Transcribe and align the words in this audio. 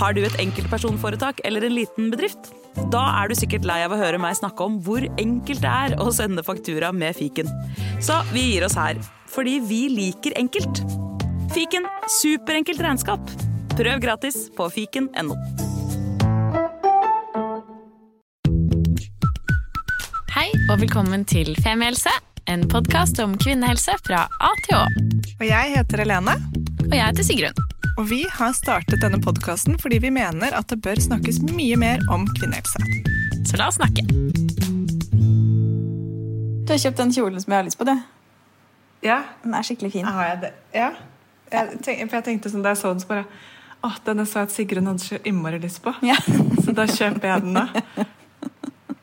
Har 0.00 0.14
du 0.16 0.22
et 0.24 0.36
enkeltpersonforetak 0.40 1.42
eller 1.44 1.66
en 1.66 1.74
liten 1.76 2.08
bedrift? 2.12 2.54
Da 2.92 3.02
er 3.20 3.28
du 3.28 3.36
sikkert 3.36 3.66
lei 3.68 3.82
av 3.84 3.92
å 3.92 3.98
høre 4.00 4.20
meg 4.22 4.38
snakke 4.38 4.64
om 4.64 4.78
hvor 4.86 5.04
enkelt 5.20 5.60
det 5.60 5.68
er 5.70 5.96
å 6.00 6.08
sende 6.14 6.44
faktura 6.46 6.88
med 6.96 7.18
fiken. 7.18 7.50
Så 8.00 8.16
vi 8.32 8.46
gir 8.46 8.64
oss 8.64 8.78
her, 8.80 8.96
fordi 9.28 9.58
vi 9.60 9.82
liker 9.92 10.32
enkelt. 10.40 10.80
Fiken 11.52 11.84
superenkelt 12.16 12.80
regnskap. 12.80 13.34
Prøv 13.76 14.00
gratis 14.00 14.46
på 14.56 14.70
fiken.no. 14.72 15.36
Hei 20.32 20.48
og 20.70 20.78
velkommen 20.80 21.26
til 21.28 21.52
Femihelse, 21.60 22.14
en 22.48 22.64
podkast 22.72 23.20
om 23.20 23.36
kvinnehelse 23.36 23.98
fra 24.06 24.24
A 24.40 24.54
til 24.64 24.78
Å. 24.78 24.86
Og 25.42 25.44
jeg 25.44 25.76
heter 25.76 26.06
Helene, 26.06 26.38
Og 26.86 26.96
jeg 26.96 27.04
heter 27.04 27.28
Sigrun. 27.28 27.79
Og 28.00 28.06
vi 28.08 28.22
har 28.32 28.54
startet 28.56 29.02
denne 29.02 29.18
podkasten 29.20 29.76
fordi 29.80 29.98
vi 30.00 30.10
mener 30.14 30.54
at 30.56 30.70
det 30.72 30.78
bør 30.80 30.96
snakkes 31.04 31.42
mye 31.52 31.76
mer 31.76 32.00
om 32.12 32.22
kvinnehelse. 32.38 32.80
Så 33.44 33.58
la 33.60 33.66
oss 33.68 33.76
snakke. 33.76 34.06
Du 36.64 36.72
har 36.72 36.80
kjøpt 36.80 37.02
den 37.02 37.12
kjolen 37.12 37.42
som 37.42 37.52
jeg 37.52 37.58
har 37.58 37.66
lyst 37.66 37.76
på, 37.76 37.84
du. 37.84 37.92
Ja, 39.04 39.18
Den 39.44 39.56
er 39.56 39.66
skikkelig 39.66 39.92
fin. 39.92 40.04
har 40.08 40.28
jeg 40.30 40.40
det? 40.46 40.52
Ja. 40.72 40.90
Jeg, 41.52 41.80
tenkte, 41.82 42.06
for 42.06 42.16
jeg 42.20 42.24
tenkte 42.28 42.52
sånn 42.52 42.64
da 42.64 42.72
jeg 42.72 42.80
så 42.80 42.92
den, 42.94 43.02
så 43.02 43.10
bare 43.10 43.26
Å, 43.80 43.90
denne 44.04 44.24
så 44.28 44.42
jeg 44.42 44.48
at 44.48 44.54
Sigrun 44.54 44.88
hadde 44.90 45.02
så 45.04 45.18
innmari 45.24 45.58
lyst 45.60 45.80
på. 45.84 45.92
Ja. 46.04 46.16
Så 46.64 46.74
da 46.76 46.84
kjøper 46.84 47.30
jeg 47.30 47.44
den, 47.46 47.56
da. 47.56 47.64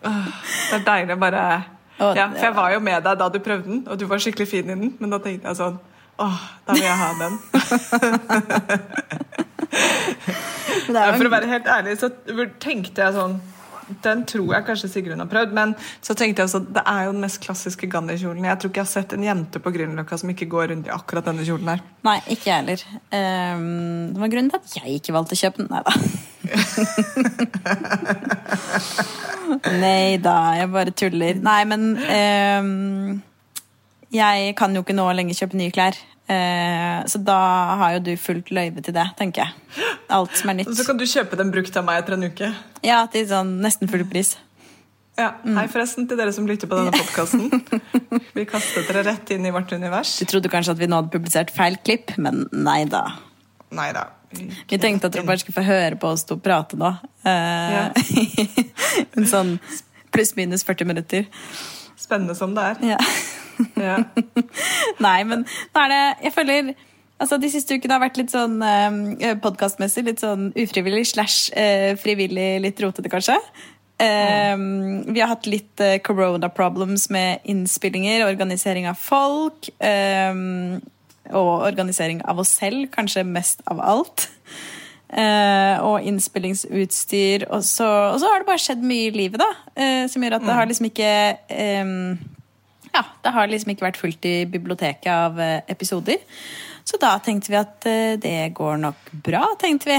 Det 0.06 0.78
er 0.78 0.84
deilig 0.86 1.16
å 1.16 1.22
bare 1.22 1.46
Ja, 1.98 2.28
for 2.30 2.44
jeg 2.46 2.54
var 2.54 2.74
jo 2.76 2.82
med 2.86 3.02
deg 3.04 3.18
da 3.18 3.30
du 3.34 3.40
prøvde 3.42 3.66
den, 3.72 3.80
og 3.90 3.98
du 3.98 4.06
var 4.06 4.22
skikkelig 4.22 4.46
fin 4.48 4.70
i 4.70 4.76
den, 4.78 4.92
men 5.02 5.10
da 5.14 5.18
tenkte 5.22 5.50
jeg 5.50 5.58
sånn 5.58 5.80
Åh, 6.18 6.40
da 6.66 6.74
vil 6.74 6.84
jeg 6.84 6.98
ha 6.98 7.14
den. 7.22 7.40
Er 10.88 11.18
For 11.18 11.28
å 11.28 11.32
være 11.34 11.50
helt 11.52 11.68
ærlig 11.70 11.98
så 12.00 12.08
tenkte 12.64 13.02
jeg 13.04 13.14
sånn 13.16 13.34
Den 14.04 14.20
tror 14.30 14.54
jeg 14.56 14.66
kanskje 14.68 14.90
Sigrun 14.92 15.22
har 15.22 15.30
prøvd, 15.32 15.52
men 15.56 15.70
så 16.04 16.14
tenkte 16.18 16.42
jeg 16.44 16.50
sånn 16.54 16.68
Det 16.76 16.84
er 16.88 17.02
jo 17.08 17.12
den 17.14 17.24
mest 17.24 17.40
klassiske 17.44 17.86
Gandhi-kjolen. 17.92 18.48
Jeg 18.48 18.58
tror 18.60 18.70
ikke 18.72 18.82
jeg 18.82 18.88
har 18.88 18.94
sett 18.94 19.12
en 19.16 19.28
jente 19.28 19.58
på 19.64 19.74
Grünerløkka 19.76 20.16
som 20.20 20.32
ikke 20.34 20.52
går 20.52 20.66
rundt 20.72 20.88
i 20.90 20.96
akkurat 20.96 21.26
denne 21.28 21.44
kjolen 21.48 21.68
her. 21.72 21.80
Nei, 22.08 22.20
ikke 22.34 22.48
jeg 22.50 22.58
heller. 22.62 22.80
Um, 23.12 24.06
det 24.14 24.20
var 24.24 24.34
grunnen 24.34 24.52
til 24.52 24.60
at 24.60 24.68
jeg 24.80 24.88
ikke 25.00 25.16
valgte 25.16 25.36
å 25.38 25.42
kjøpe 25.44 25.58
den. 25.62 25.70
Nei 25.72 25.82
da. 25.88 25.94
Nei 29.84 30.08
da, 30.24 30.38
jeg 30.60 30.68
bare 30.74 30.92
tuller. 31.04 31.34
Nei, 31.44 31.62
men 31.72 31.82
ehm, 32.12 33.22
Jeg 34.14 34.54
kan 34.60 34.76
jo 34.76 34.84
ikke 34.86 34.96
nå 34.96 35.08
lenger 35.18 35.36
kjøpe 35.42 35.58
nye 35.60 35.74
klær. 35.76 35.98
Eh, 36.28 37.04
så 37.08 37.20
da 37.24 37.38
har 37.80 37.94
jo 37.98 38.02
du 38.10 38.12
fullt 38.20 38.50
løyve 38.56 38.82
til 38.84 38.96
det, 38.96 39.06
tenker 39.20 39.46
jeg. 39.46 39.86
Alt 40.12 40.36
som 40.40 40.52
er 40.52 40.58
nytt. 40.62 40.74
så 40.76 40.86
kan 40.88 41.00
du 41.00 41.06
kjøpe 41.08 41.40
den 41.40 41.52
brukt 41.54 41.76
av 41.80 41.86
meg 41.88 42.02
etter 42.02 42.18
en 42.18 42.28
uke. 42.28 42.50
Ja, 42.88 43.02
til 43.12 43.28
sånn 43.30 43.58
nesten 43.64 43.92
full 43.92 44.04
pris. 44.08 44.36
Ja, 45.18 45.32
Hei 45.42 45.64
forresten 45.72 46.06
til 46.08 46.20
dere 46.20 46.30
som 46.36 46.46
lytter 46.46 46.70
på 46.70 46.78
denne 46.78 46.92
podkasten. 46.94 47.48
Vi 48.38 48.44
kastet 48.46 48.86
dere 48.92 49.02
rett 49.08 49.32
inn 49.34 49.48
i 49.50 49.54
vårt 49.56 49.72
univers. 49.74 50.12
Du 50.22 50.28
trodde 50.30 50.52
kanskje 50.54 50.76
at 50.76 50.82
vi 50.84 50.86
nå 50.92 51.00
hadde 51.00 51.10
publisert 51.16 51.50
feil 51.56 51.80
klipp, 51.82 52.14
men 52.22 52.44
nei 52.54 52.84
da. 52.92 53.02
Nei 53.74 53.88
da. 53.98 54.04
Vi 54.30 54.78
tenkte 54.78 55.10
at 55.10 55.16
dere 55.16 55.26
bare 55.26 55.42
skulle 55.42 55.58
få 55.58 55.64
høre 55.66 55.98
på 55.98 56.12
oss 56.14 56.28
to 56.30 56.38
prate 56.38 56.78
nå. 56.78 56.92
Eh, 57.26 57.74
Ja. 57.74 57.88
en 59.18 59.26
sånn 59.32 59.56
pluss-minus 60.14 60.62
40 60.68 60.86
minutter. 60.92 61.26
Spennende 61.98 62.36
som 62.38 62.54
det 62.56 62.64
er. 62.74 62.84
Ja. 62.94 62.98
Ja. 63.82 63.96
Nei, 65.08 65.24
men 65.26 65.42
nå 65.74 65.82
er 65.82 65.90
det 65.90 66.02
Jeg 66.28 66.34
føler 66.36 66.68
Altså, 67.18 67.40
De 67.42 67.50
siste 67.50 67.74
ukene 67.74 67.96
har 67.96 68.04
vært 68.04 68.20
litt 68.20 68.30
sånn 68.30 68.60
eh, 68.62 69.32
podkastmessig 69.42 70.04
litt 70.06 70.22
sånn 70.22 70.52
ufrivillig 70.54 71.08
slash 71.10 71.48
eh, 71.58 71.96
frivillig 71.98 72.60
litt 72.62 72.78
rotete, 72.84 73.10
kanskje. 73.10 73.40
Eh, 73.98 74.54
Vi 75.10 75.24
har 75.24 75.32
hatt 75.32 75.50
litt 75.50 75.82
eh, 75.82 75.96
corona 76.06 76.52
problems 76.54 77.08
med 77.10 77.42
innspillinger, 77.50 78.28
organisering 78.30 78.86
av 78.92 79.02
folk. 79.02 79.72
eh, 79.82 80.78
og 81.34 81.66
organisering 81.68 82.22
av 82.30 82.38
oss 82.40 82.54
selv, 82.56 82.86
kanskje 82.94 83.26
mest 83.28 83.66
av 83.68 83.82
alt. 83.84 84.30
Eh, 85.08 85.80
og 85.88 86.04
innspillingsutstyr. 86.04 87.48
Og 87.50 87.64
så, 87.64 87.88
og 88.12 88.20
så 88.20 88.32
har 88.32 88.42
det 88.42 88.50
bare 88.50 88.62
skjedd 88.62 88.84
mye 88.84 89.08
i 89.08 89.14
livet, 89.16 89.40
da. 89.40 89.50
Uh, 89.78 90.04
som 90.12 90.24
gjør 90.24 90.40
at 90.40 90.48
det 90.48 90.56
har 90.58 90.68
liksom 90.68 90.90
ikke 90.90 91.12
um, 91.84 92.18
Ja, 92.92 93.04
det 93.24 93.32
har 93.36 93.48
liksom 93.48 93.72
ikke 93.72 93.86
vært 93.88 94.00
fullt 94.02 94.26
i 94.28 94.38
biblioteket 94.50 95.12
av 95.14 95.40
uh, 95.40 95.60
episoder. 95.72 96.20
Så 96.88 97.00
da 97.00 97.14
tenkte 97.20 97.52
vi 97.52 97.58
at 97.60 97.84
det 98.24 98.54
går 98.56 98.78
nok 98.80 99.10
bra, 99.26 99.42
tenkte 99.60 99.90
vi. 99.90 99.98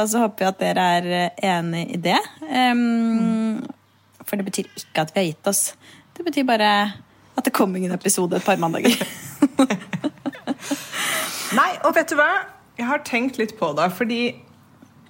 Og 0.00 0.08
så 0.10 0.24
håper 0.24 0.42
vi 0.42 0.48
at 0.48 0.58
dere 0.58 0.86
er 0.96 1.36
enig 1.52 1.84
i 1.94 2.00
det. 2.02 2.16
Um, 2.50 3.60
For 4.26 4.34
det 4.34 4.48
betyr 4.48 4.66
ikke 4.66 5.04
at 5.04 5.14
vi 5.14 5.20
har 5.20 5.28
gitt 5.28 5.50
oss. 5.52 5.62
Det 6.18 6.26
betyr 6.26 6.48
bare 6.50 6.72
at 7.38 7.46
det 7.46 7.54
kom 7.54 7.78
ingen 7.78 7.94
episode 7.94 8.40
et 8.40 8.42
par 8.42 8.58
mandager. 8.58 8.98
Nei, 11.60 11.70
og 11.86 11.94
vet 11.94 12.10
du 12.10 12.18
hva? 12.18 12.32
Jeg 12.80 12.88
har 12.88 13.02
tenkt 13.04 13.36
litt 13.36 13.58
på 13.60 13.74
det, 13.76 13.90
fordi 13.92 14.20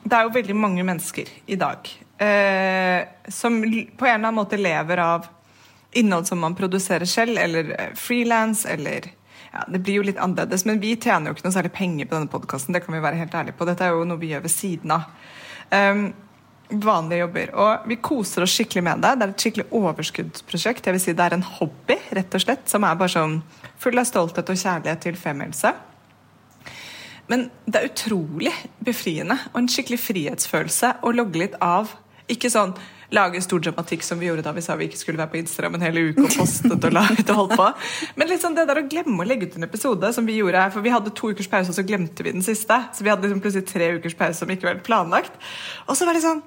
det 0.03 0.16
er 0.16 0.26
jo 0.26 0.34
veldig 0.34 0.56
mange 0.58 0.82
mennesker 0.82 1.28
i 1.47 1.58
dag 1.60 1.86
eh, 2.19 3.04
som 3.28 3.60
på 3.62 4.06
en 4.06 4.14
eller 4.14 4.16
annen 4.16 4.38
måte 4.38 4.58
lever 4.58 4.98
av 4.98 5.28
innhold 5.92 6.26
som 6.26 6.41
man 6.42 6.56
produserer 6.59 7.04
selv, 7.04 7.38
eller 7.38 7.75
eh, 7.76 7.92
frilans, 7.94 8.66
eller 8.66 9.12
ja, 9.53 9.64
Det 9.69 9.78
blir 9.78 9.94
jo 9.98 10.06
litt 10.06 10.19
annerledes, 10.19 10.64
men 10.64 10.78
vi 10.80 10.94
tjener 10.94 11.30
jo 11.30 11.34
ikke 11.34 11.48
noe 11.48 11.54
særlig 11.56 11.72
penger 11.75 12.06
på 12.06 12.14
denne 12.14 12.30
podkasten. 12.30 12.75
Det 12.75 12.84
kan 12.84 12.94
vi 12.94 13.03
være 13.03 13.19
helt 13.19 13.34
ærlige 13.34 13.59
på. 13.59 13.66
Dette 13.66 13.82
er 13.82 13.97
jo 13.97 14.04
noe 14.06 14.20
vi 14.20 14.30
gjør 14.30 14.44
ved 14.44 14.53
siden 14.54 14.92
av. 14.94 15.09
Um, 15.75 16.04
vanlige 16.70 17.25
jobber. 17.25 17.50
Og 17.59 17.88
vi 17.91 17.97
koser 17.98 18.47
oss 18.47 18.54
skikkelig 18.54 18.84
med 18.86 19.03
det. 19.03 19.10
Det 19.19 19.26
er 19.26 19.32
et 19.34 19.44
skikkelig 19.47 19.66
overskuddsprosjekt. 19.80 20.86
Jeg 20.86 20.94
vil 20.94 21.03
si 21.03 21.16
Det 21.19 21.26
er 21.26 21.34
en 21.34 21.48
hobby, 21.59 21.98
rett 22.14 22.38
og 22.38 22.44
slett, 22.44 22.62
som 22.70 22.86
er 22.86 23.00
bare 23.00 23.10
sånn 23.10 23.41
full 23.82 23.98
av 23.98 24.06
stolthet 24.06 24.54
og 24.54 24.62
kjærlighet 24.62 25.03
til 25.09 25.19
femmelse. 25.19 25.75
Men 27.30 27.48
det 27.66 27.80
er 27.80 27.91
utrolig 27.92 28.52
befriende 28.84 29.38
og 29.52 29.60
en 29.62 29.70
skikkelig 29.70 30.00
frihetsfølelse 30.02 30.96
å 31.06 31.12
logge 31.14 31.44
litt 31.44 31.58
av. 31.62 31.92
Ikke 32.30 32.50
sånn 32.50 32.74
lage 33.10 33.41
stor 33.42 33.62
dramatikk 33.62 34.04
som 34.06 34.20
vi 34.20 34.28
gjorde 34.28 34.44
da 34.46 34.52
vi 34.54 34.62
sa 34.62 34.76
vi 34.78 34.86
ikke 34.86 34.98
skulle 35.00 35.18
være 35.18 35.32
på 35.32 35.41
Instagram 35.41 35.76
en 35.76 35.84
hel 35.84 35.98
uke 36.10 36.24
og 36.26 36.34
postet 36.36 36.76
og 36.76 36.94
laget 36.94 37.32
og 37.32 37.41
holdt 37.41 37.56
på. 37.58 37.68
Men 38.20 38.34
sånn 38.38 38.54
det 38.58 38.66
der 38.70 38.82
å 38.82 38.86
glemme 38.86 39.24
å 39.24 39.26
legge 39.26 39.48
ut 39.50 39.58
en 39.58 39.66
episode 39.66 40.12
som 40.14 40.28
vi 40.28 40.38
gjorde 40.38 40.62
her, 40.62 40.70
For 40.74 40.84
vi 40.84 40.94
hadde 40.94 41.14
to 41.14 41.32
ukers 41.32 41.50
pause, 41.50 41.72
og 41.72 41.78
så 41.78 41.86
glemte 41.86 42.26
vi 42.26 42.34
den 42.34 42.46
siste. 42.46 42.76
Så 42.94 43.06
vi 43.06 43.10
hadde 43.10 43.26
liksom 43.26 43.42
plutselig 43.42 43.66
tre 43.70 43.92
ukers 43.98 44.14
pause 44.18 44.38
som 44.38 44.50
ikke 44.50 44.68
var 44.68 44.82
planlagt. 44.86 45.34
Og 45.88 45.98
så 45.98 46.06
var 46.06 46.18
det 46.18 46.26
sånn 46.26 46.42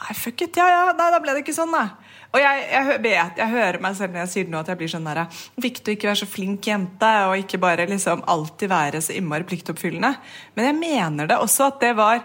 Nei, 0.00 0.14
fuck 0.16 0.40
it. 0.40 0.56
Ja, 0.56 0.64
ja. 0.72 0.84
Nei, 0.96 1.10
da 1.12 1.18
ble 1.20 1.34
det 1.36 1.42
ikke 1.42 1.52
sånn, 1.52 1.74
da. 1.76 1.90
Og 2.30 2.38
jeg, 2.38 2.66
jeg 2.70 3.00
vet, 3.02 3.40
jeg 3.42 3.50
hører 3.50 3.80
meg 3.82 3.96
selv 3.98 4.14
når 4.14 4.22
jeg 4.22 4.32
sier 4.34 4.52
nå, 4.52 4.60
at 4.60 4.70
jeg 4.70 4.78
blir 4.78 4.92
sånn 4.92 5.08
der 5.08 5.24
Viktig 5.60 5.90
å 5.90 5.96
ikke 5.96 6.10
være 6.12 6.20
så 6.20 6.30
flink 6.30 6.68
jente, 6.70 7.10
og 7.26 7.40
ikke 7.42 7.58
bare 7.62 7.88
liksom 7.90 8.22
alltid 8.30 8.70
være 8.70 9.02
så 9.02 9.16
innmari 9.18 9.48
pliktoppfyllende. 9.50 10.12
Men 10.54 10.70
jeg 10.70 10.78
mener 10.78 11.30
det 11.30 11.40
også 11.42 11.72
at 11.72 11.82
det 11.82 11.92
var 11.98 12.22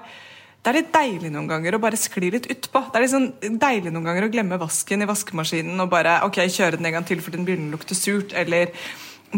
det 0.65 0.71
er 0.71 0.77
litt 0.79 0.93
deilig 0.95 1.29
noen 1.29 1.45
ganger 1.45 1.75
å 1.77 1.79
bare 1.81 1.97
skli 1.99 2.31
litt 2.33 2.47
utpå. 2.49 2.79
Det 2.89 2.97
er 2.97 3.03
litt 3.03 3.11
sånn 3.11 3.27
deilig 3.61 3.91
noen 3.93 4.07
ganger 4.07 4.25
å 4.25 4.29
glemme 4.33 4.57
vasken 4.57 5.05
i 5.05 5.07
vaskemaskinen 5.09 5.83
og 5.83 5.91
bare 5.91 6.15
ok, 6.25 6.39
kjøre 6.49 6.79
den 6.79 6.89
en 6.89 6.95
gang 6.95 7.05
til 7.05 7.21
fordi 7.21 7.37
den 7.37 7.45
begynner 7.45 7.69
å 7.69 7.77
lukte 7.77 7.97
surt, 7.97 8.33
eller 8.33 8.71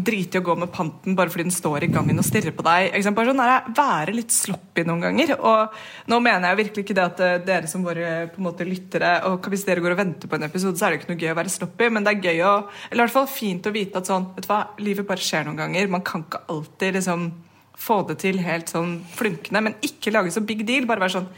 drite 0.05 0.37
i 0.37 0.41
å 0.41 0.45
gå 0.45 0.55
med 0.59 0.71
panten 0.73 1.15
bare 1.17 1.31
fordi 1.31 1.47
den 1.47 1.55
står 1.55 1.85
i 1.85 1.89
gangen 1.91 2.19
og 2.19 2.25
stirrer 2.25 2.53
på 2.55 2.65
deg. 2.65 2.95
Bare 3.17 3.31
sånn 3.31 3.43
Være 3.77 4.15
litt 4.15 4.33
sloppy 4.33 4.85
noen 4.87 5.03
ganger. 5.05 5.33
Og 5.37 6.11
nå 6.11 6.19
mener 6.23 6.51
jeg 6.51 6.59
virkelig 6.61 6.85
ikke 6.85 6.97
det 6.97 7.05
at 7.05 7.23
eh, 7.23 7.37
dere 7.47 7.71
som 7.71 7.85
våre 7.85 8.27
på 8.33 8.41
en 8.41 8.47
måte 8.49 8.67
lyttere 8.67 9.13
og 9.29 9.47
Hvis 9.47 9.65
dere 9.67 9.83
går 9.83 9.95
og 9.95 10.01
venter 10.01 10.29
på 10.29 10.37
en 10.37 10.47
episode, 10.49 10.77
så 10.79 10.87
er 10.87 10.93
det 10.93 11.01
ikke 11.01 11.13
noe 11.13 11.21
gøy 11.21 11.33
å 11.33 11.37
være 11.39 11.53
sloppy, 11.53 11.89
men 11.93 12.05
det 12.05 12.15
er 12.15 12.29
gøy 12.29 12.43
å 12.47 12.53
Eller 12.89 13.01
i 13.01 13.05
hvert 13.05 13.15
fall 13.15 13.29
fint 13.31 13.69
å 13.69 13.75
vite 13.75 14.01
at 14.01 14.09
sånn, 14.09 14.31
vet 14.35 14.47
du 14.47 14.51
hva, 14.51 14.61
livet 14.83 15.07
bare 15.07 15.23
skjer 15.23 15.47
noen 15.47 15.61
ganger. 15.61 15.93
Man 15.93 16.05
kan 16.07 16.25
ikke 16.25 16.43
alltid 16.51 16.99
liksom 16.99 17.29
få 17.77 18.01
det 18.09 18.19
til 18.23 18.41
helt 18.41 18.73
sånn 18.73 18.99
flunkende, 19.13 19.63
men 19.63 19.79
ikke 19.85 20.13
lage 20.13 20.33
så 20.33 20.41
big 20.45 20.65
deal. 20.67 20.89
Bare 20.89 21.05
være 21.05 21.19
sånn 21.19 21.31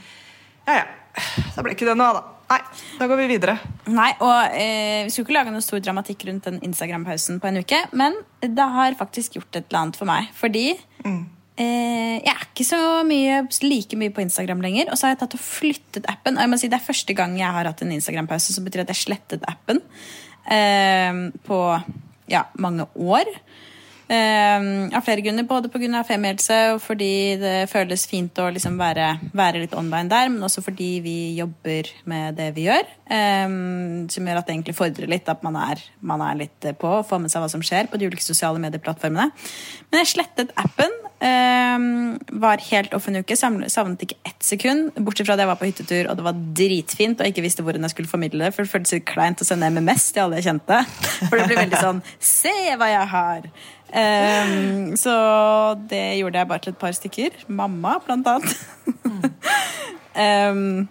Ja, 0.68 0.82
ja. 0.82 0.90
Da 1.56 1.64
ble 1.66 1.74
ikke 1.76 1.88
det 1.90 1.98
noe 2.00 2.12
av, 2.14 2.20
da. 2.20 2.39
Nei, 2.50 2.60
da 2.98 3.06
går 3.06 3.20
vi 3.22 3.28
videre. 3.30 3.56
Nei, 3.94 4.10
og 4.26 4.56
eh, 4.58 5.06
Vi 5.06 5.14
skulle 5.14 5.28
ikke 5.28 5.38
lage 5.38 5.54
noe 5.54 5.66
stor 5.66 5.82
dramatikk 5.86 6.26
rundt 6.30 6.48
den 6.50 6.58
Instagram-pausen 6.66 7.38
på 7.42 7.50
en 7.50 7.62
uke, 7.62 7.84
men 7.94 8.18
det 8.42 8.70
har 8.74 8.98
faktisk 8.98 9.38
gjort 9.38 9.60
et 9.60 9.68
eller 9.68 9.84
annet 9.84 10.00
for 10.00 10.10
meg. 10.10 10.32
Fordi 10.38 10.66
eh, 10.74 12.16
jeg 12.18 12.34
er 12.34 12.48
ikke 12.48 12.66
så 12.66 12.82
mye, 13.06 13.44
like 13.68 14.00
mye 14.02 14.16
på 14.16 14.26
Instagram 14.26 14.66
lenger. 14.66 14.90
Og 14.90 14.98
så 14.98 15.08
har 15.08 15.14
jeg 15.14 15.22
tatt 15.22 15.38
og 15.38 15.46
flyttet 15.46 16.10
appen. 16.10 16.40
Og 16.40 16.46
jeg 16.46 16.54
må 16.54 16.62
si 16.62 16.72
Det 16.72 16.80
er 16.80 16.90
første 16.90 17.18
gang 17.18 17.38
jeg 17.38 17.54
har 17.60 17.70
hatt 17.70 17.86
en 17.86 17.94
Instagram-pause, 18.00 18.56
som 18.56 18.66
betyr 18.66 18.86
at 18.88 18.94
jeg 18.96 19.04
slettet 19.04 19.46
appen 19.50 19.84
eh, 20.50 21.26
på 21.46 21.62
ja, 22.34 22.48
mange 22.58 22.90
år. 22.98 23.30
Um, 24.10 24.90
av 24.98 25.04
flere 25.06 25.22
grunner, 25.22 25.46
både 25.46 25.70
pga. 25.70 26.02
femihelse 26.02 26.56
og 26.74 26.80
fordi 26.82 27.38
det 27.38 27.70
føles 27.70 28.08
fint 28.10 28.40
å 28.42 28.48
liksom 28.50 28.80
være, 28.80 29.12
være 29.38 29.62
litt 29.62 29.76
online 29.78 30.10
der, 30.10 30.32
men 30.34 30.42
også 30.48 30.64
fordi 30.66 30.88
vi 31.06 31.18
jobber 31.38 31.92
med 32.10 32.40
det 32.40 32.48
vi 32.56 32.66
gjør. 32.66 32.90
Um, 33.06 34.08
som 34.10 34.26
gjør 34.26 34.42
at 34.42 34.50
det 34.50 34.56
egentlig 34.56 34.78
fordrer 34.80 35.14
litt 35.14 35.30
at 35.30 35.46
man 35.46 35.60
er, 35.62 35.84
man 36.02 36.26
er 36.26 36.42
litt 36.42 36.72
på 36.82 36.96
og 37.00 37.06
får 37.06 37.22
med 37.22 37.34
seg 37.34 37.46
hva 37.46 37.52
som 37.54 37.62
skjer 37.66 37.92
på 37.92 38.02
de 38.02 38.10
ulike 38.10 38.26
sosiale 38.26 38.62
medieplattformene. 38.66 39.30
Men 39.92 40.04
jeg 40.04 40.14
slettet 40.16 40.58
appen 40.58 40.90
Ehm, 40.90 41.09
var 41.20 42.62
helt 42.70 42.94
off 42.96 43.10
en 43.10 43.20
uke, 43.20 43.36
savnet 43.36 44.04
ikke 44.06 44.16
ett 44.24 44.46
sekund. 44.46 44.94
Bortsett 44.96 45.28
fra 45.28 45.36
at 45.36 45.44
jeg 45.44 45.50
var 45.50 45.60
på 45.60 45.68
hyttetur 45.68 46.08
og 46.08 46.16
det 46.16 46.26
var 46.26 46.38
dritfint 46.56 47.20
og 47.20 47.28
jeg 47.28 47.36
ikke 47.36 47.44
visste 47.44 47.66
hvordan 47.66 47.84
jeg 47.84 47.96
skulle 47.96 48.12
formidle 48.12 48.46
det. 48.46 48.54
For 48.56 48.64
det 48.64 48.72
føltes 48.72 48.96
litt 48.96 49.08
kleint 49.10 49.44
å 49.44 49.48
sende 49.48 49.68
MMS 49.68 50.14
til 50.14 50.24
alle 50.26 50.40
jeg 50.40 50.48
kjente. 50.48 50.80
For 51.26 51.36
det 51.36 51.50
blir 51.50 51.60
veldig 51.60 51.84
sånn 51.88 52.00
Se 52.24 52.56
hva 52.80 52.88
jeg 52.94 53.12
har! 53.16 53.50
Ehm, 53.90 54.96
så 54.98 55.16
det 55.90 56.20
gjorde 56.20 56.40
jeg 56.40 56.50
bare 56.50 56.64
til 56.66 56.76
et 56.76 56.80
par 56.82 56.96
stykker. 56.96 57.44
Mamma, 57.48 57.98
blant 58.06 58.36
annet. 58.36 58.56
Ehm, 60.20 60.90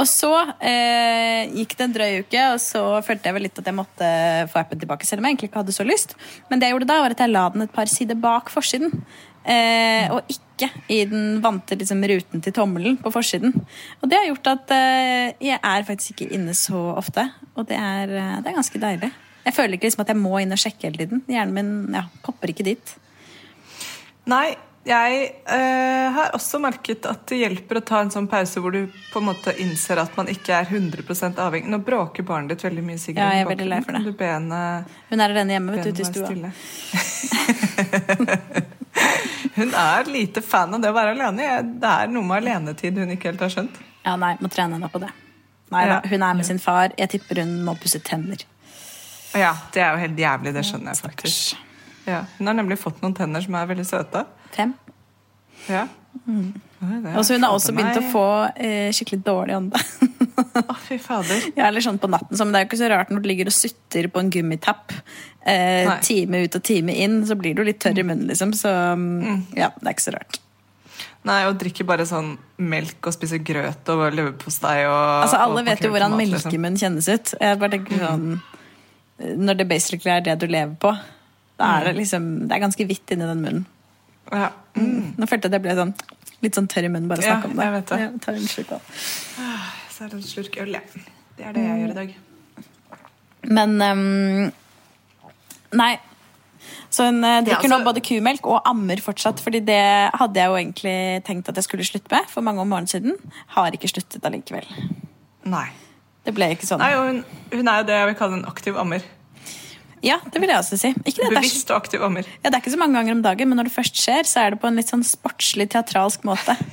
og 0.00 0.06
så 0.08 0.30
eh, 0.64 1.50
gikk 1.52 1.74
det 1.76 1.84
en 1.84 1.92
drøy 1.94 2.22
uke, 2.24 2.44
og 2.54 2.60
så 2.62 2.80
følte 3.04 3.28
jeg 3.28 3.36
vel 3.36 3.44
litt 3.46 3.58
at 3.60 3.68
jeg 3.68 3.76
måtte 3.76 4.08
få 4.50 4.62
appen 4.62 4.80
tilbake, 4.80 5.06
selv 5.06 5.20
om 5.20 5.28
jeg 5.28 5.36
egentlig 5.36 5.50
ikke 5.50 5.60
hadde 5.60 5.74
så 5.76 5.86
lyst. 5.86 6.14
Men 6.48 6.58
det 6.58 6.66
jeg 6.66 6.74
gjorde 6.74 6.88
da, 6.90 6.98
var 7.04 7.14
at 7.14 7.22
jeg 7.22 7.30
la 7.30 7.44
den 7.52 7.66
et 7.66 7.74
par 7.74 7.90
sider 7.90 8.18
bak 8.18 8.50
forsiden. 8.50 8.94
Eh, 9.40 10.10
og 10.12 10.28
ikke 10.28 10.68
i 10.92 10.98
den 11.08 11.38
vante 11.40 11.76
liksom, 11.78 12.02
ruten 12.10 12.42
til 12.44 12.54
tommelen 12.54 12.98
på 13.00 13.12
forsiden. 13.14 13.54
Og 14.02 14.10
det 14.10 14.18
har 14.18 14.28
gjort 14.28 14.50
at 14.52 14.74
eh, 14.76 15.26
jeg 15.40 15.56
er 15.56 15.86
faktisk 15.88 16.14
ikke 16.14 16.34
inne 16.36 16.54
så 16.56 16.80
ofte. 16.92 17.24
Og 17.56 17.68
det 17.70 17.78
er, 17.80 18.12
eh, 18.12 18.38
det 18.40 18.52
er 18.52 18.58
ganske 18.58 18.82
deilig. 18.82 19.10
Jeg 19.46 19.56
føler 19.56 19.76
ikke 19.76 19.88
liksom, 19.88 20.04
at 20.04 20.10
jeg 20.12 20.20
må 20.20 20.34
inn 20.42 20.52
og 20.52 20.60
sjekke 20.60 20.90
hele 20.90 21.00
tiden. 21.00 21.22
Hjernen 21.30 21.56
min 21.56 21.70
ja, 21.96 22.04
popper 22.26 22.52
ikke 22.52 22.66
dit. 22.66 22.92
Nei, 24.28 24.48
jeg 24.84 25.32
eh, 25.52 26.06
har 26.12 26.34
også 26.36 26.60
merket 26.60 27.06
at 27.08 27.24
det 27.28 27.36
hjelper 27.40 27.80
å 27.80 27.82
ta 27.84 28.00
en 28.04 28.12
sånn 28.12 28.28
pause 28.30 28.60
hvor 28.60 28.72
du 28.76 28.82
på 29.12 29.18
en 29.20 29.28
måte 29.30 29.54
innser 29.60 30.00
at 30.00 30.16
man 30.20 30.28
ikke 30.32 30.52
er 30.56 30.66
100 30.68 31.40
avhengig. 31.40 31.68
Nå 31.72 31.78
bråker 31.84 32.22
barnet 32.28 32.52
ditt 32.52 32.64
veldig 32.68 32.84
mye, 32.84 32.98
Sigrid. 33.00 33.24
Ja, 33.24 33.32
jeg 33.38 33.46
er 33.46 33.50
veldig 33.54 33.70
lei 33.72 33.80
for 33.84 33.92
det. 33.96 34.02
bakgrunnen. 34.12 34.12
Du 34.12 34.20
be 34.20 34.28
Hun 35.14 35.24
er 35.24 35.36
alene 35.36 35.56
hjemme 35.56 35.78
vet 35.78 35.88
du, 35.88 35.92
ute 35.96 36.04
i 36.04 36.10
stua. 36.12 36.28
hun 39.60 39.74
er 39.76 40.10
lite 40.10 40.42
fan 40.44 40.74
av 40.74 40.82
det 40.82 40.90
å 40.90 40.96
være 40.96 41.14
alene. 41.16 41.48
Det 41.80 41.90
er 41.90 42.12
noe 42.12 42.26
med 42.26 42.42
alenetid 42.42 42.98
hun 43.00 43.12
ikke 43.14 43.30
helt 43.30 43.44
har 43.44 43.52
skjønt. 43.54 43.80
Ja, 44.04 44.16
nei, 44.20 44.34
må 44.40 44.48
trene 44.52 44.78
henne 44.78 44.88
på 44.92 45.00
det. 45.02 45.10
Nei 45.70 45.84
da, 45.86 46.00
hun 46.10 46.24
er 46.26 46.38
med 46.38 46.46
sin 46.48 46.58
far. 46.58 46.94
Jeg 46.98 47.12
tipper 47.12 47.42
hun 47.44 47.60
må 47.66 47.76
pusse 47.78 48.00
tenner. 48.02 48.42
Ja, 49.38 49.52
det 49.74 49.84
er 49.84 49.94
jo 49.94 50.02
helt 50.02 50.18
jævlig, 50.18 50.54
det 50.56 50.64
skjønner 50.66 50.90
jeg 50.90 51.02
faktisk. 51.04 51.58
Ja, 52.08 52.24
hun 52.38 52.50
har 52.50 52.56
nemlig 52.58 52.80
fått 52.80 52.98
noen 53.04 53.14
tenner 53.14 53.44
som 53.44 53.54
er 53.54 53.68
veldig 53.70 53.86
søte. 53.86 54.24
Fem. 54.56 54.72
Ja. 55.68 55.84
Er 56.30 57.16
Og 57.18 57.24
så 57.26 57.36
hun 57.36 57.44
har 57.44 57.54
også 57.54 57.74
begynt 57.76 57.98
å 58.00 58.04
få 58.12 58.26
eh, 58.54 58.88
skikkelig 58.94 59.22
dårlig 59.26 59.56
ånde. 59.58 59.80
Å, 60.60 60.76
fy 60.86 60.96
fader. 61.02 61.42
ja, 61.58 61.66
eller 61.68 61.84
sånn 61.84 62.00
på 62.00 62.08
natten, 62.10 62.36
så, 62.36 62.44
men 62.44 62.54
det 62.54 62.60
er 62.60 62.64
jo 62.64 62.70
ikke 62.70 62.80
så 62.80 62.90
rart 62.92 63.10
når 63.12 63.22
du 63.22 63.28
ligger 63.30 63.50
og 63.50 63.56
sutter 63.56 64.08
på 64.12 64.22
en 64.22 64.30
gummitapp 64.32 64.94
eh, 65.44 65.90
time 66.06 66.44
ut 66.44 66.56
og 66.56 66.64
time 66.66 66.94
inn, 67.04 67.20
så 67.28 67.36
blir 67.38 67.58
du 67.58 67.64
litt 67.66 67.80
tørr 67.82 68.00
i 68.00 68.06
munnen, 68.06 68.28
liksom. 68.30 68.54
Så 68.56 68.70
mm, 68.70 69.50
ja, 69.58 69.70
det 69.76 69.84
er 69.86 69.96
ikke 69.96 70.06
så 70.08 70.16
rart. 70.16 70.40
Nei, 71.28 71.42
og 71.50 71.58
drikker 71.60 71.84
bare 71.84 72.06
sånn 72.08 72.32
melk 72.64 73.04
og 73.10 73.12
spiser 73.12 73.42
grøt 73.44 73.88
og 73.92 74.06
leverpostei 74.16 74.86
og 74.88 75.26
Altså, 75.26 75.40
Alle 75.42 75.60
og 75.60 75.66
vet 75.68 75.82
jo 75.84 75.90
hvordan 75.92 76.14
melkemunn 76.16 76.32
liksom. 76.32 76.48
melkemunn 76.48 76.78
kjennes 76.80 77.08
ut. 77.12 77.32
Jeg 77.36 77.58
bare 77.60 77.74
tenker 77.76 78.00
sånn 78.00 79.36
Når 79.44 79.58
det 79.58 79.66
basically 79.68 80.14
er 80.14 80.24
det 80.24 80.38
du 80.40 80.46
lever 80.48 80.72
på, 80.80 80.94
da 81.60 81.74
er 81.76 81.90
det 81.90 81.98
liksom 81.98 82.30
Det 82.46 82.56
er 82.56 82.62
ganske 82.64 82.86
hvitt 82.88 83.12
inni 83.12 83.28
den 83.28 83.44
munnen. 83.44 83.66
Ja. 84.32 84.50
Mm. 84.76 85.14
Nå 85.18 85.26
følte 85.28 85.48
jeg 85.48 85.52
det 85.56 85.62
ble 85.64 85.74
sånn 85.78 85.94
litt 86.40 86.56
sånn 86.56 86.68
tørr 86.72 86.86
i 86.86 86.88
munnen 86.92 87.08
bare 87.10 87.20
å 87.20 87.26
Ja, 87.26 87.34
snakke 87.36 87.50
om 87.50 87.56
det. 87.58 87.64
jeg 87.66 87.72
vet 87.74 87.86
det. 87.90 87.98
Jeg 88.00 88.20
tar 88.24 88.34
en 88.38 88.48
slurk 88.48 88.70
av. 88.72 88.92
Så 89.90 90.04
er 90.04 90.08
det 90.08 90.14
en 90.20 90.22
slurk 90.22 90.56
øl, 90.62 90.70
ja. 90.78 90.80
Det 91.36 91.46
er 91.48 91.52
det 91.56 91.64
jeg 91.66 91.80
gjør 91.82 91.90
i 91.90 91.98
dag. 91.98 92.14
Men 93.50 93.74
um, 93.82 94.52
Nei. 95.72 95.92
Så 96.90 97.06
hun 97.06 97.22
eh, 97.24 97.40
drikker 97.46 97.64
Ja, 97.64 97.68
nå 97.70 97.76
altså- 97.78 97.86
både 97.86 98.00
kumelk 98.04 98.46
og 98.46 98.62
ammer 98.68 99.00
fortsatt. 99.00 99.40
Fordi 99.40 99.60
det 99.64 99.82
hadde 100.14 100.34
jeg 100.40 100.48
jo 100.50 100.56
egentlig 100.58 101.24
tenkt 101.24 101.48
at 101.48 101.54
jeg 101.60 101.64
skulle 101.64 101.84
slutte 101.86 102.10
med 102.10 102.26
for 102.28 102.42
mange 102.42 102.60
år 102.60 102.66
morgenen 102.68 102.88
siden. 102.90 103.16
Har 103.54 103.70
ikke 103.72 103.88
sluttet 103.92 104.22
allikevel. 104.26 104.66
Nei. 105.44 105.68
Det 106.24 106.34
ble 106.36 106.50
ikke 106.54 106.66
sånn. 106.68 106.78
Nei, 106.82 106.92
hun, 106.94 107.24
hun 107.52 107.68
er 107.68 107.78
jo 107.80 107.86
det 107.88 107.94
jeg 107.96 108.06
vil 108.10 108.18
kalle 108.18 108.36
en 108.40 108.44
aktiv 108.50 108.76
ammer. 108.76 109.02
Ja, 110.04 110.18
det 110.32 110.40
vil 110.40 110.48
jeg 110.48 110.58
også 110.62 110.78
si. 110.80 110.92
Bevisst 111.20 111.70
og 111.70 111.76
aktiv 111.82 112.02
ammer. 112.06 112.24
ja, 112.40 112.48
det 112.48 112.54
er 112.56 112.62
ikke 112.62 112.72
så 112.72 112.80
mange 112.80 112.96
ganger 112.98 113.18
om 113.18 113.22
dagen, 113.24 113.50
men 113.50 113.60
når 113.60 113.68
det 113.68 113.76
først 113.76 114.00
skjer, 114.00 114.28
så 114.28 114.46
er 114.46 114.54
det 114.54 114.60
på 114.62 114.70
en 114.70 114.80
litt 114.80 114.90
sånn 114.92 115.06
sportslig, 115.06 115.70
teatralsk 115.72 116.26
måte. 116.28 116.56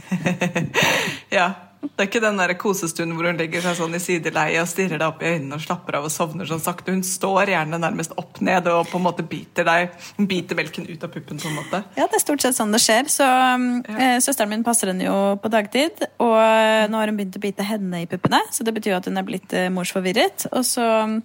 Ja. 1.31 1.53
Det 1.77 2.03
er 2.03 2.07
ikke 2.09 2.21
den 2.23 2.39
der 2.39 2.51
kosestunden 2.57 3.15
hvor 3.15 3.27
hun 3.29 3.37
legger 3.39 3.61
seg 3.63 3.75
sånn 3.77 3.95
i 3.95 3.99
sideleie 4.01 4.59
og 4.63 4.67
stirrer 4.69 4.97
deg 4.99 5.05
opp 5.07 5.21
i 5.21 5.29
øynene 5.35 5.57
og 5.57 5.61
slapper 5.63 5.99
av 5.99 6.07
og 6.07 6.11
sovner 6.11 6.49
sånn 6.49 6.61
sakte. 6.61 6.93
Hun 6.93 7.03
står 7.05 7.51
gjerne 7.53 7.79
nærmest 7.79 8.15
opp 8.17 8.41
ned 8.43 8.67
og 8.71 8.89
på 8.89 8.97
en 8.99 9.05
måte 9.05 9.25
biter 9.25 9.67
deg 9.67 9.93
Hun 10.17 10.27
biter 10.29 10.57
melken 10.57 10.87
ut 10.89 11.05
av 11.05 11.13
puppen. 11.13 11.39
på 11.41 11.47
en 11.51 11.57
måte. 11.57 11.83
Ja, 11.95 12.07
det 12.09 12.17
er 12.17 12.23
stort 12.23 12.43
sett 12.43 12.57
sånn 12.57 12.73
det 12.73 12.81
skjer. 12.83 13.09
Så 13.13 13.27
ja. 13.27 13.53
eh, 13.93 14.17
Søsteren 14.25 14.51
min 14.51 14.65
passer 14.65 14.91
henne 14.91 15.05
jo 15.05 15.17
på 15.41 15.51
dagtid, 15.53 16.01
og 16.17 16.35
eh, 16.41 16.87
nå 16.89 16.97
har 16.97 17.13
hun 17.13 17.21
begynt 17.21 17.37
å 17.37 17.45
bite 17.45 17.65
henne 17.69 18.03
i 18.03 18.09
puppene. 18.09 18.41
Så 18.51 18.65
det 18.67 18.73
betyr 18.77 18.95
jo 18.95 18.99
at 18.99 19.09
hun 19.09 19.21
er 19.21 19.29
blitt 19.29 19.53
eh, 19.57 19.69
morsforvirret. 19.73 20.49
Og 20.51 20.65
så 20.67 20.85
um, 21.05 21.19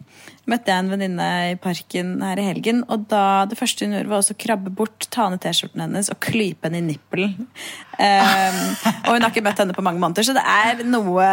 møtte 0.50 0.72
jeg 0.72 0.82
en 0.82 0.90
venninne 0.90 1.26
i 1.52 1.54
parken 1.62 2.16
her 2.24 2.40
i 2.40 2.46
helgen, 2.48 2.82
og 2.90 3.06
da 3.10 3.44
det 3.46 3.58
første 3.60 3.86
hun 3.86 3.94
gjorde, 3.94 4.10
var 4.10 4.26
å 4.26 4.36
krabbe 4.42 4.72
bort, 4.74 5.06
ta 5.14 5.28
ned 5.30 5.42
T-skjorten 5.44 5.84
hennes 5.84 6.10
og 6.10 6.18
klype 6.24 6.66
henne 6.66 6.80
i 6.82 6.86
nippelen. 6.88 7.46
Um, 7.94 8.60
og 9.06 9.12
hun 9.14 9.22
har 9.22 9.30
ikke 9.30 9.44
møtt 9.46 9.62
henne 9.62 9.76
på 9.76 9.84
mange 9.86 10.02
måneder, 10.02 10.26
så 10.26 10.34
det 10.36 10.42
er 10.42 10.82
noe 10.88 11.28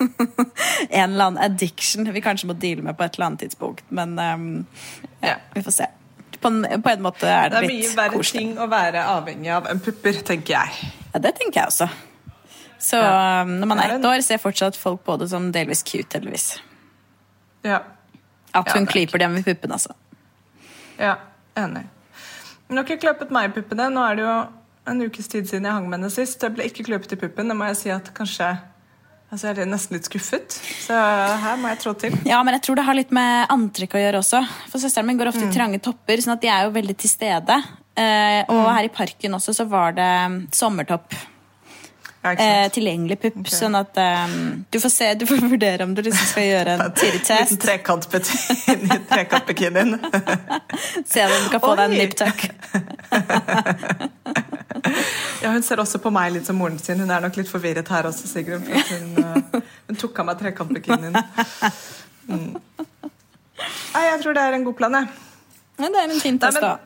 En 0.00 1.12
eller 1.12 1.26
annen 1.26 1.40
addiction 1.44 2.08
vi 2.08 2.22
kanskje 2.24 2.48
må 2.48 2.54
deale 2.56 2.80
med 2.86 2.96
på 2.96 3.04
et 3.04 3.18
eller 3.18 3.26
annet 3.26 3.42
tidspunkt. 3.44 3.84
Men 3.92 4.14
um, 4.16 4.46
ja, 5.20 5.34
vi 5.52 5.60
får 5.66 5.76
se. 5.76 5.88
På 6.40 6.48
en, 6.48 6.62
på 6.80 6.94
en 6.94 7.02
måte 7.04 7.28
er 7.28 7.52
Det 7.52 7.60
det, 7.60 7.66
er 7.66 7.74
mye 7.74 7.90
verre 7.98 8.22
ting 8.24 8.54
å 8.56 8.68
være 8.72 9.02
avhengig 9.18 9.52
av 9.52 9.68
enn 9.68 9.82
pupper, 9.84 10.22
tenker 10.24 10.56
jeg. 10.56 10.88
Ja, 11.12 11.20
det 11.20 11.34
tenker 11.36 11.60
jeg 11.60 11.74
også. 11.74 11.90
Så 12.80 12.96
Ja. 12.96 13.42
um, 13.44 13.58
når 13.60 13.68
man 13.68 13.84
er 13.84 13.90
er 13.90 13.98
ett 13.98 14.08
år, 14.08 14.24
ser 14.24 14.40
fortsatt 14.40 14.80
folk 14.80 15.04
på 15.04 15.18
det 15.20 15.28
som 15.28 15.52
delvis 15.52 15.84
cute, 15.84 16.16
heldigvis. 16.16 16.54
Ja. 17.68 17.82
At 18.54 18.66
Ja, 18.66 18.72
hun 18.74 18.86
er 18.86 18.92
klyper 18.92 19.18
dem 19.18 19.36
i 19.36 19.42
puppen, 19.42 19.70
altså. 19.72 19.94
Ja, 20.98 21.16
enig. 21.56 21.84
Har 22.70 22.84
ikke 22.84 23.00
kløpet 23.02 23.30
meg 23.34 23.50
i 23.50 23.60
puppene. 23.60 23.88
Nå 23.92 24.02
er 24.10 24.16
det 24.16 24.24
jo 24.24 24.34
en 24.90 25.02
ukes 25.02 25.28
tid 25.28 25.46
siden 25.48 25.64
jeg 25.66 25.72
hang 25.72 25.88
med 25.88 25.98
henne 26.00 26.10
sist. 26.10 26.42
Jeg 26.42 26.54
ble 26.54 26.64
ikke 26.70 26.84
kløpet 26.86 27.12
i 27.12 27.16
puppen. 27.16 27.48
Det 27.50 27.56
må 27.56 27.66
jeg 27.70 27.76
si 27.76 27.90
at 27.90 28.12
kanskje 28.14 28.58
Altså, 29.30 29.46
jeg 29.46 29.58
er 29.62 29.68
nesten 29.70 29.94
litt 29.94 30.08
skuffet. 30.08 30.50
Så 30.82 30.90
her 30.90 31.56
må 31.62 31.68
jeg 31.70 31.78
trå 31.78 31.92
til. 31.94 32.16
Ja, 32.26 32.40
men 32.42 32.56
jeg 32.56 32.62
tror 32.66 32.74
det 32.80 32.84
har 32.88 32.96
litt 32.98 33.12
med 33.14 33.46
antrekk 33.54 33.92
å 33.94 34.00
gjøre 34.02 34.18
også. 34.18 34.40
For 34.72 34.82
søsteren 34.82 35.06
min 35.06 35.20
går 35.20 35.28
ofte 35.30 35.44
Mm. 35.46 35.50
i 35.52 35.54
trange 35.54 35.78
topper, 35.80 36.16
sånn 36.18 36.32
at 36.32 36.40
de 36.42 36.48
er 36.50 36.64
jo 36.64 36.72
veldig 36.74 36.96
til 36.98 37.10
stede. 37.10 37.62
Eh, 37.96 38.42
og 38.48 38.66
Mm. 38.66 38.74
her 38.74 38.84
i 38.84 38.88
parken 38.88 39.30
også 39.38 39.54
så 39.54 39.68
var 39.68 39.92
det 39.92 40.50
sommertopp. 40.50 41.14
Ja, 42.22 42.32
Eh, 42.32 42.68
tilgjengelig 42.68 43.16
pupp. 43.20 43.36
Okay. 43.40 43.56
Sånn 43.56 43.76
at 43.78 43.96
um, 43.96 44.64
du 44.68 44.76
får 44.80 44.92
se, 44.92 45.06
du 45.16 45.24
får 45.28 45.40
vurdere 45.40 45.86
om 45.86 45.94
du 45.96 46.02
liksom 46.04 46.26
skal 46.28 46.44
gjøre 46.44 46.74
en 46.76 46.92
tidlig 47.00 47.22
Liten 47.24 47.60
trekantbikinien. 49.08 49.94
Se 51.12 51.24
om 51.24 51.32
du 51.32 51.48
kan 51.54 51.62
få 51.64 51.72
deg 51.78 51.84
en 51.86 51.96
niptuck. 51.96 52.44
Ja, 55.40 55.54
hun 55.54 55.64
ser 55.64 55.80
også 55.80 56.00
på 56.04 56.12
meg 56.12 56.34
litt 56.36 56.46
som 56.48 56.60
moren 56.60 56.78
sin. 56.78 57.00
Hun 57.00 57.10
er 57.10 57.24
nok 57.24 57.40
litt 57.40 57.48
forvirret 57.48 57.88
her 57.88 58.08
også, 58.10 58.28
Sigrun. 58.28 58.68
For 58.68 58.92
hun, 58.92 59.08
eh, 59.24 59.68
hun 59.88 60.00
tok 60.04 60.20
av 60.20 60.28
meg 60.28 60.44
trekantbikinien. 60.44 61.16
Mm. 62.28 62.50
Nei, 63.96 64.04
jeg 64.06 64.20
tror 64.22 64.36
det 64.36 64.44
er 64.44 64.60
en 64.60 64.64
god 64.68 64.76
plan, 64.76 65.00
jeg. 65.00 65.08
Ja, 65.80 65.88
det 65.88 66.04
er 66.04 66.10
en 66.12 66.20
fin 66.20 66.38
test, 66.40 66.60
da. 66.60 66.76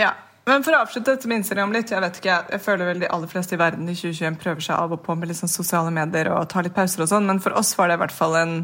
Ja, 0.00 0.12
men 0.48 0.64
For 0.64 0.74
å 0.74 0.80
avslutte 0.82 1.12
dette 1.12 1.28
med 1.30 1.42
Instagram 1.42 1.72
litt, 1.74 1.92
jeg 1.92 2.02
vet 2.02 2.18
ikke, 2.20 2.36
jeg, 2.50 2.62
føler 2.64 2.88
vel 2.88 3.02
de 3.02 3.10
aller 3.12 3.30
fleste 3.30 3.54
i 3.54 3.60
verden 3.60 3.88
i 3.90 3.94
2021 3.94 4.38
prøver 4.40 4.64
seg 4.64 4.80
av 4.80 4.94
og 4.96 5.02
på 5.04 5.14
med 5.18 5.34
sånn 5.36 5.52
sosiale 5.52 5.92
medier 5.94 6.32
og 6.32 6.48
tar 6.50 6.66
litt 6.66 6.74
pauser 6.76 7.04
og 7.04 7.10
sånn, 7.12 7.28
men 7.28 7.42
for 7.44 7.54
oss 7.60 7.74
var 7.78 7.90
det 7.90 7.98
i 7.98 8.02
hvert 8.04 8.16
fall 8.16 8.38
en 8.40 8.54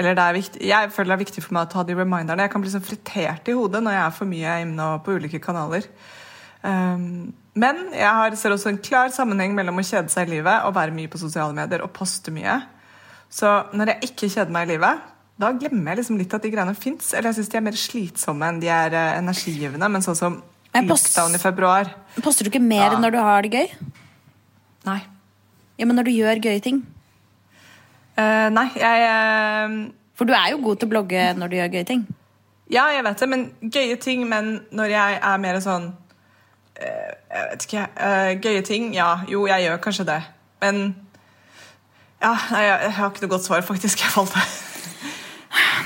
eller 0.00 0.14
det 0.16 0.22
er 0.22 0.36
viktig, 0.36 0.60
Jeg 0.64 0.92
føler 0.94 1.10
det 1.10 1.16
er 1.16 1.24
viktig 1.26 1.42
for 1.44 1.54
meg 1.56 1.66
å 1.66 1.70
ta 1.74 1.82
de 1.84 1.94
reminderne. 1.98 2.46
Jeg 2.46 2.52
kan 2.54 2.62
bli 2.62 2.70
sånn 2.72 2.84
fritert 2.86 3.48
i 3.50 3.56
hodet 3.58 3.82
når 3.84 3.96
jeg 3.96 4.04
er 4.06 4.14
for 4.16 4.30
mye 4.30 4.54
inne 4.62 4.86
på 5.04 5.16
ulike 5.18 5.40
kanaler. 5.44 5.88
Um, 6.62 7.34
men 7.58 7.82
jeg 7.92 8.08
har, 8.08 8.36
ser 8.38 8.54
også 8.54 8.70
en 8.70 8.80
klar 8.80 9.10
sammenheng 9.12 9.52
mellom 9.56 9.80
å 9.80 9.84
kjede 9.84 10.12
seg 10.12 10.28
i 10.28 10.38
livet 10.38 10.64
og 10.64 10.76
være 10.76 10.94
mye 10.96 11.10
på 11.10 11.20
sosiale 11.20 11.52
medier 11.56 11.84
og 11.84 11.92
poste 11.92 12.32
mye. 12.32 12.60
Så 13.28 13.50
når 13.76 13.92
jeg 13.92 14.10
ikke 14.10 14.30
kjeder 14.30 14.54
meg 14.54 14.68
i 14.68 14.72
livet, 14.74 15.02
da 15.40 15.52
glemmer 15.56 15.92
jeg 15.92 16.02
liksom 16.02 16.18
litt 16.20 16.34
at 16.36 16.44
de 16.44 16.52
greiene 16.52 16.76
fins. 16.78 17.12
Eller 17.12 17.30
jeg 17.30 17.40
syns 17.40 17.52
de 17.52 17.60
er 17.60 17.66
mer 17.66 17.78
slitsomme 17.82 18.48
enn 18.48 18.62
de 18.62 18.72
er 18.72 18.96
eh, 18.96 19.18
energigivende. 19.20 19.88
Men 19.90 20.04
sånn 20.06 20.18
som 20.18 20.40
lockdown 20.74 21.34
i 21.34 21.40
februar 21.42 21.88
Poster 22.22 22.46
du 22.46 22.50
ikke 22.50 22.62
mer 22.62 22.92
Ja. 22.92 22.98
når 22.98 23.10
du 23.10 23.18
har 23.18 23.42
det 23.42 23.50
gøy? 23.52 23.68
Nei. 24.86 25.00
Ja, 25.78 25.86
men 25.86 25.96
når 25.96 26.04
du 26.08 26.10
gjør 26.10 26.40
gøye 26.42 26.60
ting. 26.60 26.82
Uh, 28.18 28.48
nei, 28.52 28.66
jeg 28.76 29.04
uh... 29.08 29.92
For 30.14 30.28
du 30.28 30.34
er 30.36 30.50
jo 30.52 30.60
god 30.60 30.80
til 30.80 30.88
å 30.88 30.92
blogge 30.92 31.34
når 31.36 31.48
du 31.48 31.56
gjør 31.56 31.70
gøye 31.74 31.88
ting. 31.88 32.02
Ja, 32.70 32.88
jeg 32.92 33.04
vet 33.04 33.22
det, 33.22 33.28
men 33.28 33.46
gøye 33.62 33.96
ting. 33.96 34.26
Men 34.28 34.60
når 34.70 34.92
jeg 34.92 35.20
er 35.22 35.38
mer 35.40 35.60
sånn 35.64 35.90
uh, 35.90 37.12
Jeg 37.30 37.46
vet 37.52 37.64
ikke. 37.68 37.86
gøye 38.44 38.62
ting, 38.66 38.90
ja. 38.94 39.22
Jo, 39.28 39.46
jeg 39.48 39.64
gjør 39.64 39.80
kanskje 39.86 40.08
det. 40.10 40.20
Men 40.60 40.82
ja, 42.20 42.34
nei, 42.52 42.64
jeg, 42.66 42.92
har 42.98 43.08
ikke 43.08 43.24
noe 43.24 43.32
godt 43.32 43.46
svar, 43.48 43.62
faktisk. 43.64 44.02
Jeg 44.04 44.12
falt 44.12 44.36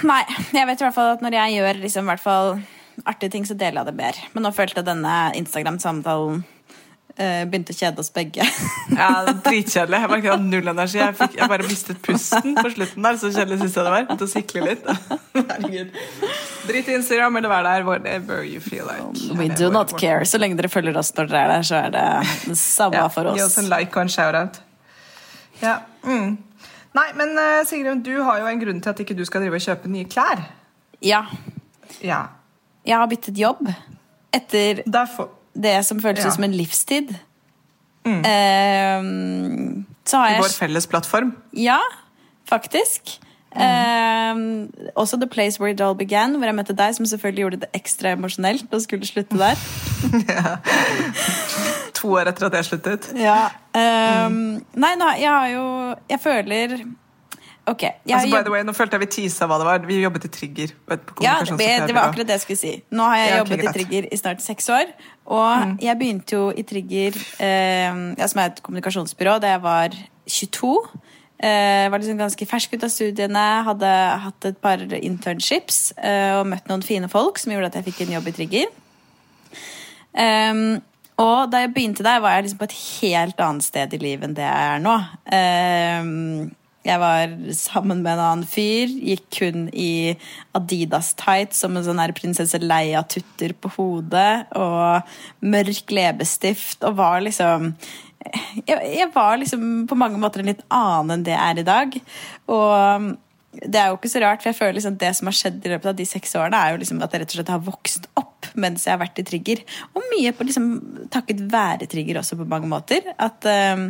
Nei, 0.05 0.23
jeg 0.53 0.67
vet 0.67 0.81
i 0.81 0.85
hvert 0.85 0.97
fall 0.97 1.12
at 1.14 1.23
når 1.23 1.38
jeg 1.38 1.61
gjør 1.61 1.79
liksom, 1.85 2.05
i 2.05 2.12
hvert 2.12 2.25
fall 2.25 2.57
artige 3.05 3.31
ting, 3.35 3.47
så 3.49 3.55
deler 3.59 3.83
jeg 3.83 3.91
det 3.93 3.97
mer. 3.99 4.19
Men 4.35 4.47
nå 4.47 4.53
følte 4.55 4.81
jeg 4.81 4.87
denne 4.89 5.15
Instagram-samtalen 5.39 6.43
eh, 7.17 7.45
begynte 7.49 7.75
å 7.75 7.79
kjede 7.79 8.03
oss 8.03 8.13
begge. 8.15 8.47
Ja, 8.95 9.09
Dritkjedelig. 9.27 9.99
Jeg 9.99 10.11
merket 10.13 10.27
jeg 10.29 10.33
hadde 10.35 10.51
null 10.51 10.71
energi. 10.71 10.99
Jeg, 11.01 11.17
fikk, 11.19 11.37
jeg 11.41 11.51
bare 11.51 11.67
mistet 11.67 12.01
pusten 12.05 12.55
på 12.59 12.71
slutten 12.77 13.07
der. 13.09 13.19
Så 13.19 13.31
kjedelig 13.35 13.59
syns 13.63 13.79
jeg 13.79 13.87
det 13.89 13.95
var. 13.95 14.07
Å 14.15 14.29
sikle 14.31 14.65
litt. 14.69 14.87
Herregud. 15.35 15.97
Drit 16.69 16.91
i 16.93 16.97
Instagram 17.01 17.41
eller 17.41 17.53
vær 17.53 17.67
der 17.67 17.87
whatever 17.89 18.45
you 18.47 18.61
feel 18.63 18.87
like. 18.87 19.39
We 19.39 19.49
do 19.51 19.71
not 19.75 19.97
care. 19.99 20.25
Så 20.29 20.39
lenge 20.43 20.59
dere 20.61 20.71
følger 20.73 20.97
oss 21.01 21.11
når 21.17 21.33
dere 21.33 21.43
er 21.49 21.53
der, 21.57 21.67
så 21.67 21.81
er 21.83 21.95
det 21.97 22.07
det 22.53 22.59
samme 22.61 23.01
Ja, 23.01 23.09
for 23.13 23.33
Gi 23.35 23.43
oss 23.43 23.55
oss. 23.57 23.59
en 23.65 23.71
like 23.73 23.97
og 23.97 24.05
en 24.07 24.13
shout-out. 24.15 24.61
Ja. 25.63 25.79
Mm. 26.07 26.37
Nei, 26.95 27.09
men 27.19 27.35
Sigrun, 27.35 27.67
Sigrid, 27.67 28.05
du 28.07 28.23
har 28.23 28.39
jo 28.39 28.47
en 28.47 28.61
grunn 28.63 28.81
til 28.85 28.93
at 28.93 29.01
ikke 29.03 29.17
du 29.19 29.25
skal 29.27 29.43
drive 29.43 29.59
og 29.59 29.65
kjøpe 29.65 29.91
nye 29.91 30.07
klær. 30.07 30.45
Ja. 31.03 31.25
Ja. 32.05 32.21
Jeg 32.85 32.97
har 33.00 33.07
byttet 33.11 33.38
jobb 33.41 33.69
etter 34.35 34.83
Derfor 34.87 35.29
det 35.55 35.76
som 35.87 36.00
føltes 36.03 36.25
Ja. 36.25 36.31
som 36.35 36.45
en 36.45 36.53
livstid. 36.59 37.14
Eh, 38.05 39.03
så 40.05 40.19
har 40.21 40.35
I 40.35 40.41
vår 40.43 40.53
felles 40.59 40.87
plattform. 40.91 41.31
Ja, 41.57 41.79
faktisk. 42.50 43.21
Eh, 43.55 44.35
også 44.99 45.17
The 45.21 45.29
Place 45.31 45.61
Where 45.61 45.73
It 45.73 45.81
All 45.81 45.95
Began, 45.95 46.35
hvor 46.37 46.45
jeg 46.50 46.55
møtte 46.59 46.75
deg, 46.76 46.95
som 46.97 47.07
selvfølgelig 47.07 47.45
gjorde 47.45 47.61
det 47.62 47.71
ekstra 47.79 48.12
emosjonelt 48.17 48.67
og 48.75 48.83
skulle 48.83 49.07
slutte 49.07 49.38
der. 49.38 49.57
To 51.95 52.11
år 52.19 52.29
etter 52.29 52.47
at 52.50 52.57
jeg 52.59 52.67
sluttet. 52.69 53.07
Ja. 53.17 53.47
eh, 53.73 54.29
Nei, 54.75 54.95
nå, 55.00 55.09
jeg 55.21 55.31
har 55.31 55.47
jo 55.55 55.64
Jeg 56.11 56.21
føler 56.21 56.75
Ok. 57.66 57.83
Altså, 57.88 58.28
by 58.28 58.42
the 58.44 58.52
way, 58.52 58.62
Nå 58.66 58.75
følte 58.76 58.99
jeg 58.99 59.04
vi 59.06 59.11
teasa 59.14 59.47
hva 59.49 59.56
det 59.61 59.66
var. 59.68 59.85
Vi 59.88 59.97
jobbet 60.02 60.26
i 60.28 60.30
Trigger. 60.35 60.75
ja, 61.25 61.38
det, 61.49 61.68
det 61.88 61.94
var 61.97 62.11
akkurat 62.11 62.28
det 62.28 62.37
jeg 62.37 62.42
skulle 62.44 62.61
si. 62.61 62.73
Nå 62.92 63.06
har 63.09 63.16
jeg 63.23 63.30
Ja, 63.30 63.38
jobbet 63.40 63.64
i. 63.64 63.73
Trigger 63.78 64.09
i 64.12 64.18
snart 64.21 64.44
seks 64.44 64.68
år. 64.68 64.92
Og 65.33 65.80
jeg 65.80 65.99
begynte 65.99 66.37
jo 66.37 66.50
i 66.52 66.62
Trigger, 66.68 67.16
eh, 67.40 68.26
som 68.28 68.42
er 68.42 68.52
et 68.52 68.62
kommunikasjonsbyrå, 68.62 69.38
da 69.40 69.54
jeg 69.54 69.62
var 69.64 69.97
22. 70.28 70.75
Eh, 71.44 71.90
var 71.90 71.99
liksom 71.99 72.21
ganske 72.21 72.47
fersk 72.47 72.76
ut 72.76 72.85
av 72.87 72.92
studiene, 72.92 73.44
hadde 73.66 73.92
hatt 74.28 74.44
et 74.49 74.59
par 74.62 74.80
internships 75.00 75.92
eh, 75.99 76.37
og 76.38 76.47
møtt 76.52 76.68
noen 76.71 76.85
fine 76.85 77.09
folk 77.12 77.40
som 77.40 77.52
gjorde 77.52 77.73
at 77.73 77.78
jeg 77.80 77.88
fikk 77.88 78.04
en 78.04 78.18
jobb 78.18 78.28
i 78.28 78.35
Trigger. 78.37 78.68
Um, 80.14 80.83
og 81.18 81.50
da 81.50 81.64
jeg 81.64 81.73
begynte 81.75 82.04
der, 82.06 82.21
var 82.23 82.37
jeg 82.37 82.47
liksom 82.47 82.61
på 82.61 82.68
et 82.68 82.76
helt 83.00 83.40
annet 83.42 83.66
sted 83.66 83.94
i 83.94 84.00
livet 84.02 84.28
enn 84.28 84.37
det 84.37 84.47
jeg 84.47 84.71
er 84.75 84.80
nå. 84.83 84.94
Ehm, 85.35 86.52
jeg 86.85 87.00
var 87.00 87.33
sammen 87.57 88.03
med 88.05 88.12
en 88.12 88.23
annen 88.25 88.49
fyr, 88.49 88.91
gikk 88.93 89.26
kun 89.38 89.69
i 89.73 90.14
Adidas 90.57 91.14
tights 91.17 91.62
som 91.64 91.76
en 91.76 91.87
sånn 91.87 92.03
her 92.03 92.12
prinsesse 92.17 92.61
Leia-tutter 92.61 93.57
på 93.57 93.73
hodet, 93.79 94.45
og 94.53 95.45
mørk 95.45 95.95
leppestift, 95.97 96.85
og 96.85 96.99
var 97.00 97.25
liksom 97.25 97.73
jeg, 98.64 98.79
jeg 98.99 99.11
var 99.12 99.37
liksom 99.41 99.85
på 99.88 99.99
mange 100.00 100.21
måter 100.21 100.41
en 100.41 100.49
litt 100.53 100.64
annen 100.73 101.19
enn 101.19 101.26
det 101.26 101.35
jeg 101.35 101.45
er 101.45 101.61
i 101.61 101.67
dag. 101.69 101.99
Og 102.53 103.11
det 103.55 103.81
er 103.81 103.91
jo 103.91 103.99
ikke 103.99 104.11
så 104.11 104.23
rart, 104.25 104.43
for 104.43 104.50
jeg 104.50 104.59
føler 104.59 104.79
liksom 104.79 104.97
det 105.00 105.12
som 105.17 105.29
har 105.31 105.37
skjedd 105.38 105.61
i 105.64 105.73
løpet 105.73 105.93
av 105.93 105.99
de 105.99 106.07
seks 106.09 106.33
årene, 106.41 106.59
er 106.59 106.75
jo 106.75 106.81
liksom 106.83 107.03
at 107.05 107.14
jeg 107.14 107.23
rett 107.23 107.35
og 107.35 107.38
slett 107.38 107.53
har 107.55 107.67
vokst 107.69 108.09
mens 108.61 108.87
jeg 108.87 108.94
har 108.94 109.02
vært 109.02 109.20
i 109.20 109.26
Trigger. 109.26 109.64
Og 109.94 110.04
mye 110.12 110.32
på 110.37 110.46
liksom 110.46 110.68
takket 111.12 111.42
være 111.52 111.88
Trigger 111.90 112.20
også 112.20 112.38
på 112.40 112.49
mange 112.50 112.70
måter. 112.70 113.06
At 113.18 113.46
eh, 113.50 113.88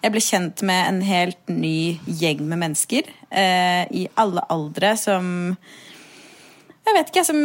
jeg 0.00 0.14
ble 0.14 0.24
kjent 0.24 0.64
med 0.66 0.82
en 0.88 1.00
helt 1.06 1.52
ny 1.52 2.00
gjeng 2.06 2.44
med 2.48 2.62
mennesker 2.64 3.08
eh, 3.30 3.84
i 3.90 4.06
alle 4.20 4.44
aldre 4.50 4.94
som 5.00 5.32
Jeg 6.86 6.96
vet 6.96 7.10
ikke, 7.12 7.26
som 7.28 7.40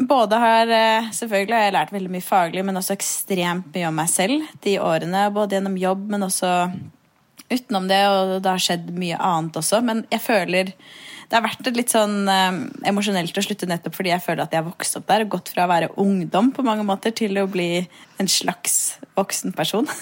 både 0.00 0.38
har 0.40 0.70
eh, 0.72 1.10
Selvfølgelig 1.12 1.56
har 1.56 1.66
jeg 1.66 1.76
lært 1.76 1.92
veldig 1.92 2.14
mye 2.14 2.24
faglig, 2.24 2.64
men 2.64 2.80
også 2.80 2.96
ekstremt 2.96 3.74
mye 3.74 3.90
om 3.90 4.00
meg 4.00 4.10
selv 4.12 4.48
de 4.64 4.78
årene. 4.80 5.28
Både 5.34 5.58
gjennom 5.58 5.78
jobb, 5.78 6.08
men 6.12 6.26
også 6.26 6.54
utenom 7.50 7.88
det, 7.90 8.00
og 8.08 8.36
det 8.44 8.50
har 8.50 8.62
skjedd 8.62 8.90
mye 8.96 9.18
annet 9.18 9.58
også. 9.60 9.80
Men 9.84 10.04
jeg 10.12 10.22
føler 10.22 10.72
det 11.30 11.38
har 11.38 11.44
vært 11.44 11.68
litt 11.78 11.92
sånn 11.92 12.24
eh, 12.26 12.56
emosjonelt 12.90 13.36
å 13.38 13.42
slutte 13.44 13.68
nettopp 13.70 13.94
fordi 13.94 14.10
jeg 14.10 14.22
føler 14.24 14.42
at 14.42 14.54
jeg 14.54 14.64
har 14.64 14.66
vokst 14.66 14.96
opp 14.98 15.06
der 15.06 15.22
og 15.22 15.36
gått 15.36 15.52
fra 15.54 15.62
å 15.62 15.70
være 15.70 15.92
ungdom 16.02 16.50
på 16.56 16.64
mange 16.66 16.82
måter 16.86 17.14
til 17.14 17.38
å 17.38 17.46
bli 17.50 17.84
en 18.18 18.30
slags 18.30 18.98
voksen 19.18 19.54
person. 19.58 19.86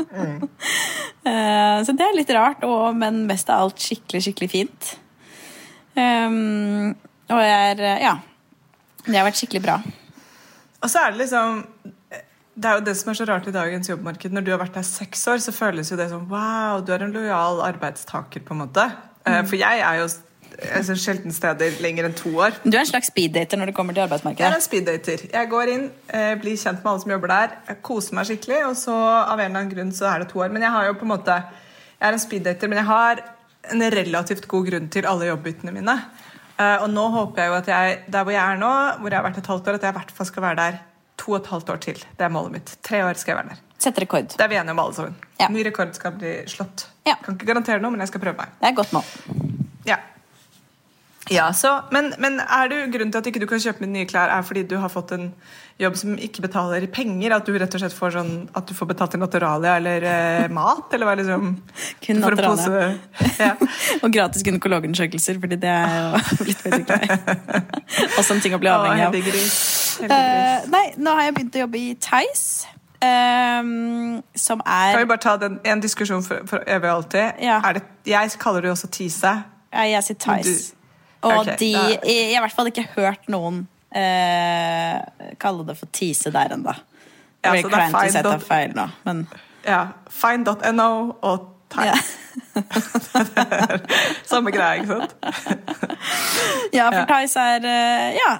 Eh, 0.00 1.78
så 1.84 1.92
det 1.92 2.00
er 2.06 2.14
litt 2.16 2.30
rart, 2.32 2.62
og, 2.64 2.94
men 2.96 3.18
mest 3.28 3.50
av 3.52 3.66
alt 3.66 3.82
skikkelig, 3.84 4.22
skikkelig 4.24 4.46
fint. 4.48 4.86
Um, 5.92 6.94
og 7.28 7.42
jeg 7.44 7.74
er 7.74 7.82
Ja. 8.00 8.14
Det 9.04 9.18
har 9.18 9.26
vært 9.26 9.36
skikkelig 9.36 9.60
bra. 9.66 9.74
Og 10.80 10.88
så 10.88 11.02
er 11.02 11.12
det 11.12 11.20
liksom 11.20 11.60
Det 12.56 12.70
er 12.70 12.78
jo 12.78 12.86
det 12.86 12.96
som 12.96 13.12
er 13.12 13.18
så 13.20 13.26
rart 13.28 13.50
i 13.52 13.54
dagens 13.54 13.92
jobbmarked. 13.92 14.32
Når 14.32 14.46
du 14.46 14.50
har 14.54 14.62
vært 14.62 14.80
der 14.80 14.88
seks 14.88 15.26
år, 15.28 15.44
så 15.44 15.52
føles 15.52 15.92
jo 15.92 16.00
det 16.00 16.08
som 16.08 16.24
wow, 16.32 16.80
du 16.80 16.94
er 16.96 17.04
en 17.04 17.12
lojal 17.12 17.60
arbeidstaker, 17.68 18.40
på 18.40 18.56
en 18.56 18.62
måte. 18.64 18.88
Mm. 19.28 19.44
For 19.52 19.60
jeg 19.60 19.84
er 19.84 20.00
jo 20.00 20.08
altså, 20.76 20.96
sjelden 20.98 21.34
steder 21.34 21.78
lenger 21.84 22.08
enn 22.08 22.16
to 22.18 22.32
år. 22.36 22.56
Du 22.64 22.74
er 22.74 22.82
en 22.82 22.90
slags 22.90 23.10
speeddater 23.12 23.60
når 23.60 23.70
det 23.70 23.76
kommer 23.76 23.96
til 23.96 24.04
arbeidsmarkedet? 24.04 24.44
Jeg 24.44 24.52
er 24.52 24.58
en 24.58 24.64
speeddater. 24.66 25.24
Jeg 25.32 25.50
går 25.50 25.72
inn, 25.74 25.90
eh, 26.12 26.34
blir 26.40 26.56
kjent 26.60 26.82
med 26.82 26.92
alle 26.92 27.04
som 27.04 27.14
jobber 27.14 27.32
der, 27.34 27.56
jeg 27.68 27.82
koser 27.86 28.18
meg 28.18 28.30
skikkelig, 28.30 28.62
og 28.68 28.76
så 28.78 28.96
av 28.96 29.38
en 29.38 29.46
eller 29.46 29.60
annen 29.60 29.74
grunn 29.74 29.92
så 29.96 30.08
er 30.12 30.24
det 30.24 30.30
to 30.32 30.42
år. 30.42 30.50
Men 30.54 30.66
jeg 30.66 30.74
har 30.76 30.90
jo 30.90 30.96
på 31.00 31.08
en 31.08 31.14
måte 31.16 31.42
Jeg 32.00 32.08
er 32.08 32.16
en 32.16 32.22
speeddater, 32.22 32.68
men 32.68 32.78
jeg 32.78 32.88
har 32.88 33.18
en 33.74 33.82
relativt 33.92 34.46
god 34.48 34.68
grunn 34.70 34.86
til 34.88 35.04
alle 35.04 35.26
jobbbyttene 35.26 35.72
mine. 35.74 35.96
Eh, 36.56 36.76
og 36.80 36.88
nå 36.88 37.08
håper 37.12 37.42
jeg 37.42 37.50
jo 37.50 37.56
at 37.58 37.68
jeg, 37.68 37.98
der 38.08 38.24
hvor 38.24 38.32
jeg 38.32 38.40
er 38.40 38.60
nå, 38.60 38.70
hvor 39.00 39.12
jeg 39.12 39.20
har 39.20 39.26
vært 39.26 39.40
et 39.42 39.50
halvt 39.52 39.68
år, 39.68 39.74
at 39.76 39.82
jeg 39.82 39.92
i 39.92 39.98
hvert 39.98 40.14
fall 40.16 40.28
skal 40.30 40.46
være 40.46 40.56
der 40.56 40.78
to 41.20 41.34
og 41.34 41.42
et 41.42 41.50
halvt 41.52 41.72
år 41.74 41.82
til. 41.84 42.00
Det 42.18 42.24
er 42.24 42.32
målet 42.32 42.56
mitt. 42.56 42.72
Tre 42.86 43.02
år 43.04 43.20
skal 43.20 43.34
jeg 43.34 43.40
være 43.42 43.52
der. 43.52 43.60
Sette 43.80 44.02
rekord. 44.02 44.32
Det 44.32 44.44
er 44.44 44.48
vi 44.48 44.58
enige 44.60 44.76
om 44.76 44.82
alle 44.82 44.96
sammen. 44.96 45.16
Ja. 45.40 45.48
Ny 45.52 45.64
rekord 45.64 45.92
skal 45.96 46.16
bli 46.16 46.34
slått. 46.48 46.86
Ja. 47.08 47.16
Kan 47.24 47.36
ikke 47.36 47.48
garantere 47.48 47.80
noe, 47.80 47.94
men 47.94 48.04
jeg 48.04 48.12
skal 48.12 48.24
prøve 48.24 48.40
meg. 48.42 48.52
Det 48.60 48.68
er 48.68 48.76
godt 48.76 48.92
mål. 48.96 49.12
Ja. 49.88 49.96
Ja, 51.30 51.52
så, 51.54 51.76
men, 51.94 52.10
men 52.18 52.40
er 52.42 52.70
du, 52.70 52.76
grunnen 52.90 53.12
til 53.14 53.20
at 53.20 53.26
ikke 53.30 53.40
du 53.42 53.46
kan 53.46 53.60
kjøpe 53.62 53.86
nye 53.86 54.06
klær, 54.10 54.32
er 54.34 54.42
fordi 54.42 54.64
du 54.66 54.74
har 54.82 54.90
fått 54.90 55.12
en 55.14 55.28
jobb 55.78 55.94
som 56.00 56.16
ikke 56.18 56.42
betaler 56.42 56.82
i 56.82 56.88
penger? 56.90 57.36
At 57.36 57.46
du 57.46 57.54
rett 57.54 57.76
og 57.76 57.82
slett 57.84 57.94
får 57.94 58.16
sånn 58.16 58.32
du 58.66 58.72
får 58.74 58.88
betalt 58.90 59.14
i 59.14 59.20
Naturalia 59.20 59.76
eller 59.78 60.06
eh, 60.10 60.48
mat? 60.50 60.90
Eller 60.96 61.06
hva 61.06 61.14
liksom 61.20 61.52
Kun 62.04 62.18
Naturalia. 62.24 62.88
Ja. 63.38 63.52
Og 64.02 64.10
gratis 64.10 64.42
gynekologundersøkelser, 64.46 65.38
fordi 65.44 65.60
det 65.62 65.70
er 65.70 65.94
jo 66.00 66.24
blitt 66.48 66.66
veldig 66.66 66.82
glad. 66.90 67.14
Også 68.18 68.34
en 68.34 68.42
ting 68.42 68.58
å 68.58 68.60
bli 68.62 68.72
avhengig 68.72 69.06
av. 69.06 69.14
heldiggris. 69.14 69.54
Heldiggris. 70.00 70.18
Eh, 70.18 70.68
nei, 70.74 70.84
nå 70.98 71.14
har 71.14 71.28
jeg 71.28 71.38
begynt 71.38 71.60
å 71.60 71.64
jobbe 71.66 71.82
i 71.84 71.94
Theis, 72.08 72.44
Um, 73.00 74.18
som 74.36 74.60
er 74.60 74.90
Kan 74.92 75.00
vi 75.00 75.06
bare 75.08 75.22
ta 75.24 75.32
den, 75.40 75.54
en 75.64 75.80
diskusjon 75.80 76.20
for, 76.20 76.42
for 76.44 76.60
evig 76.68 76.84
og 76.90 76.98
alltid? 76.98 77.40
Ja. 77.40 77.56
Det, 77.72 77.80
jeg 78.04 78.34
kaller 78.36 78.60
det 78.60 78.68
jo 78.68 78.74
også 78.74 78.90
Tise. 78.92 79.32
Ja, 79.72 79.86
jeg 79.88 80.04
sier 80.04 80.18
Theis. 80.20 80.74
Og 81.22 81.40
okay, 81.42 81.56
de 81.60 81.72
da- 81.74 81.88
Jeg 81.88 82.00
jeg 82.04 82.34
har 82.34 82.40
i 82.40 82.44
hvert 82.46 82.56
fall 82.56 82.66
ikke 82.70 82.86
hørt 82.96 83.28
noen 83.28 83.66
eh, 83.92 85.00
kalle 85.38 85.66
det 85.66 85.76
for 85.78 85.86
tise 85.92 86.30
der 86.32 86.54
ennå. 86.56 86.74
Ja, 87.44 87.52
Det 87.52 87.62
så 87.64 87.68
blir 87.68 87.76
det 87.76 87.86
er 87.86 87.90
kleint 87.90 88.24
dot- 88.24 88.42
feil 88.48 88.72
nå, 88.76 88.88
men 89.04 89.26
Ja. 89.66 89.86
Fine.no 90.08 91.16
og 91.22 91.48
ja. 91.76 91.94
Samme 94.30 94.50
greie, 94.50 94.80
ikke 94.80 94.90
sant? 94.90 95.12
ja, 96.78 96.86
for 96.90 97.04
Tice 97.10 97.44
er 97.56 97.66
eh, 97.68 98.16
ja, 98.18 98.30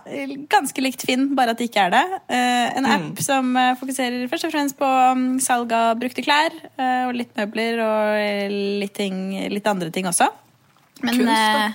ganske 0.51 0.83
likt 0.83 1.05
Finn, 1.07 1.29
bare 1.39 1.55
at 1.55 1.61
det 1.61 1.69
ikke 1.71 1.85
er 1.89 1.95
det. 1.95 2.05
En 2.35 2.85
en 2.85 2.89
Mm. 2.91 2.93
app 3.13 3.23
som 3.23 3.53
eh, 3.57 3.75
fokuserer 3.79 4.27
først 4.31 4.49
og 4.49 4.53
fremst 4.55 4.77
på 4.81 4.89
mm, 5.17 5.39
salg 5.45 5.73
av 5.77 5.99
brukte 6.01 6.25
klær 6.27 6.51
eh, 6.79 7.05
og 7.09 7.15
litt 7.19 7.31
møbler 7.39 7.83
og 7.85 8.19
eh, 8.19 8.49
litt, 8.83 8.95
ting, 8.99 9.21
litt 9.53 9.67
andre 9.71 9.91
ting 9.95 10.07
også. 10.11 10.27
Men 11.03 11.15
Kunst, 11.15 11.31
da. 11.31 11.69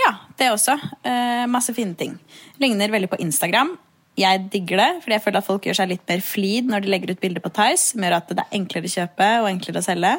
Ja, 0.00 0.12
det 0.38 0.50
også. 0.52 0.76
Eh, 1.04 1.44
masse 1.50 1.74
fine 1.76 1.96
ting. 1.98 2.16
Ligner 2.62 2.92
veldig 2.92 3.10
på 3.12 3.20
Instagram. 3.22 3.74
Jeg 4.18 4.42
digger 4.52 4.80
det, 4.80 4.90
fordi 5.04 5.16
jeg 5.16 5.24
føler 5.24 5.40
at 5.40 5.46
folk 5.46 5.66
gjør 5.66 5.78
seg 5.78 5.92
litt 5.94 6.02
mer 6.08 6.20
flid 6.24 6.68
når 6.68 6.84
de 6.84 6.90
legger 6.92 7.14
ut 7.14 7.22
bilder 7.22 7.44
på 7.44 7.52
Tice. 7.56 7.92
som 7.92 8.04
gjør 8.04 8.18
at 8.18 8.28
det 8.32 8.44
er 8.44 8.58
enklere 8.58 8.88
å 8.88 8.92
kjøpe 8.92 9.28
og 9.40 9.48
enklere 9.48 9.80
å 9.80 9.86
selge. 9.86 10.12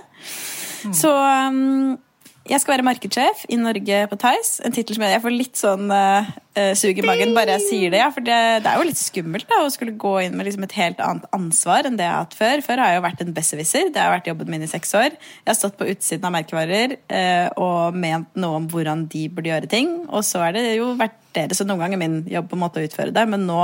Så 0.98 1.12
um, 1.14 1.94
jeg 2.44 2.60
skal 2.60 2.74
være 2.74 2.84
markedssjef 2.84 3.46
i 3.56 3.56
Norge 3.56 4.00
på 4.12 4.18
Tice. 4.20 4.58
En 4.68 4.74
tittel 4.76 4.98
som 4.98 5.06
jeg, 5.08 5.22
får 5.24 5.32
litt 5.32 5.60
sånn 5.60 5.88
uh, 5.88 6.28
sug 6.76 6.98
i 7.00 7.06
magen 7.08 7.32
bare 7.38 7.56
jeg 7.56 7.64
sier 7.70 7.94
det. 7.94 8.02
Ja, 8.02 8.10
for 8.12 8.26
det, 8.26 8.40
det 8.66 8.68
er 8.68 8.82
jo 8.82 8.88
litt 8.90 9.00
skummelt 9.00 9.48
da, 9.48 9.62
å 9.64 9.70
skulle 9.72 9.96
gå 10.00 10.12
inn 10.26 10.36
med 10.36 10.50
liksom 10.50 10.66
et 10.68 10.76
helt 10.76 11.00
annet 11.04 11.30
ansvar 11.36 11.88
enn 11.88 11.96
det 11.96 12.04
jeg 12.04 12.12
har 12.12 12.26
hatt 12.26 12.36
før. 12.36 12.66
Før 12.66 12.84
har 12.84 12.92
jeg 12.92 13.00
jo 13.00 13.06
vært 13.08 13.24
en 13.24 13.34
besserwisser. 13.38 13.94
Det 13.96 14.04
har 14.04 14.12
vært 14.12 14.28
jobben 14.28 14.52
min 14.52 14.66
i 14.66 14.70
seks 14.70 14.92
år. 15.00 15.16
Jeg 15.16 15.50
har 15.54 15.60
stått 15.60 15.80
på 15.80 15.88
utsiden 15.94 16.28
av 16.28 16.36
merkevarer 16.36 16.98
uh, 17.00 17.48
og 17.64 18.00
ment 18.04 18.36
noe 18.36 18.60
om 18.60 18.68
hvordan 18.74 19.08
de 19.14 19.24
burde 19.32 19.54
gjøre 19.54 19.72
ting. 19.72 19.96
Og 20.12 20.28
så 20.28 20.44
er 20.50 20.58
det 20.60 20.66
jo 20.74 20.92
vært 21.00 21.16
dere, 21.38 21.56
så 21.56 21.64
noen 21.64 21.86
ganger 21.86 22.04
min 22.04 22.20
jobb 22.28 22.52
på 22.52 22.60
en 22.60 22.64
måte 22.66 22.84
å 22.84 22.90
utføre 22.90 23.16
det. 23.16 23.24
Men 23.32 23.48
nå 23.48 23.62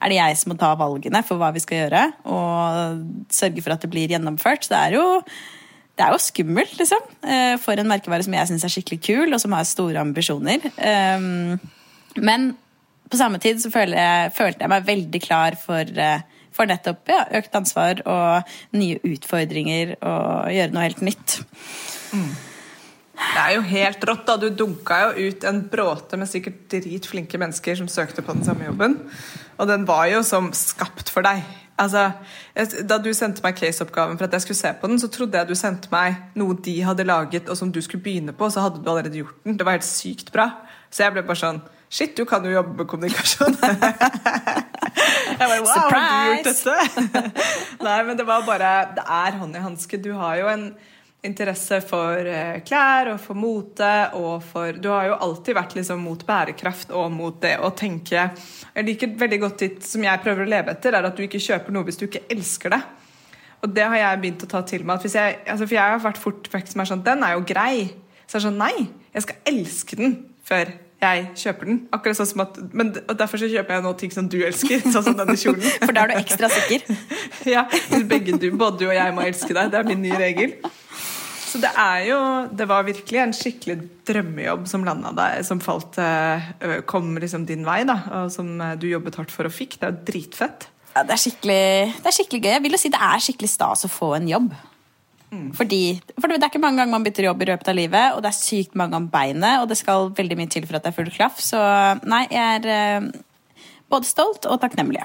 er 0.00 0.10
det 0.10 0.18
jeg 0.18 0.42
som 0.42 0.50
må 0.50 0.58
ta 0.58 0.72
valgene 0.80 1.22
for 1.28 1.38
hva 1.38 1.52
vi 1.54 1.62
skal 1.62 1.84
gjøre, 1.84 2.04
og 2.32 3.30
sørge 3.30 3.62
for 3.62 3.76
at 3.76 3.86
det 3.86 3.94
blir 3.94 4.10
gjennomført. 4.10 4.66
Så 4.66 4.74
det 4.74 4.82
er 4.82 4.98
jo 4.98 5.06
det 6.00 6.06
er 6.06 6.16
jo 6.16 6.22
skummelt, 6.24 6.72
liksom. 6.80 7.04
eh, 7.28 7.54
For 7.60 7.76
en 7.76 7.90
merkevare 7.90 8.24
som 8.24 8.34
jeg 8.38 8.48
syns 8.48 8.64
er 8.64 8.72
skikkelig 8.72 9.00
kul, 9.04 9.36
og 9.36 9.40
som 9.42 9.52
har 9.52 9.68
store 9.68 10.00
ambisjoner. 10.00 10.64
Um, 10.80 11.60
Men 12.16 12.54
på 13.10 13.18
samme 13.18 13.40
tid 13.42 13.60
så 13.60 13.70
jeg, 13.70 14.32
følte 14.32 14.64
jeg 14.64 14.70
meg 14.72 14.86
veldig 14.86 15.20
klar 15.22 15.56
for, 15.60 15.82
eh, 15.82 16.22
for 16.54 16.70
nettopp 16.70 17.10
ja, 17.10 17.24
økt 17.40 17.54
ansvar 17.58 18.02
og 18.06 18.52
nye 18.76 19.00
utfordringer 19.06 19.96
og 19.98 20.50
gjøre 20.54 20.74
noe 20.74 20.86
helt 20.86 21.02
nytt. 21.06 21.40
Det 23.20 23.40
er 23.42 23.54
jo 23.54 23.64
helt 23.68 24.04
rått. 24.08 24.26
da. 24.26 24.36
Du 24.40 24.48
dunka 24.48 25.00
jo 25.04 25.28
ut 25.28 25.44
en 25.44 25.60
bråte 25.70 26.16
med 26.16 26.30
sikkert 26.30 26.62
dritflinke 26.72 27.38
mennesker 27.38 27.76
som 27.76 27.90
søkte 27.90 28.24
på 28.24 28.34
den 28.34 28.46
samme 28.46 28.70
jobben. 28.70 28.96
Og 29.60 29.68
den 29.68 29.84
var 29.86 30.06
jo 30.10 30.22
som 30.26 30.52
skapt 30.56 31.12
for 31.12 31.26
deg. 31.26 31.44
Altså, 31.80 32.10
Da 32.88 32.98
du 33.00 33.10
sendte 33.16 33.42
meg 33.44 33.56
caseoppgaven 33.56 34.18
for 34.18 34.28
at 34.28 34.36
jeg 34.36 34.44
skulle 34.44 34.60
se 34.60 34.72
på 34.80 34.90
den, 34.90 35.00
så 35.00 35.08
trodde 35.12 35.38
jeg 35.38 35.48
du 35.48 35.56
sendte 35.58 35.88
meg 35.92 36.18
noe 36.38 36.56
de 36.64 36.76
hadde 36.84 37.06
laget, 37.08 37.48
og 37.48 37.56
som 37.56 37.72
du 37.72 37.80
skulle 37.80 38.04
begynne 38.04 38.34
på, 38.36 38.50
så 38.52 38.66
hadde 38.66 38.82
du 38.82 38.90
allerede 38.90 39.22
gjort 39.22 39.38
den. 39.44 39.56
Det 39.56 39.66
var 39.66 39.78
helt 39.78 39.88
sykt 39.88 40.32
bra. 40.34 40.50
Så 40.90 41.06
jeg 41.06 41.14
ble 41.16 41.26
bare 41.26 41.40
sånn 41.40 41.62
Shit, 41.90 42.12
du 42.14 42.22
kan 42.24 42.44
jo 42.46 42.52
jobbe 42.52 42.76
med 42.78 42.86
kommunikasjon. 42.86 43.56
jeg 45.40 45.40
bare, 45.40 45.56
wow, 45.64 45.72
har 45.74 45.90
du 45.90 46.28
gjort 46.28 46.46
dette? 46.46 46.76
Nei, 47.86 47.96
men 48.06 48.20
det 48.20 48.26
var 48.28 48.44
bare 48.46 48.68
Det 48.94 49.02
er 49.02 49.38
hånd 49.40 49.58
i 49.58 49.62
hanske. 49.64 49.98
Du 49.98 50.12
har 50.14 50.36
jo 50.38 50.46
en 50.52 50.68
interesse 51.26 51.80
for 51.84 52.24
eh, 52.24 52.60
klær 52.64 53.10
og 53.12 53.18
for 53.20 53.36
mote 53.36 53.90
og 54.16 54.44
for 54.46 54.78
Du 54.80 54.88
har 54.88 55.10
jo 55.10 55.18
alltid 55.26 55.56
vært 55.58 55.74
liksom 55.76 56.00
mot 56.04 56.22
bærekraft 56.26 56.94
og 56.96 57.10
mot 57.12 57.36
det 57.42 57.58
å 57.60 57.68
tenke 57.76 58.22
Jeg 58.32 58.86
liker 58.86 59.12
veldig 59.20 59.40
godt 59.42 59.64
ditt 59.66 59.84
som 59.84 60.04
jeg 60.06 60.22
prøver 60.24 60.46
å 60.46 60.50
leve 60.54 60.72
etter, 60.72 60.96
er 60.96 61.08
at 61.10 61.16
du 61.16 61.26
ikke 61.26 61.42
kjøper 61.42 61.76
noe 61.76 61.84
hvis 61.88 62.00
du 62.00 62.06
ikke 62.08 62.24
elsker 62.32 62.72
det. 62.72 62.80
Og 63.60 63.72
det 63.76 63.84
har 63.92 63.98
jeg 64.00 64.20
begynt 64.22 64.44
å 64.46 64.48
ta 64.48 64.62
til 64.64 64.86
meg. 64.86 64.96
At 64.96 65.04
hvis 65.04 65.16
jeg, 65.18 65.40
altså 65.44 65.66
for 65.66 65.76
jeg 65.76 65.94
har 65.94 66.04
vært 66.04 66.20
fort 66.22 66.48
vekk 66.52 66.70
som 66.70 66.80
er 66.80 66.88
sånn 66.88 67.02
Den 67.04 67.24
er 67.26 67.34
jo 67.36 67.48
grei. 67.48 67.90
Så 68.24 68.38
er 68.38 68.46
sånn 68.46 68.60
Nei, 68.60 68.86
jeg 69.12 69.26
skal 69.26 69.52
elske 69.52 69.98
den 70.00 70.16
før 70.48 70.72
jeg 71.00 71.24
kjøper 71.42 71.68
den. 71.68 71.78
Akkurat 71.96 72.18
sånn 72.18 72.28
som 72.28 72.42
at, 72.44 72.58
men 72.76 72.92
og 73.02 73.14
Derfor 73.16 73.40
så 73.40 73.48
kjøper 73.48 73.76
jeg 73.76 73.84
nå 73.84 73.92
ting 74.00 74.12
som 74.12 74.28
du 74.30 74.38
elsker, 74.44 74.84
sånn 74.94 75.06
som 75.06 75.16
denne 75.18 75.36
kjolen. 75.40 75.64
For 75.84 75.96
da 75.96 76.04
er 76.04 76.12
du 76.12 76.20
ekstra 76.20 76.50
sikker. 76.52 76.84
ja, 77.54 77.64
begge 78.08 78.36
du, 78.40 78.50
Både 78.56 78.82
du 78.82 78.86
og 78.90 78.96
jeg 78.96 79.16
må 79.16 79.24
elske 79.28 79.56
deg. 79.56 79.72
Det 79.72 79.80
er 79.80 79.88
min 79.88 80.04
nye 80.04 80.20
regel. 80.20 80.56
Så 81.50 81.58
det 81.58 81.70
er 81.74 82.04
jo 82.06 82.18
Det 82.54 82.66
var 82.70 82.86
virkelig 82.86 83.20
en 83.22 83.34
skikkelig 83.34 83.76
drømmejobb 84.06 84.66
som 84.70 84.84
landa 84.86 85.10
deg, 85.16 85.44
som 85.46 85.62
falt 85.62 85.98
eh, 86.02 86.80
kom 86.86 87.16
liksom 87.18 87.46
din 87.48 87.66
vei, 87.66 87.82
da, 87.88 87.98
og 88.20 88.32
som 88.34 88.52
eh, 88.60 88.76
du 88.78 88.88
jobbet 88.90 89.18
hardt 89.18 89.34
for 89.34 89.48
og 89.48 89.54
fikk. 89.54 89.78
Det 89.80 89.88
er 89.88 89.94
jo 89.94 90.04
dritfett. 90.12 90.68
Ja, 90.94 91.04
det, 91.06 91.14
er 91.14 91.22
skikkelig, 91.22 91.62
det 92.02 92.10
er 92.10 92.16
skikkelig 92.16 92.42
gøy. 92.42 92.52
Jeg 92.56 92.64
vil 92.64 92.74
jo 92.74 92.82
si 92.82 92.90
det 92.90 93.02
er 93.06 93.22
skikkelig 93.22 93.50
stas 93.52 93.86
å 93.86 93.92
få 93.92 94.14
en 94.18 94.30
jobb. 94.30 94.50
Fordi, 95.30 96.00
for 96.18 96.26
det 96.26 96.40
er 96.40 96.50
ikke 96.50 96.62
mange 96.62 96.80
ganger 96.80 96.90
man 96.90 97.04
bytter 97.06 97.28
jobb 97.28 97.44
i 97.44 97.46
løpet 97.52 97.68
av 97.70 97.76
livet, 97.78 98.16
og 98.16 98.22
det 98.24 98.32
er 98.32 98.38
sykt 98.40 98.74
mange 98.78 98.98
om 98.98 99.06
beinet, 99.12 99.60
og 99.62 99.68
det 99.70 99.78
skal 99.78 100.10
veldig 100.16 100.38
mye 100.40 100.50
til 100.50 100.66
for 100.66 100.78
at 100.78 100.86
det 100.86 100.90
er 100.90 100.96
full 100.96 101.12
klaff. 101.14 101.38
Så 101.44 101.60
nei, 102.02 102.24
jeg 102.34 102.58
er 102.58 102.66
eh, 102.74 103.06
både 103.90 104.10
stolt 104.10 104.48
og 104.50 104.58
takknemlig. 104.62 105.04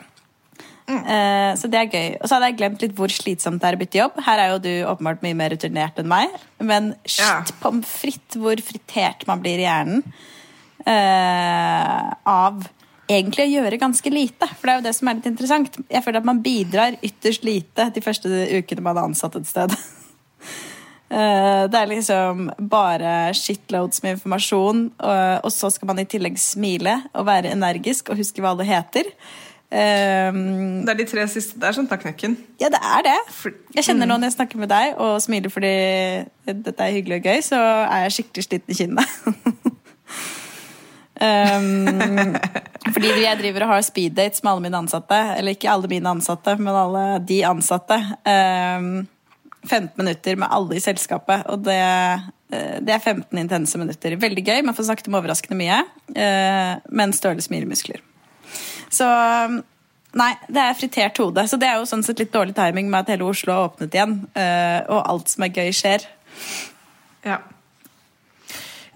Eh, 0.85 1.51
så 1.57 1.69
det 1.71 1.79
er 1.79 1.89
gøy. 1.89 2.09
Og 2.19 2.27
så 2.29 2.35
hadde 2.35 2.51
jeg 2.51 2.57
glemt 2.59 2.83
litt 2.83 2.93
hvor 2.97 3.09
slitsomt 3.09 3.61
det 3.61 3.69
er 3.71 3.77
å 3.77 3.81
bytte 3.81 3.99
jobb. 3.99 4.19
Her 4.27 4.41
er 4.41 4.51
jo 4.53 4.61
du 4.61 4.71
åpenbart 4.91 5.23
mye 5.25 5.37
mer 5.37 5.55
returnert 5.55 5.97
enn 6.01 6.09
meg, 6.11 6.33
men 6.61 6.93
Ja. 7.17 7.41
shit 7.41 7.55
pommes 7.61 7.89
frites 7.89 8.37
hvor 8.37 8.61
fritert 8.61 9.25
man 9.27 9.41
blir 9.41 9.57
i 9.57 9.65
hjernen 9.65 10.03
uh, 10.85 12.13
av 12.29 12.67
egentlig 13.09 13.47
å 13.47 13.53
gjøre 13.53 13.81
ganske 13.81 14.13
lite. 14.13 14.47
For 14.53 14.67
det 14.67 14.73
er 14.73 14.79
jo 14.79 14.85
det 14.85 14.95
som 14.97 15.09
er 15.09 15.17
litt 15.17 15.29
interessant. 15.29 15.79
Jeg 15.89 16.03
føler 16.05 16.21
at 16.21 16.29
man 16.29 16.43
bidrar 16.45 16.97
ytterst 17.01 17.45
lite 17.45 17.89
de 17.93 18.01
første 18.05 18.29
ukene 18.59 18.85
man 18.85 18.97
er 18.97 19.09
ansatt 19.09 19.35
et 19.41 19.49
sted. 19.49 19.73
uh, 21.09 21.65
Det 21.71 21.81
er 21.81 21.89
liksom 21.89 22.51
bare 22.59 23.33
shitloads 23.33 24.03
med 24.03 24.19
informasjon, 24.19 24.85
og, 24.99 25.41
og 25.41 25.51
så 25.53 25.73
skal 25.73 25.89
man 25.89 26.05
i 26.05 26.05
tillegg 26.09 26.37
smile 26.37 26.99
og 27.15 27.25
være 27.25 27.53
energisk 27.57 28.13
og 28.13 28.21
huske 28.21 28.45
hva 28.45 28.53
alle 28.53 28.69
heter. 28.69 29.09
Eh, 29.71 30.31
Det 30.85 30.89
er 30.93 30.99
de 30.99 31.05
tre 31.09 31.27
siste 31.27 31.59
der 31.59 31.71
som 31.73 31.87
tar 31.87 31.97
knekken. 31.97 32.37
ja, 32.61 32.69
det 32.69 32.79
er 32.79 33.01
det. 33.07 33.17
Jeg 33.75 33.83
kjenner 33.89 34.05
nå 34.07 34.17
når 34.17 34.29
jeg 34.29 34.37
snakker 34.37 34.61
med 34.61 34.69
deg 34.69 34.95
og 35.01 35.17
smiler 35.21 35.49
fordi 35.49 35.73
dette 36.45 36.79
er 36.79 36.93
hyggelig 36.93 37.19
og 37.19 37.23
gøy, 37.31 37.41
så 37.41 37.59
er 37.89 38.05
jeg 38.05 38.15
skikkelig 38.19 38.43
sliten 38.45 38.71
i 38.71 38.77
kinnet. 38.77 39.07
um, 41.25 42.35
fordi 42.93 43.11
jeg 43.23 43.39
driver 43.41 43.65
og 43.65 43.73
har 43.73 43.81
speeddates 43.87 44.43
med 44.43 44.51
alle 44.53 44.65
mine 44.67 44.77
ansatte. 44.83 45.19
Eller 45.39 45.57
ikke 45.57 45.71
alle 45.71 45.89
mine 45.91 46.13
ansatte, 46.13 46.55
men 46.61 46.75
alle 46.75 47.03
de 47.25 47.41
ansatte. 47.47 47.99
Um, 48.25 49.07
15 49.65 49.97
minutter 49.97 50.35
med 50.37 50.47
alle 50.53 50.75
i 50.77 50.79
selskapet, 50.83 51.41
og 51.49 51.63
det, 51.65 51.79
eh, 52.53 52.75
det 52.85 52.93
er 52.93 52.99
15 53.01 53.39
intense 53.41 53.79
minutter. 53.81 54.13
Veldig 54.21 54.43
gøy, 54.45 54.59
man 54.61 54.75
får 54.77 54.91
snakket 54.91 55.07
om 55.09 55.17
overraskende 55.21 55.57
mye, 55.57 55.83
Uh, 56.15 56.77
men 56.93 57.11
støle 57.17 57.41
smilemuskler. 57.41 57.97
Så 58.95 59.07
Nei, 60.15 60.29
det 60.47 60.61
er 60.61 60.77
fritert 60.79 61.17
hode. 61.19 61.43
Så 61.43 61.57
det 61.59 61.67
er 61.67 61.81
jo 61.81 61.87
sånn 61.89 62.03
sett 62.05 62.21
litt 62.21 62.31
dårlig 62.31 62.55
timing 62.55 62.87
med 62.87 63.03
at 63.03 63.11
hele 63.11 63.27
Oslo 63.27 63.51
har 63.51 63.65
åpnet 63.67 63.97
igjen, 63.97 64.13
eh, 64.31 64.79
og 64.87 65.01
alt 65.01 65.33
som 65.33 65.43
er 65.43 65.51
gøy, 65.51 65.73
skjer. 65.75 66.05
Ja. 67.27 67.41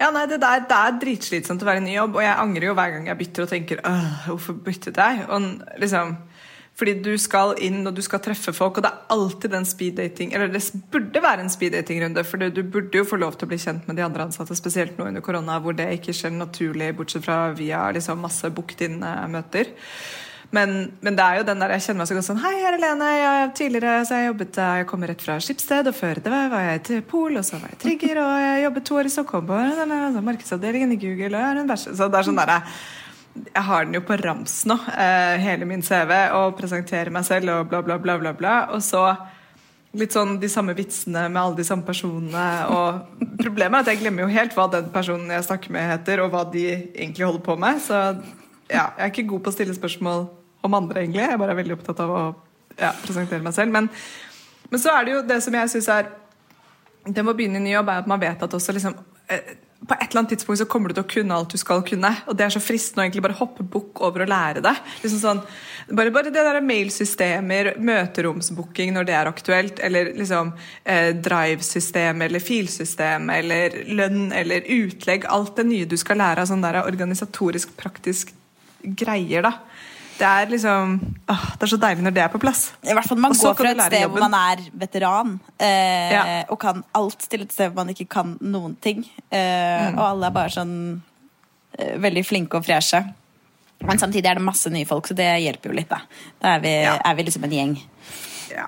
Ja, 0.00 0.08
nei, 0.14 0.22
det, 0.30 0.38
der, 0.40 0.62
det 0.64 0.78
er 0.78 0.96
dritslitsomt 1.02 1.60
å 1.60 1.68
være 1.68 1.82
i 1.82 1.84
ny 1.84 1.92
jobb, 1.92 2.16
og 2.16 2.24
jeg 2.24 2.40
angrer 2.40 2.70
jo 2.70 2.76
hver 2.78 2.94
gang 2.94 3.10
jeg 3.10 3.18
bytter 3.18 3.44
og 3.44 3.50
tenker 3.52 3.82
«Åh, 3.84 4.06
hvorfor 4.30 4.56
byttet 4.64 4.96
jeg? 4.96 5.26
Og 5.28 5.50
liksom, 5.82 6.14
fordi 6.80 6.96
du 7.04 7.12
skal 7.20 7.52
inn 7.60 7.82
og 7.84 7.92
du 7.96 8.00
skal 8.04 8.22
treffe 8.24 8.54
folk, 8.56 8.78
og 8.78 8.86
det 8.86 8.90
er 8.90 9.12
alltid 9.12 9.52
den 9.52 9.68
speeddating 9.68 10.32
Eller 10.36 10.48
det 10.52 10.62
burde 10.92 11.22
være 11.22 11.44
en 11.44 11.52
speeddating-runde, 11.52 12.24
for 12.24 12.40
du 12.40 12.62
burde 12.62 13.02
jo 13.02 13.08
få 13.08 13.20
lov 13.20 13.36
til 13.36 13.48
å 13.48 13.52
bli 13.52 13.60
kjent 13.60 13.88
med 13.88 14.00
de 14.00 14.06
andre 14.06 14.28
ansatte, 14.28 14.56
spesielt 14.56 14.96
nå 14.98 15.10
under 15.10 15.24
korona, 15.24 15.58
hvor 15.60 15.76
det 15.76 15.90
ikke 15.98 16.16
skjer 16.16 16.32
naturlig, 16.34 16.94
bortsett 16.96 17.26
fra 17.26 17.50
via 17.56 17.84
liksom 17.94 18.24
masse 18.24 18.48
booket 18.54 18.88
inn-møter. 18.88 19.74
Men, 20.50 20.72
men 21.04 21.14
det 21.14 21.22
er 21.22 21.38
jo 21.38 21.46
den 21.46 21.60
der 21.62 21.76
jeg 21.76 21.84
kjenner 21.84 22.00
meg 22.00 22.08
så 22.10 22.14
godt 22.16 22.26
sånn 22.26 22.40
Hei, 22.42 22.54
her 22.58 22.74
er 22.74 22.82
Lene. 22.82 23.10
Jeg, 23.14 23.50
tidligere 23.60 24.00
så 24.06 24.18
jeg 24.18 24.30
jobbet 24.32 24.56
eh, 24.58 24.78
Jeg 24.80 24.88
kommer 24.90 25.12
rett 25.12 25.22
fra 25.22 25.36
Skipsted, 25.38 25.86
og 25.86 25.94
før 25.94 26.18
det 26.24 26.32
var, 26.32 26.48
var 26.50 26.64
jeg 26.66 26.80
til 26.88 27.04
Pol, 27.06 27.36
og 27.38 27.46
så 27.46 27.60
var 27.60 27.70
jeg 27.70 27.82
trigger, 27.84 28.18
og 28.24 28.32
jeg 28.42 28.64
jobbet 28.64 28.88
to 28.88 28.98
år 28.98 29.10
i 29.10 29.12
Stockholm 29.14 29.46
på 29.46 29.60
denne, 29.60 30.00
denne 30.08 30.24
markedsavdelingen 30.26 30.96
i 30.96 30.98
Google. 31.04 31.30
Og 31.30 31.38
jeg 31.38 31.52
er 31.52 31.62
en 31.62 31.70
bæsj. 31.70 31.86
Så 32.00 32.10
det 32.10 32.18
er 32.18 32.28
sånn 32.30 32.42
derre 32.42 32.58
Jeg 33.46 33.64
har 33.66 33.84
den 33.86 33.96
jo 33.96 34.02
på 34.06 34.16
rams 34.20 34.60
nå, 34.68 34.76
eh, 34.92 35.36
hele 35.42 35.68
min 35.68 35.82
CV, 35.82 36.12
og 36.36 36.56
presenterer 36.58 37.12
meg 37.14 37.26
selv 37.28 37.52
og 37.54 37.68
bla, 37.70 37.82
bla, 37.86 37.98
bla, 37.98 38.18
bla, 38.20 38.32
bla. 38.36 38.56
Og 38.74 38.82
så 38.84 39.04
litt 39.98 40.14
sånn 40.14 40.36
de 40.42 40.48
samme 40.50 40.74
vitsene 40.78 41.24
med 41.28 41.40
alle 41.40 41.58
de 41.58 41.66
samme 41.66 41.86
personene. 41.86 42.44
Og 42.70 43.24
problemet 43.40 43.80
er 43.80 43.82
at 43.82 43.92
jeg 43.92 44.02
glemmer 44.04 44.26
jo 44.26 44.34
helt 44.34 44.54
hva 44.56 44.68
den 44.70 44.90
personen 44.94 45.32
jeg 45.34 45.46
snakker 45.48 45.74
med, 45.74 45.88
heter, 45.94 46.22
og 46.24 46.34
hva 46.34 46.44
de 46.52 46.66
egentlig 46.74 47.26
holder 47.26 47.44
på 47.46 47.56
med. 47.60 47.80
Så 47.82 47.98
ja, 48.70 48.90
jeg 48.96 49.04
er 49.06 49.12
ikke 49.12 49.28
god 49.32 49.44
på 49.46 49.52
å 49.52 49.56
stille 49.56 49.76
spørsmål 49.76 50.28
om 50.66 50.76
andre, 50.78 51.02
egentlig. 51.02 51.24
Jeg 51.24 51.34
er 51.34 51.42
bare 51.42 51.58
veldig 51.58 51.78
opptatt 51.78 52.04
av 52.04 52.14
å 52.14 52.22
ja, 52.76 52.92
presentere 53.02 53.42
meg 53.44 53.56
selv. 53.56 53.74
Men, 53.74 53.90
men 54.70 54.82
så 54.82 54.94
er 54.94 55.06
det 55.06 55.16
jo 55.16 55.24
det 55.26 55.40
som 55.44 55.56
jeg 55.58 55.72
syns 55.74 55.92
er 55.92 56.16
Det 57.00 57.22
med 57.24 57.32
å 57.32 57.36
begynne 57.36 57.56
i 57.56 57.64
ny 57.64 57.70
jobb, 57.72 57.88
er 57.88 58.02
at 58.02 58.08
man 58.10 58.20
vet 58.20 58.42
at 58.44 58.54
også 58.54 58.74
liksom 58.76 58.92
eh, 59.32 59.54
på 59.80 59.96
et 59.96 60.10
eller 60.10 60.20
annet 60.20 60.32
tidspunkt 60.34 60.60
så 60.60 60.66
kommer 60.68 60.90
du 60.90 60.94
til 60.98 61.04
å 61.06 61.08
kunne 61.08 61.36
alt 61.36 61.54
du 61.54 61.58
skal 61.60 61.80
kunne. 61.86 62.10
Og 62.28 62.36
det 62.36 62.44
er 62.44 62.52
så 62.52 62.60
fristende 62.60 63.00
å 63.00 63.06
egentlig 63.06 63.24
bare 63.24 63.38
hoppe 63.38 63.64
bukk 63.64 64.02
over 64.04 64.24
å 64.24 64.28
lære 64.28 64.62
det. 64.64 64.74
Liksom 65.00 65.22
sånn, 65.22 65.40
bare, 65.96 66.12
bare 66.12 66.32
det 66.34 66.44
der 66.44 66.60
mailsystemer, 66.64 67.72
møteromsbooking 67.80 68.92
når 68.96 69.08
det 69.08 69.16
er 69.16 69.30
aktuelt, 69.30 69.80
eller 69.86 70.12
liksom 70.18 70.52
eh, 70.84 71.14
drivesystem 71.16 72.26
eller 72.26 72.44
filsystem 72.44 73.32
eller 73.32 73.80
lønn 73.88 74.28
eller 74.36 74.68
utlegg. 74.76 75.24
Alt 75.32 75.56
det 75.62 75.66
nye 75.70 75.88
du 75.88 75.96
skal 76.00 76.20
lære 76.20 76.44
av 76.44 76.52
sånn 76.52 76.66
der 76.66 76.82
organisatorisk, 76.84 77.72
praktisk 77.80 78.34
greier, 78.84 79.48
da. 79.48 79.56
Det 80.20 80.28
er 80.28 80.50
liksom 80.52 80.90
åh, 81.32 81.44
Det 81.56 81.64
er 81.64 81.70
så 81.72 81.78
deilig 81.80 82.02
når 82.04 82.14
det 82.16 82.22
er 82.26 82.32
på 82.32 82.40
plass. 82.42 82.66
I 82.84 82.92
hvert 82.96 83.08
fall 83.08 83.18
Man 83.22 83.32
går 83.32 83.54
fra 83.56 83.70
et 83.70 83.80
sted 83.86 84.02
jobben. 84.02 84.10
hvor 84.18 84.28
man 84.28 84.34
er 84.38 84.64
veteran 84.82 85.30
eh, 85.58 86.10
Ja. 86.12 86.24
og 86.50 86.58
kan 86.60 86.82
alt, 86.94 87.24
til 87.30 87.42
et 87.46 87.52
sted 87.54 87.70
hvor 87.70 87.80
man 87.84 87.94
ikke 87.94 88.08
kan 88.08 88.36
noen 88.40 88.76
ting. 88.80 89.06
Eh, 89.30 89.88
Mm. 89.90 89.96
Og 89.98 90.04
alle 90.10 90.26
er 90.26 90.30
bare 90.36 90.50
sånn 90.52 91.00
eh, 91.78 91.96
veldig 91.98 92.24
flinke 92.26 92.54
og 92.60 92.64
freshe. 92.66 93.00
Men 93.80 93.96
samtidig 93.98 94.26
er 94.28 94.34
det 94.36 94.44
masse 94.44 94.68
nye 94.70 94.84
folk, 94.84 95.06
så 95.08 95.14
det 95.16 95.24
hjelper 95.40 95.70
jo 95.70 95.76
litt. 95.78 95.88
Da 95.88 96.00
Da 96.42 96.56
er 96.56 96.60
vi, 96.60 96.68
Ja. 96.82 96.98
er 97.04 97.14
vi 97.14 97.22
liksom 97.24 97.44
en 97.44 97.50
gjeng. 97.50 97.78
Ja. 98.50 98.66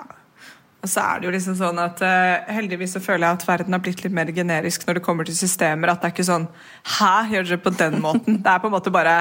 Og 0.83 0.91
så 0.91 1.03
er 1.03 1.21
det 1.21 1.29
jo 1.29 1.33
liksom 1.35 1.55
sånn 1.59 1.79
at 1.79 2.01
uh, 2.03 2.43
Heldigvis 2.51 2.97
så 2.97 3.03
føler 3.03 3.29
jeg 3.29 3.39
at 3.39 3.45
verden 3.47 3.77
har 3.77 3.83
blitt 3.85 4.01
litt 4.03 4.15
mer 4.15 4.31
generisk 4.35 4.83
når 4.87 4.99
det 4.99 5.05
kommer 5.07 5.29
til 5.29 5.37
systemer. 5.39 5.93
At 5.93 6.03
det 6.03 6.11
er 6.11 6.15
ikke 6.17 6.27
sånn 6.27 6.49
Hæ, 6.97 7.13
gjør 7.31 7.47
dere 7.53 7.61
på 7.63 7.75
den 7.79 8.01
måten? 8.03 8.41
Det 8.43 8.51
er 8.51 8.63
på 8.63 8.71
en 8.71 8.75
måte 8.75 8.95
bare 8.95 9.21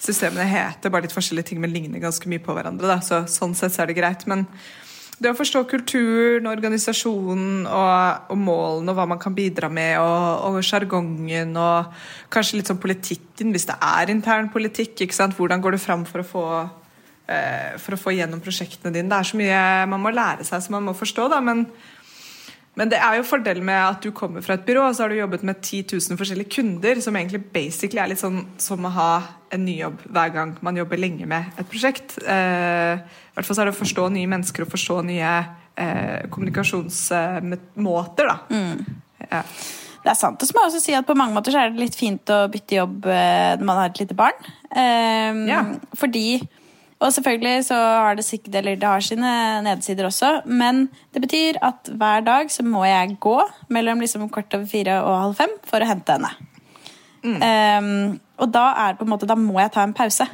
Systemene 0.00 0.48
heter 0.48 0.92
bare 0.92 1.04
litt 1.04 1.14
forskjellige 1.14 1.52
ting, 1.52 1.60
men 1.60 1.74
ligner 1.74 2.00
ganske 2.02 2.32
mye 2.32 2.42
på 2.42 2.56
hverandre. 2.56 2.88
Da. 2.88 3.02
Så 3.04 3.22
sånn 3.30 3.52
sett 3.58 3.76
så 3.76 3.84
er 3.84 3.92
det 3.92 3.98
greit. 4.00 4.24
Men 4.30 4.46
det 5.22 5.30
å 5.30 5.36
forstå 5.38 5.62
kulturen, 5.70 6.48
organisasjonen 6.50 7.66
og, 7.68 8.32
og 8.32 8.40
målene 8.40 8.90
og 8.90 8.98
hva 8.98 9.04
man 9.12 9.20
kan 9.22 9.36
bidra 9.36 9.68
med, 9.70 10.00
og 10.02 10.48
og 10.48 10.64
sjargongen 10.66 11.52
og 11.60 11.92
kanskje 12.32 12.58
litt 12.58 12.72
sånn 12.72 12.80
politikken, 12.82 13.52
hvis 13.54 13.68
det 13.68 13.76
er 13.78 14.10
intern 14.10 14.48
politikk. 14.50 15.04
Hvordan 15.36 15.62
går 15.62 15.76
det 15.76 15.84
fram 15.84 16.08
for 16.08 16.24
å 16.24 16.26
få 16.26 16.46
for 17.82 17.94
å 17.94 18.00
få 18.00 18.12
gjennom 18.16 18.40
prosjektene 18.42 18.92
dine. 18.92 19.08
Det 19.08 19.18
er 19.18 19.28
så 19.30 19.36
mye 19.38 19.60
man 19.88 20.02
må 20.02 20.10
lære 20.12 20.44
seg 20.44 20.60
som 20.64 20.74
man 20.76 20.88
må 20.90 20.92
forstå, 20.98 21.28
da, 21.32 21.40
men 21.40 21.66
Men 22.74 22.88
det 22.88 22.96
er 23.04 23.18
jo 23.18 23.22
fordelen 23.28 23.66
med 23.68 23.76
at 23.76 24.00
du 24.00 24.10
kommer 24.16 24.40
fra 24.40 24.54
et 24.56 24.62
byrå, 24.64 24.86
og 24.88 24.94
så 24.96 25.02
har 25.04 25.10
du 25.12 25.18
jobbet 25.18 25.42
med 25.44 25.58
10 25.60 25.82
000 25.92 26.16
forskjellige 26.16 26.48
kunder, 26.54 27.00
som 27.04 27.12
egentlig 27.20 27.42
basically 27.52 28.00
er 28.00 28.08
litt 28.08 28.18
sånn 28.22 28.46
som 28.56 28.86
å 28.88 28.92
ha 28.94 29.08
en 29.52 29.66
ny 29.66 29.74
jobb 29.82 29.98
hver 30.08 30.30
gang 30.32 30.54
man 30.64 30.78
jobber 30.80 30.96
lenge 30.96 31.26
med 31.28 31.44
et 31.60 31.68
prosjekt. 31.68 32.14
Eh, 32.24 32.94
I 32.96 33.34
hvert 33.36 33.44
fall 33.44 33.58
så 33.58 33.60
er 33.60 33.68
det 33.68 33.74
å 33.76 33.80
forstå 33.82 34.06
nye 34.14 34.30
mennesker 34.32 34.64
og 34.64 34.72
forstå 34.72 34.96
nye 35.04 35.34
eh, 35.76 36.24
kommunikasjonsmåter, 36.32 38.24
da. 38.32 38.38
Ja. 39.30 39.42
Det 40.02 40.10
er 40.10 40.18
sant. 40.18 40.40
Og 40.42 40.48
så 40.48 40.56
må 40.56 40.64
jeg 40.64 40.72
også 40.72 40.80
si 40.82 40.94
at 40.98 41.06
på 41.06 41.14
mange 41.14 41.36
måter 41.36 41.54
så 41.54 41.60
er 41.62 41.70
det 41.70 41.78
litt 41.84 41.94
fint 41.98 42.26
å 42.34 42.40
bytte 42.50 42.80
jobb 42.80 43.04
eh, 43.06 43.52
når 43.60 43.68
man 43.68 43.78
har 43.78 43.92
et 43.92 44.00
lite 44.02 44.16
barn. 44.18 44.40
Eh, 44.72 45.44
Ja. 45.46 45.60
Fordi 45.94 46.24
Og 47.02 47.10
selvfølgelig 47.10 47.66
så 47.66 47.76
har 47.76 48.14
det 48.14 48.24
sikkert 48.26 48.60
Eller 48.60 48.76
det 48.78 48.86
har 48.86 49.02
sine 49.02 49.32
nedsider 49.66 50.06
også, 50.06 50.30
men 50.46 50.86
det 51.14 51.22
betyr 51.24 51.58
at 51.62 51.90
hver 51.98 52.22
dag 52.26 52.50
så 52.52 52.62
må 52.62 52.84
jeg 52.86 53.16
gå 53.20 53.36
mellom 53.74 54.00
liksom 54.00 54.28
kvart 54.30 54.54
over 54.54 54.70
fire 54.70 55.00
og 55.02 55.18
halv 55.26 55.40
fem 55.42 55.56
for 55.66 55.82
å 55.82 55.88
hente 55.88 56.14
henne. 56.14 56.30
Eh, 57.22 58.16
og 58.42 58.50
da 58.54 58.64
er 58.84 58.94
det 58.94 58.98
på 58.98 59.06
en 59.06 59.12
måte 59.12 59.28
Da 59.30 59.36
må 59.38 59.60
jeg 59.60 59.70
ta 59.74 59.84
en 59.86 59.94
pause. 59.94 60.26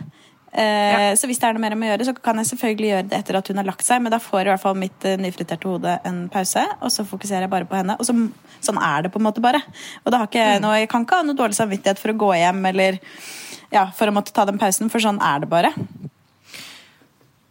Eh, 0.52 1.14
Så 1.16 1.28
hvis 1.28 1.38
det 1.38 1.48
er 1.48 1.57
noe 1.57 1.61
mer 1.61 1.76
om 1.76 1.83
å 1.85 1.90
gjøre, 1.90 2.07
så 2.09 2.14
kan 2.16 2.40
jeg 2.40 2.50
selvfølgelig 2.52 2.90
gjøre 2.92 3.09
det 3.11 3.18
etter 3.18 3.38
at 3.38 3.48
hun 3.48 3.61
har 3.61 3.68
lagt 3.68 3.85
seg, 3.85 4.02
men 4.02 4.12
da 4.12 4.20
får 4.22 4.46
i 4.46 4.50
hvert 4.52 4.62
fall 4.62 4.78
mitt 4.81 5.04
uh, 5.04 5.16
nyfriterte 5.20 5.68
hode 5.68 5.98
en 6.09 6.22
pause, 6.33 6.64
og 6.81 6.92
så 6.94 7.04
fokuserer 7.04 7.44
jeg 7.44 7.52
bare 7.52 7.68
på 7.68 7.76
henne. 7.76 7.98
Og 8.00 8.09
så, 8.09 8.14
sånn 8.64 8.81
er 8.81 9.04
det 9.04 9.12
på 9.12 9.20
en 9.20 9.26
måte 9.28 9.44
bare. 9.44 9.61
Og 10.04 10.12
da 10.12 10.22
har 10.22 10.31
ikke 10.31 10.46
mm. 10.57 10.64
noe, 10.64 10.78
jeg 10.81 10.90
kan 10.92 11.04
ikke 11.04 11.20
ha 11.20 11.26
noe 11.26 11.38
dårlig 11.38 11.59
samvittighet 11.59 12.00
for 12.00 12.14
å 12.14 12.20
gå 12.24 12.33
hjem 12.40 12.64
eller 12.72 13.00
ja, 13.74 13.90
for 13.92 14.09
å 14.09 14.14
måtte 14.16 14.33
ta 14.33 14.46
den 14.48 14.61
pausen, 14.61 14.88
for 14.92 15.04
sånn 15.04 15.20
er 15.20 15.44
det 15.44 15.50
bare. 15.52 15.74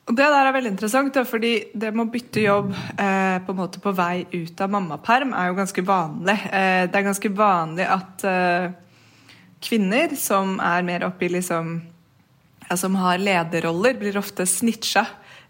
Det 0.08 0.24
der 0.24 0.48
er 0.48 0.54
veldig 0.56 0.70
interessant, 0.72 1.18
fordi 1.28 1.52
det 1.76 1.90
med 1.92 2.06
å 2.06 2.12
bytte 2.12 2.40
jobb 2.40 2.70
eh, 2.72 3.38
på 3.44 3.54
på 3.84 3.92
vei 3.92 4.24
ut 4.32 4.62
av 4.64 4.72
mammaperm 4.72 5.34
er 5.36 5.50
jo 5.50 5.58
ganske 5.58 5.84
vanlig. 5.84 6.38
Eh, 6.48 6.86
det 6.88 6.96
er 6.96 7.08
ganske 7.10 7.32
vanlig 7.36 7.88
at 7.92 8.24
eh, 8.24 8.70
kvinner 9.68 10.16
som 10.16 10.62
er 10.64 10.88
mer 10.88 11.04
oppi 11.10 11.28
liksom 11.34 11.82
ja, 12.70 12.78
Som 12.78 12.96
har 12.96 13.20
lederroller, 13.20 14.00
blir 14.00 14.18
ofte 14.20 14.46
snitcha 14.48 15.06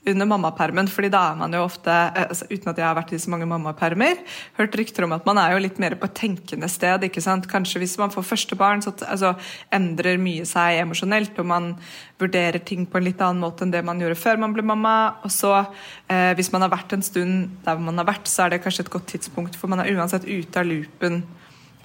under 0.08 0.28
mammapermen. 0.30 0.88
fordi 0.88 1.10
da 1.12 1.32
er 1.32 1.36
man 1.36 1.54
jo 1.54 1.64
ofte, 1.66 1.92
eh, 1.92 2.26
altså, 2.30 2.48
uten 2.50 2.72
at 2.72 2.78
jeg 2.78 2.86
har 2.86 2.96
vært 2.96 3.14
i 3.14 3.20
så 3.20 3.30
mange 3.30 3.48
mammapermer, 3.50 4.18
hørt 4.58 4.76
rykter 4.76 5.04
om 5.04 5.14
at 5.14 5.26
man 5.26 5.38
er 5.38 5.54
jo 5.54 5.64
litt 5.64 5.80
mer 5.80 5.96
på 5.96 6.06
et 6.06 6.16
tenkende 6.16 6.70
sted. 6.70 7.04
ikke 7.04 7.22
sant? 7.22 7.48
Kanskje 7.48 7.80
hvis 7.80 7.98
man 7.98 8.14
får 8.14 8.24
første 8.24 8.56
barn, 8.56 8.82
så 8.82 8.94
altså, 9.06 9.36
endrer 9.72 10.18
mye 10.18 10.46
seg 10.46 10.82
emosjonelt, 10.82 11.38
og 11.40 11.46
man 11.46 11.76
vurderer 12.20 12.60
ting 12.60 12.86
på 12.86 12.98
en 12.98 13.04
litt 13.04 13.22
annen 13.22 13.42
måte 13.42 13.64
enn 13.64 13.72
det 13.72 13.84
man 13.86 14.00
gjorde 14.00 14.18
før 14.20 14.38
man 14.40 14.54
ble 14.54 14.64
mamma. 14.64 15.16
Og 15.24 15.32
så, 15.32 15.68
eh, 16.10 16.34
hvis 16.34 16.52
man 16.52 16.62
har 16.62 16.70
vært 16.70 16.94
en 16.94 17.02
stund 17.02 17.64
der 17.66 17.78
man 17.78 17.98
har 17.98 18.06
vært, 18.06 18.28
så 18.28 18.46
er 18.46 18.50
det 18.50 18.64
kanskje 18.64 18.86
et 18.86 18.94
godt 18.94 19.08
tidspunkt, 19.08 19.56
for 19.56 19.68
man 19.68 19.80
er 19.80 19.94
uansett 19.94 20.26
ute 20.26 20.58
av 20.60 20.66
loopen 20.66 21.24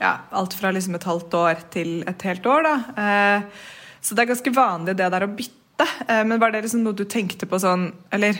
ja, 0.03 0.19
alt 0.31 0.55
fra 0.55 0.73
liksom 0.75 0.97
et 0.99 1.07
halvt 1.07 1.35
år 1.39 1.65
til 1.71 2.03
et 2.09 2.23
helt 2.27 2.47
år. 2.47 2.63
da. 2.67 2.77
Eh, 3.03 3.43
så 4.03 4.15
det 4.15 4.25
er 4.25 4.33
ganske 4.35 4.55
vanlig 4.55 4.97
det 4.99 5.11
der 5.15 5.27
å 5.27 5.31
bytte. 5.31 5.62
Eh, 6.09 6.23
men 6.29 6.41
var 6.41 6.55
det 6.55 6.65
liksom 6.67 6.85
noe 6.85 6.97
du 6.97 7.05
tenkte 7.09 7.49
på 7.49 7.59
sånn 7.63 7.91
Eller 8.15 8.39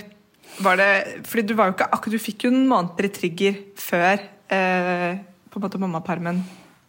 var 0.63 0.77
det 0.81 1.23
Fordi 1.29 1.47
du 1.49 1.55
var 1.59 1.71
jo 1.71 1.77
ikke 1.77 1.89
akkurat 1.91 2.17
Du 2.17 2.23
fikk 2.23 2.47
jo 2.47 2.53
noen 2.55 2.69
måneder 2.71 3.09
i 3.09 3.13
trigger 3.15 3.57
før 3.81 4.23
eh, 4.53 5.23
på 5.53 5.61
en 5.61 5.65
måte 5.67 5.81
mammapermen. 5.81 6.39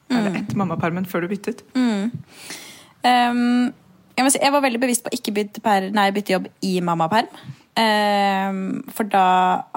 Eller 0.07 0.37
etter 0.39 0.59
mammapermen, 0.59 1.07
før 1.09 1.25
du 1.25 1.31
byttet. 1.33 1.63
Um, 3.03 3.73
jeg, 4.15 4.31
si, 4.31 4.39
jeg 4.39 4.53
var 4.53 4.63
veldig 4.63 4.79
bevisst 4.79 5.03
på 5.03 5.11
å 5.11 5.17
ikke 5.17 5.33
bytte, 5.35 5.63
per, 5.63 5.89
nei, 5.95 6.11
bytte 6.15 6.35
jobb 6.35 6.47
i 6.63 6.77
mammaperm. 6.85 7.27
Um, 7.73 8.83
for 8.93 9.09
da 9.09 9.25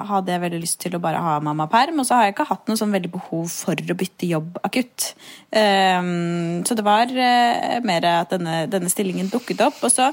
hadde 0.05 0.29
jeg 0.29 0.43
veldig 0.43 0.59
lyst 0.61 0.77
til 0.83 0.93
å 0.95 1.01
bare 1.01 1.21
ha 1.23 1.37
mammaperm. 1.43 1.97
Og 1.99 2.07
så 2.07 2.17
har 2.17 2.27
jeg 2.27 2.35
ikke 2.35 2.49
hatt 2.51 2.69
noe 2.69 2.79
sånn 2.79 2.93
veldig 2.93 3.11
behov 3.15 3.49
for 3.49 3.81
å 3.81 3.97
bytte 3.97 4.29
jobb 4.29 4.59
akutt. 4.67 5.11
Um, 5.49 6.61
så 6.67 6.77
det 6.77 6.85
var 6.85 7.11
uh, 7.11 7.79
mer 7.87 8.07
at 8.13 8.35
denne, 8.35 8.61
denne 8.71 8.93
stillingen 8.93 9.31
dukket 9.33 9.65
opp. 9.65 9.81
Og 9.81 9.93
så 9.93 10.11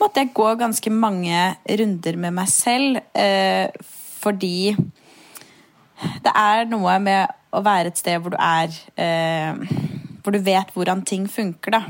måtte 0.00 0.22
jeg 0.22 0.34
gå 0.36 0.48
ganske 0.60 0.92
mange 0.94 1.42
runder 1.80 2.18
med 2.20 2.36
meg 2.36 2.50
selv, 2.52 3.00
eh, 3.14 3.68
fordi 4.22 4.76
det 6.24 6.32
er 6.34 6.66
noe 6.70 6.98
med 7.02 7.34
å 7.54 7.62
være 7.64 7.92
et 7.92 7.98
sted 8.00 8.20
hvor 8.22 8.34
du 8.34 8.38
er 8.38 8.74
eh, 9.00 9.56
Hvor 10.22 10.34
du 10.34 10.42
vet 10.44 10.70
hvordan 10.74 11.00
ting 11.08 11.24
funker, 11.30 11.72
da. 11.72 11.80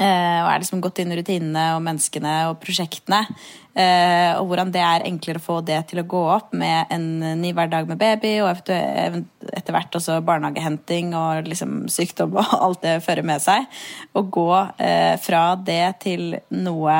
Eh, 0.00 0.38
og 0.44 0.48
er 0.48 0.60
liksom 0.62 0.80
gått 0.84 1.00
inn 1.02 1.10
i 1.10 1.16
rutinene 1.18 1.64
og 1.74 1.82
menneskene 1.82 2.34
og 2.48 2.60
prosjektene. 2.62 3.24
Eh, 3.70 4.32
og 4.34 4.48
hvordan 4.50 4.72
det 4.74 4.82
er 4.82 5.04
enklere 5.06 5.38
å 5.38 5.44
få 5.44 5.58
det 5.62 5.78
til 5.90 6.02
å 6.02 6.06
gå 6.10 6.22
opp 6.34 6.54
med 6.58 6.90
en 6.90 7.04
ny 7.38 7.52
hverdag 7.54 7.86
med 7.90 8.00
baby, 8.00 8.32
og 8.42 8.50
etter 8.70 9.74
hvert 9.76 9.94
også 9.94 10.18
barnehagehenting 10.26 11.12
og 11.14 11.46
liksom 11.50 11.84
sykdom 11.92 12.34
og 12.40 12.56
alt 12.64 12.82
det 12.86 12.98
fører 13.06 13.26
med 13.26 13.42
seg. 13.44 13.68
Å 14.12 14.24
gå 14.26 14.50
eh, 14.78 15.14
fra 15.22 15.44
det 15.54 15.84
til 16.06 16.34
noe 16.56 16.98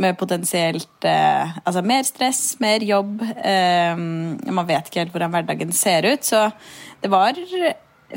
med 0.00 0.16
potensielt 0.16 1.04
eh, 1.08 1.56
altså 1.64 1.82
mer 1.84 2.04
stress, 2.08 2.42
mer 2.62 2.84
jobb. 2.84 3.20
Eh, 3.24 3.96
man 3.96 4.68
vet 4.68 4.88
ikke 4.88 5.04
helt 5.04 5.14
hvordan 5.16 5.32
hverdagen 5.34 5.72
ser 5.76 6.08
ut. 6.08 6.24
Så 6.24 6.46
det 7.00 7.10
var 7.12 7.36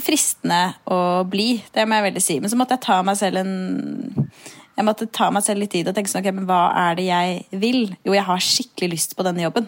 fristende 0.02 0.62
å 0.90 1.24
bli, 1.30 1.58
det 1.74 1.86
må 1.86 2.00
jeg 2.00 2.08
veldig 2.10 2.24
si. 2.24 2.40
Men 2.42 2.52
så 2.52 2.60
måtte 2.60 2.78
jeg 2.78 2.86
ta 2.88 3.00
meg 3.06 3.20
selv 3.20 3.44
en 3.44 4.30
jeg 4.74 4.86
måtte 4.88 5.10
ta 5.14 5.30
meg 5.34 5.46
selv 5.46 5.62
litt 5.62 5.74
tid 5.76 5.90
og 5.90 5.96
tenke 5.96 6.10
sånn, 6.10 6.24
ok, 6.24 6.34
men 6.34 6.48
hva 6.50 6.62
er 6.88 6.98
det 6.98 7.08
jeg 7.08 7.62
vil? 7.62 7.84
Jo, 8.06 8.16
jeg 8.18 8.26
har 8.26 8.42
skikkelig 8.42 8.90
lyst 8.96 9.14
på 9.18 9.26
denne 9.28 9.46
jobben. 9.46 9.68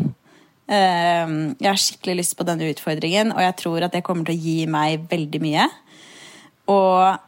Eh, 0.65 1.35
jeg 1.61 1.69
har 1.69 1.81
skikkelig 1.81 2.17
lyst 2.23 2.37
på 2.39 2.47
denne 2.47 2.71
utfordringen, 2.71 3.35
og 3.35 3.43
jeg 3.45 3.57
tror 3.61 3.85
at 3.85 3.93
det 3.93 4.03
kommer 4.07 4.25
til 4.25 4.37
å 4.37 4.45
gi 4.47 4.57
meg 4.71 5.05
veldig 5.11 5.41
mye. 5.43 5.69
Og 6.73 7.21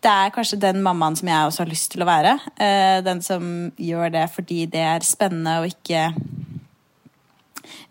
det 0.00 0.12
er 0.12 0.32
kanskje 0.32 0.60
den 0.62 0.80
mammaen 0.84 1.18
som 1.18 1.28
jeg 1.28 1.48
også 1.48 1.64
har 1.64 1.72
lyst 1.72 1.90
til 1.92 2.04
å 2.04 2.08
være. 2.08 2.38
Eh, 2.54 3.00
den 3.04 3.20
som 3.24 3.44
gjør 3.76 4.14
det 4.14 4.28
fordi 4.32 4.64
det 4.70 4.86
er 4.94 5.06
spennende 5.06 5.58
og 5.60 5.68
ikke 5.74 6.06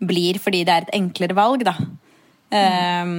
blir 0.00 0.40
fordi 0.40 0.64
det 0.64 0.74
er 0.74 0.86
et 0.86 0.96
enklere 0.96 1.36
valg, 1.36 1.68
da. 1.68 1.76
Eh, 2.50 3.12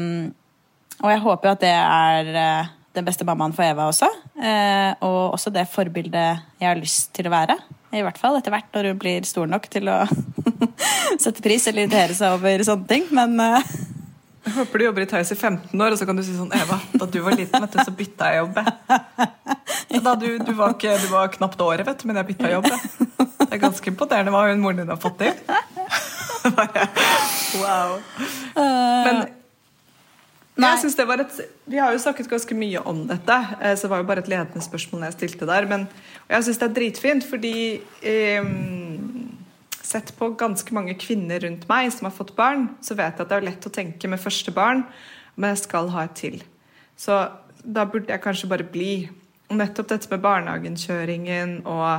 og 1.02 1.10
jeg 1.13 1.24
håper 1.24 1.47
jo 1.47 1.56
at 1.56 1.63
det 1.63 1.76
er 1.78 2.36
eh, 2.41 2.78
den 2.95 3.08
beste 3.08 3.25
mammaen 3.27 3.54
for 3.56 3.63
Eva 3.65 3.88
også. 3.91 4.08
Eh, 4.36 4.91
og 5.06 5.36
også 5.38 5.51
det 5.54 5.67
forbildet 5.71 6.41
jeg 6.60 6.67
har 6.67 6.80
lyst 6.80 7.13
til 7.15 7.30
å 7.30 7.34
være. 7.34 7.56
I 7.95 8.04
hvert 8.06 8.19
fall 8.19 8.38
etter 8.39 8.54
hvert 8.54 8.69
når 8.75 8.91
hun 8.91 8.99
blir 8.99 9.27
stor 9.27 9.47
nok 9.51 9.67
til 9.71 9.89
å 9.91 10.01
sette 11.23 11.43
pris 11.43 11.67
eller 11.67 11.86
irritere 11.86 12.15
seg 12.17 12.38
over 12.38 12.63
sånne 12.67 12.88
ting. 12.89 13.08
Men 13.15 13.36
eh, 13.43 13.71
Jeg 14.47 14.56
håper 14.58 14.82
du 14.82 14.86
jobber 14.88 15.06
i 15.06 15.10
Theis 15.12 15.32
i 15.32 15.38
15 15.38 15.75
år, 15.75 15.93
og 15.93 15.99
så 15.99 16.08
kan 16.10 16.17
du 16.17 16.23
si 16.25 16.36
sånn 16.36 16.51
Eva, 16.58 16.80
da 16.97 17.08
du 17.08 17.19
var 17.23 17.38
liten, 17.38 17.62
vet 17.62 17.75
du, 17.75 17.84
så 17.86 17.93
bytta 17.95 18.32
jeg 18.32 18.41
jobb. 18.41 18.62
Da 20.01 20.15
du, 20.15 20.27
du, 20.39 20.54
var 20.58 20.73
ikke, 20.73 20.95
du 20.97 21.10
var 21.12 21.30
knapt 21.36 21.62
året, 21.62 21.86
vet 21.86 21.99
du, 22.01 22.08
men 22.10 22.17
jeg 22.17 22.32
bytta 22.32 22.49
jobb. 22.56 22.69
Det 22.71 23.49
er 23.51 23.62
ganske 23.62 23.91
imponerende 23.91 24.34
hva 24.34 24.47
hun 24.47 24.63
moren 24.63 24.82
din 24.82 24.91
har 24.91 24.99
fått 25.01 25.19
til. 25.21 25.36
Wow. 27.62 27.97
Men 28.56 29.17
Nei. 30.62 30.71
jeg 30.76 30.84
synes 30.86 30.97
det 31.00 31.08
var 31.10 31.24
et 31.24 31.38
Vi 31.69 31.80
har 31.82 31.91
jo 31.93 32.02
snakket 32.04 32.30
ganske 32.30 32.56
mye 32.58 32.82
om 32.88 33.04
dette, 33.10 33.38
eh, 33.60 33.76
så 33.76 33.88
det 33.88 33.91
var 33.93 34.04
jo 34.04 34.08
bare 34.10 34.24
et 34.24 34.32
ledende 34.32 34.63
spørsmål 34.63 35.08
jeg 35.08 35.17
stilte 35.17 35.50
der. 35.50 35.67
Men 35.69 35.88
og 36.32 36.36
jeg 36.38 36.47
syns 36.47 36.62
det 36.62 36.67
er 36.69 36.76
dritfint, 36.80 37.28
fordi 37.28 37.56
eh, 38.08 38.52
Sett 39.91 40.13
på 40.15 40.30
ganske 40.39 40.71
mange 40.71 40.93
kvinner 40.95 41.41
rundt 41.43 41.65
meg 41.67 41.89
som 41.91 42.06
har 42.08 42.13
fått 42.15 42.30
barn, 42.38 42.69
så 42.80 42.95
vet 42.95 43.17
jeg 43.17 43.26
at 43.26 43.32
det 43.32 43.38
er 43.41 43.47
lett 43.50 43.65
å 43.67 43.71
tenke 43.76 44.08
med 44.08 44.21
første 44.24 44.54
barn, 44.56 44.86
men 45.36 45.52
jeg 45.52 45.65
skal 45.65 45.89
ha 45.91 46.06
et 46.08 46.13
til. 46.15 46.38
Så 46.95 47.17
da 47.60 47.84
burde 47.89 48.13
jeg 48.13 48.24
kanskje 48.24 48.47
bare 48.52 48.67
bli. 48.71 49.10
Og 49.50 49.58
nettopp 49.60 49.89
dette 49.89 50.08
med 50.13 50.24
barnehagenkjøringen 50.24 51.58
og 51.65 51.89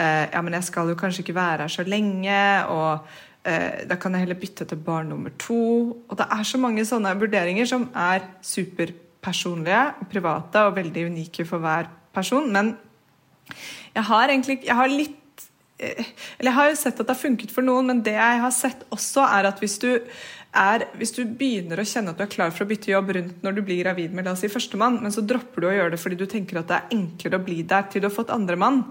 eh, 0.00 0.24
Ja, 0.32 0.42
men 0.42 0.56
jeg 0.56 0.66
skal 0.66 0.90
jo 0.90 0.98
kanskje 0.98 1.22
ikke 1.22 1.36
være 1.38 1.68
her 1.68 1.76
så 1.76 1.86
lenge, 1.86 2.40
og 2.74 3.06
da 3.88 3.96
kan 3.96 4.12
jeg 4.12 4.26
heller 4.26 4.38
bytte 4.40 4.66
til 4.68 4.80
barn 4.84 5.08
nummer 5.12 5.32
to. 5.40 5.60
Og 6.08 6.16
det 6.18 6.26
er 6.34 6.44
så 6.44 6.60
mange 6.60 6.84
sånne 6.84 7.14
vurderinger 7.20 7.68
som 7.70 7.86
er 7.96 8.26
superpersonlige, 8.44 9.84
private 10.10 10.66
og 10.68 10.76
veldig 10.76 11.06
unike 11.12 11.46
for 11.48 11.64
hver 11.64 11.88
person. 12.12 12.50
Men 12.52 12.74
jeg 13.94 14.04
har 14.10 14.28
egentlig 14.28 14.60
jeg 14.66 14.76
har 14.76 14.90
litt 14.92 15.46
eh, 15.80 16.10
Eller 16.38 16.50
jeg 16.50 16.58
har 16.58 16.68
jo 16.70 16.80
sett 16.80 16.98
at 16.98 17.06
det 17.06 17.14
har 17.14 17.22
funket 17.22 17.54
for 17.54 17.66
noen, 17.66 17.88
men 17.90 18.02
det 18.04 18.16
jeg 18.16 18.42
har 18.42 18.54
sett 18.54 18.84
også, 18.94 19.24
er 19.24 19.48
at 19.50 19.62
hvis 19.62 19.78
du 19.82 19.90
er, 20.56 20.84
hvis 20.98 21.12
du 21.14 21.22
begynner 21.24 21.80
å 21.80 21.86
kjenne 21.86 22.12
at 22.12 22.18
du 22.18 22.24
er 22.24 22.32
klar 22.32 22.52
for 22.54 22.64
å 22.64 22.70
bytte 22.70 22.90
jobb 22.90 23.12
rundt 23.14 23.44
når 23.44 23.56
du 23.56 23.62
blir 23.66 23.82
gravid 23.82 24.14
med 24.16 24.26
la 24.26 24.32
oss 24.32 24.42
si 24.44 24.50
førstemann, 24.50 25.00
men 25.02 25.14
så 25.14 25.24
dropper 25.24 25.62
du 25.62 25.68
å 25.68 25.74
gjøre 25.76 25.94
det 25.94 26.00
fordi 26.02 26.18
du 26.18 26.26
tenker 26.30 26.60
at 26.60 26.70
det 26.70 26.78
er 26.78 26.96
enklere 26.96 27.40
å 27.40 27.44
bli 27.44 27.60
der 27.68 27.88
til 27.88 28.02
du 28.02 28.08
har 28.08 28.16
fått 28.16 28.32
andremann, 28.34 28.82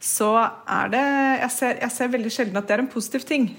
så 0.00 0.32
er 0.40 0.92
det 0.92 1.02
jeg 1.02 1.50
ser, 1.56 1.80
jeg 1.82 1.96
ser 1.96 2.12
veldig 2.14 2.32
sjelden 2.32 2.60
at 2.60 2.68
det 2.68 2.76
er 2.76 2.84
en 2.84 2.92
positiv 2.92 3.26
ting. 3.28 3.50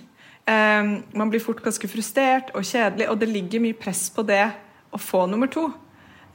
Eh, 0.51 0.91
man 1.15 1.31
blir 1.31 1.43
fort 1.43 1.63
ganske 1.63 1.87
frustrert 1.87 2.51
og 2.57 2.67
kjedelig, 2.67 3.07
og 3.11 3.19
det 3.21 3.31
ligger 3.31 3.63
mye 3.63 3.77
press 3.77 4.09
på 4.11 4.25
det 4.27 4.43
å 4.91 4.99
få 4.99 5.25
nummer 5.31 5.51
to. 5.51 5.69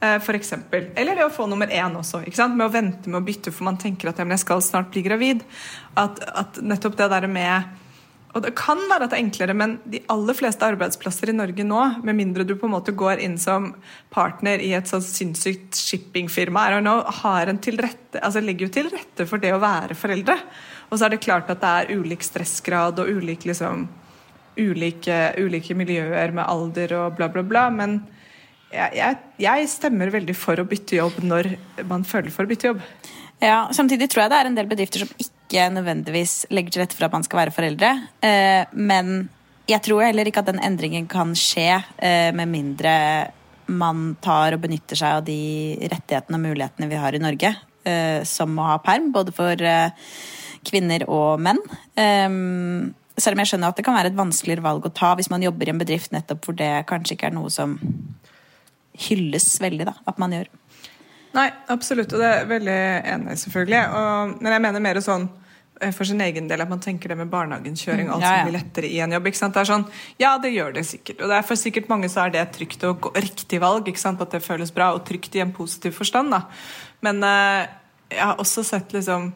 eh, 0.01 0.19
eksempel. 0.37 0.91
Eller 0.95 1.15
det 1.15 1.25
å 1.25 1.33
få 1.33 1.47
nummer 1.49 1.67
én 1.67 1.95
også. 1.97 2.21
Ikke 2.25 2.37
sant? 2.37 2.55
Med 2.55 2.67
å 2.67 2.73
vente 2.73 3.09
med 3.09 3.21
å 3.21 3.25
bytte, 3.25 3.51
for 3.51 3.63
man 3.63 3.77
tenker 3.77 4.09
at 4.09 4.17
jeg 4.17 4.39
skal 4.39 4.61
snart 4.61 4.91
bli 4.91 5.01
gravid. 5.01 5.43
At, 5.95 6.21
at 6.21 6.61
nettopp 6.61 6.97
det 6.97 7.09
der 7.09 7.27
med 7.27 7.63
Og 8.35 8.43
det 8.43 8.53
kan 8.53 8.77
være 8.77 9.05
at 9.05 9.09
det 9.09 9.17
er 9.17 9.23
enklere, 9.23 9.53
men 9.55 9.79
de 9.85 10.01
aller 10.13 10.35
fleste 10.35 10.61
arbeidsplasser 10.61 11.31
i 11.31 11.33
Norge 11.33 11.63
nå, 11.63 12.03
med 12.03 12.13
mindre 12.13 12.43
du 12.43 12.53
på 12.55 12.67
en 12.67 12.73
måte 12.75 12.93
går 12.93 13.23
inn 13.23 13.37
som 13.39 13.71
partner 14.13 14.61
i 14.61 14.73
et 14.77 14.85
sånn 14.85 15.01
sinnssykt 15.01 15.73
shippingfirma, 15.73 16.67
er 16.67 16.83
nå, 16.85 16.99
har 17.23 17.47
en 17.47 17.57
til 17.57 17.79
rette, 17.81 18.19
altså 18.19 18.43
legger 18.43 18.67
jo 18.67 18.73
til 18.75 18.91
rette 18.93 19.25
for 19.25 19.41
det 19.41 19.55
å 19.55 19.63
være 19.63 19.97
foreldre. 19.97 20.35
Og 20.91 20.99
så 20.99 21.07
er 21.07 21.15
det 21.15 21.23
klart 21.23 21.49
at 21.49 21.63
det 21.63 21.71
er 21.71 21.97
ulik 21.97 22.21
stressgrad 22.21 22.99
og 22.99 23.09
ulik 23.09 23.47
liksom, 23.47 23.87
ulike, 24.57 25.17
ulike 25.37 25.75
miljøer 25.77 26.33
med 26.35 26.45
alder 26.45 26.95
og 26.99 27.17
bla, 27.17 27.29
bla, 27.33 27.43
bla. 27.45 27.67
Men 27.73 27.99
jeg, 28.73 28.97
jeg, 28.97 29.19
jeg 29.45 29.69
stemmer 29.71 30.11
veldig 30.11 30.35
for 30.35 30.59
å 30.59 30.67
bytte 30.67 30.99
jobb 30.99 31.21
når 31.23 31.53
man 31.87 32.03
føler 32.07 32.33
for 32.33 32.47
å 32.47 32.51
bytte 32.51 32.73
jobb. 32.73 32.83
Ja, 33.43 33.67
Samtidig 33.71 34.09
tror 34.09 34.25
jeg 34.25 34.33
det 34.33 34.39
er 34.41 34.49
en 34.49 34.57
del 34.57 34.69
bedrifter 34.69 35.03
som 35.05 35.11
ikke 35.21 35.67
nødvendigvis 35.75 36.47
legger 36.53 36.73
til 36.73 36.83
rette 36.83 36.97
for 36.97 37.07
at 37.07 37.13
man 37.13 37.25
skal 37.25 37.43
være 37.43 37.53
foreldre. 37.55 37.91
Eh, 38.25 38.63
men 38.73 39.29
jeg 39.69 39.83
tror 39.85 40.07
heller 40.07 40.27
ikke 40.27 40.41
at 40.43 40.49
den 40.49 40.63
endringen 40.63 41.07
kan 41.11 41.35
skje 41.37 41.69
eh, 41.77 42.31
med 42.35 42.49
mindre 42.51 42.93
man 43.67 44.13
tar 44.23 44.55
og 44.55 44.63
benytter 44.63 44.97
seg 44.97 45.19
av 45.19 45.25
de 45.27 45.39
rettighetene 45.91 46.39
og 46.39 46.45
mulighetene 46.45 46.87
vi 46.89 46.99
har 46.99 47.15
i 47.15 47.21
Norge, 47.21 47.51
eh, 47.85 48.21
som 48.27 48.55
å 48.57 48.69
ha 48.71 48.77
perm, 48.83 49.11
både 49.15 49.35
for 49.35 49.67
kvinner 50.67 51.03
og 51.11 51.43
menn. 51.43 51.59
Selv 53.17 53.33
om 53.33 53.41
jeg 53.41 53.49
skjønner 53.51 53.73
at 53.73 53.79
det 53.79 53.85
kan 53.87 53.97
være 53.97 54.11
et 54.11 54.17
vanskeligere 54.17 54.65
valg 54.65 54.85
å 54.85 54.93
ta 54.93 55.15
hvis 55.17 55.31
man 55.33 55.41
jobber 55.41 55.67
i 55.67 55.73
en 55.73 55.81
bedrift 55.81 56.11
nettopp 56.13 56.45
hvor 56.45 56.57
det 56.57 56.69
kanskje 56.89 57.15
ikke 57.17 57.31
er 57.31 57.35
noe 57.37 57.49
som 57.53 57.77
hylles 59.07 59.49
veldig, 59.61 59.87
da, 59.89 59.93
at 60.09 60.21
man 60.21 60.33
gjør. 60.33 60.47
Nei, 61.37 61.49
absolutt, 61.73 62.13
og 62.15 62.21
det 62.23 62.29
er 62.33 62.47
veldig 62.49 62.77
enig 63.13 63.35
selvfølgelig. 63.41 63.81
Og, 63.99 64.37
men 64.41 64.55
jeg 64.55 64.63
mener 64.63 64.81
mer 64.81 64.99
sånn 65.05 65.27
eh, 65.81 65.91
for 65.93 66.07
sin 66.09 66.21
egen 66.25 66.47
del 66.49 66.63
at 66.63 66.71
man 66.71 66.81
tenker 66.81 67.11
det 67.13 67.17
med 67.19 67.29
barnehagenkjøring, 67.33 68.09
alt 68.09 68.21
Mm, 68.21 68.25
ja, 68.25 68.31
ja. 68.31 68.39
som 68.39 68.49
blir 68.49 68.57
lettere 68.57 68.89
i 68.89 69.01
en 69.05 69.13
jobb. 69.13 69.27
Det 69.33 69.61
er 69.61 69.69
sånn, 69.69 69.85
Ja, 70.21 70.31
det 70.41 70.53
gjør 70.55 70.73
det 70.77 70.85
sikkert. 70.89 71.21
Og 71.21 71.29
det 71.29 71.37
er 71.37 71.45
for 71.49 71.61
sikkert 71.61 71.91
mange 71.91 72.09
så 72.09 72.23
er 72.25 72.33
det 72.33 72.41
et 72.41 72.55
trygt 72.57 72.87
og 72.89 73.11
riktig 73.17 73.61
valg. 73.61 73.91
At 73.93 74.31
det 74.33 74.45
føles 74.45 74.73
bra, 74.73 74.93
og 74.95 75.05
trygt 75.05 75.35
i 75.37 75.43
en 75.45 75.53
positiv 75.53 75.93
forstand. 75.99 76.33
da. 76.33 76.45
Men 77.05 77.21
eh, 77.23 77.67
jeg 78.15 78.23
har 78.23 78.41
også 78.41 78.63
sett 78.63 78.93
liksom 78.95 79.33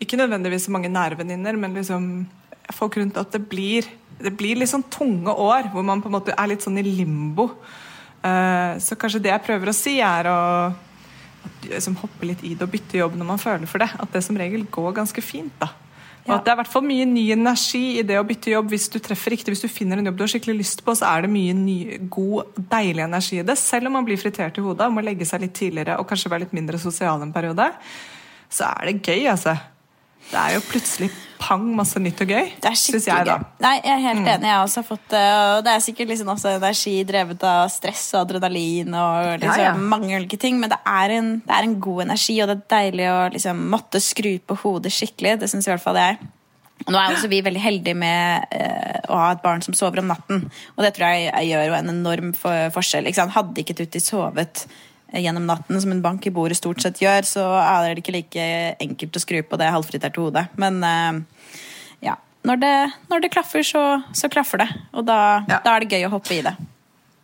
Ikke 0.00 0.18
nødvendigvis 0.18 0.66
så 0.66 0.70
mange 0.74 0.90
nære 0.92 1.16
venninner, 1.16 1.56
men 1.56 1.74
liksom 1.74 2.26
folk 2.74 2.96
rundt 2.96 3.16
at 3.20 3.32
det 3.32 3.44
blir 3.48 3.86
det 4.16 4.32
blir 4.32 4.56
litt 4.56 4.70
sånn 4.70 4.86
tunge 4.88 5.28
år 5.28 5.68
hvor 5.72 5.84
man 5.84 6.00
på 6.00 6.08
en 6.08 6.16
måte 6.16 6.32
er 6.32 6.48
litt 6.48 6.64
sånn 6.64 6.78
i 6.80 6.84
limbo. 6.86 7.50
Eh, 8.24 8.78
så 8.80 8.96
kanskje 8.98 9.20
det 9.26 9.32
jeg 9.34 9.44
prøver 9.44 9.70
å 9.70 9.76
si, 9.76 9.98
er 10.00 10.30
å 10.30 10.38
liksom 11.66 11.98
hoppe 12.00 12.30
litt 12.30 12.44
i 12.46 12.54
det 12.54 12.64
og 12.64 12.72
bytte 12.72 13.00
jobb 13.00 13.18
når 13.18 13.28
man 13.28 13.42
føler 13.42 13.68
for 13.70 13.82
det. 13.82 13.90
At 14.00 14.14
det 14.14 14.24
som 14.24 14.38
regel 14.38 14.64
går 14.72 14.96
ganske 14.96 15.22
fint. 15.22 15.52
da. 15.60 15.68
Og 16.26 16.32
Ja. 16.32 16.34
at 16.38 16.44
det 16.44 16.50
er 16.50 16.56
hvert 16.56 16.72
fall 16.72 16.82
mye 16.82 17.04
ny 17.06 17.30
energi 17.30 17.98
i 18.00 18.02
det 18.02 18.16
å 18.18 18.26
bytte 18.26 18.50
jobb 18.50 18.70
hvis 18.70 18.88
du 18.90 18.98
treffer 18.98 19.30
riktig. 19.30 19.52
Hvis 19.52 19.62
du 19.62 19.68
finner 19.68 19.98
en 19.98 20.06
jobb 20.06 20.16
du 20.16 20.22
har 20.24 20.28
skikkelig 20.32 20.58
lyst 20.58 20.84
på, 20.84 20.96
så 20.96 21.06
er 21.06 21.22
det 21.22 21.30
mye 21.30 21.54
ny, 21.54 21.98
god, 22.08 22.46
deilig 22.56 23.04
energi 23.04 23.38
i 23.38 23.42
det. 23.42 23.56
Selv 23.58 23.86
om 23.86 23.92
man 23.92 24.04
blir 24.04 24.16
fritert 24.16 24.58
i 24.58 24.60
hodet 24.62 24.88
og 24.88 24.92
må 24.92 25.04
legge 25.04 25.24
seg 25.24 25.40
litt 25.42 25.54
tidligere 25.54 26.00
og 26.00 26.08
kanskje 26.08 26.30
være 26.30 26.40
litt 26.40 26.52
mindre 26.52 26.78
sosial 26.78 27.22
en 27.22 27.32
periode, 27.32 27.70
så 28.50 28.64
er 28.64 28.86
det 28.86 29.02
gøy, 29.02 29.28
altså. 29.30 29.56
Det 30.30 30.40
er 30.40 30.56
jo 30.56 30.64
plutselig 30.66 31.10
pang 31.40 31.64
masse 31.76 32.00
nytt 32.00 32.20
og 32.24 32.30
gøy, 32.32 32.46
Det 32.62 32.70
er 32.70 32.78
skikkelig 32.78 33.06
jeg, 33.06 33.26
gøy. 33.28 33.44
Nei, 33.62 33.74
jeg 33.84 33.92
er 33.92 34.02
helt 34.02 34.20
enig. 34.22 34.48
Jeg 34.48 34.54
har 34.54 34.64
også 34.64 34.82
fått 34.86 35.04
det. 35.12 35.24
Og 35.36 35.64
det 35.66 35.72
er 35.72 35.82
sikkert 35.84 36.10
liksom 36.12 36.30
også 36.32 36.54
energi 36.56 36.94
drevet 37.08 37.44
av 37.46 37.66
stress 37.72 38.04
og 38.14 38.22
adrenalin 38.24 38.96
og 38.96 39.28
liksom 39.42 39.62
Ja, 39.62 39.68
ja. 39.68 39.74
mange 39.76 40.16
ulike 40.16 40.38
ting, 40.40 40.58
men 40.62 40.72
det 40.72 40.80
er, 40.80 41.18
en, 41.18 41.30
det 41.46 41.58
er 41.58 41.68
en 41.68 41.76
god 41.80 42.06
energi, 42.08 42.38
og 42.42 42.50
det 42.50 42.56
er 42.56 42.72
deilig 42.76 43.10
å 43.12 43.18
liksom 43.36 43.62
måtte 43.74 44.02
skru 44.02 44.32
på 44.40 44.58
hodet 44.64 44.94
skikkelig. 44.96 45.36
Det 45.42 45.50
syns 45.52 45.68
i 45.68 45.74
hvert 45.74 45.84
fall 45.84 46.00
jeg. 46.00 46.18
Nå 46.86 46.98
er 47.00 47.14
også 47.14 47.30
vi 47.32 47.40
veldig 47.42 47.62
heldige 47.62 47.96
med 47.98 48.50
uh, 48.52 48.98
å 49.10 49.20
ha 49.22 49.30
et 49.34 49.42
barn 49.42 49.62
som 49.64 49.74
sover 49.74 50.02
om 50.02 50.10
natten. 50.12 50.44
Og 50.76 50.84
det 50.84 50.92
tror 50.96 51.14
jeg, 51.14 51.30
jeg 51.30 51.52
gjør 51.54 51.78
en 51.78 51.94
enorm 51.94 52.34
for, 52.36 52.68
forskjell. 52.74 53.08
Hadde 53.32 53.62
ikke 53.62 53.76
Tutti 53.78 54.02
sovet 54.02 54.66
eh, 54.66 54.82
gjennom 55.12 55.46
natten, 55.46 55.80
som 55.80 55.92
en 55.94 56.02
bank 56.02 56.26
i 56.26 56.32
bordet 56.34 56.56
stort 56.58 56.80
sett 56.82 56.98
gjør, 57.02 57.22
så 57.28 57.44
er 57.62 57.94
det 57.94 58.02
ikke 58.04 58.16
like 58.16 58.46
enkelt 58.82 59.16
å 59.16 59.22
skru 59.22 59.42
på 59.46 59.58
det 59.60 59.68
halvfriterte 59.72 60.20
hodet. 60.20 60.46
Men 60.58 60.80
eh, 60.84 61.20
ja, 62.08 62.16
når 62.46 62.62
det, 62.62 62.72
når 63.10 63.22
det 63.26 63.30
klaffer, 63.34 63.62
så, 63.66 63.84
så 64.16 64.28
klaffer 64.32 64.64
det. 64.64 64.68
Og 64.92 65.06
da, 65.06 65.44
Ja. 65.48 65.60
da 65.64 65.76
er 65.76 65.84
det 65.86 65.92
gøy 65.94 66.08
å 66.08 66.14
hoppe 66.16 66.34
i 66.38 66.42
det. 66.46 66.56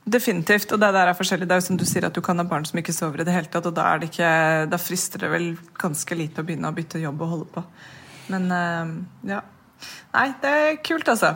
Definitivt. 0.03 0.73
Og 0.75 0.81
det 0.83 0.89
der 0.97 1.07
er 1.13 1.15
forskjellig. 1.15 1.47
Det 1.47 1.55
er 1.55 1.61
jo 1.61 1.67
som 1.69 1.77
du 1.79 1.85
sier 1.87 2.07
at 2.09 2.15
du 2.15 2.21
kan 2.25 2.39
ha 2.41 2.45
barn 2.49 2.65
som 2.67 2.79
ikke 2.81 2.95
sover 2.95 3.23
i 3.23 3.27
det 3.29 3.35
hele 3.35 3.47
tatt, 3.51 3.67
og 3.71 3.75
da, 3.77 3.85
er 3.93 4.03
det 4.03 4.09
ikke, 4.11 4.31
da 4.73 4.79
frister 4.83 5.23
det 5.23 5.31
vel 5.31 5.51
ganske 5.79 6.17
lite 6.19 6.43
å 6.43 6.47
begynne 6.49 6.71
å 6.71 6.75
bytte 6.75 6.99
jobb 7.03 7.23
og 7.23 7.35
holde 7.37 7.51
på. 7.55 7.63
Men 8.35 8.49
eh, 8.57 8.95
ja. 9.35 9.43
Nei, 10.13 10.27
det 10.43 10.51
er 10.53 10.75
kult, 10.85 11.09
altså. 11.09 11.31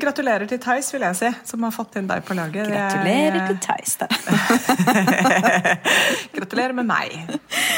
Gratulerer 0.00 0.46
til 0.48 0.56
Theis, 0.64 0.86
vil 0.94 1.02
jeg 1.04 1.16
si, 1.18 1.28
som 1.44 1.66
har 1.66 1.74
fått 1.74 1.98
inn 2.00 2.06
deg 2.08 2.22
på 2.24 2.32
laget. 2.38 2.64
Gratulerer 2.70 3.36
er- 3.42 3.50
til 3.50 3.58
Theis. 3.60 3.98
da. 4.00 4.06
Gratulerer 6.36 6.74
med 6.76 6.86
meg. 6.88 7.14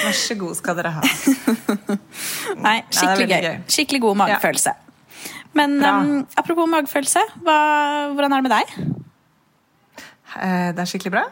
Vær 0.05 0.15
så 0.19 0.35
god 0.39 0.55
skal 0.59 0.77
dere 0.79 0.91
ha. 0.99 1.03
Nei, 2.67 2.77
skikkelig 2.91 3.25
veldig 3.25 3.35
gøy. 3.35 3.49
gøy. 3.49 3.57
Skikkelig 3.77 4.01
god 4.07 4.17
magefølelse. 4.23 4.73
Men 5.55 5.71
um, 5.87 6.13
apropos 6.41 6.67
magefølelse, 6.71 7.23
hva, 7.47 7.57
hvordan 8.15 8.35
er 8.35 8.39
det 8.43 8.47
med 8.49 8.55
deg? 8.55 8.67
Eh, 10.35 10.69
Det 10.75 10.81
er 10.83 10.89
skikkelig 10.91 11.13
bra? 11.15 11.25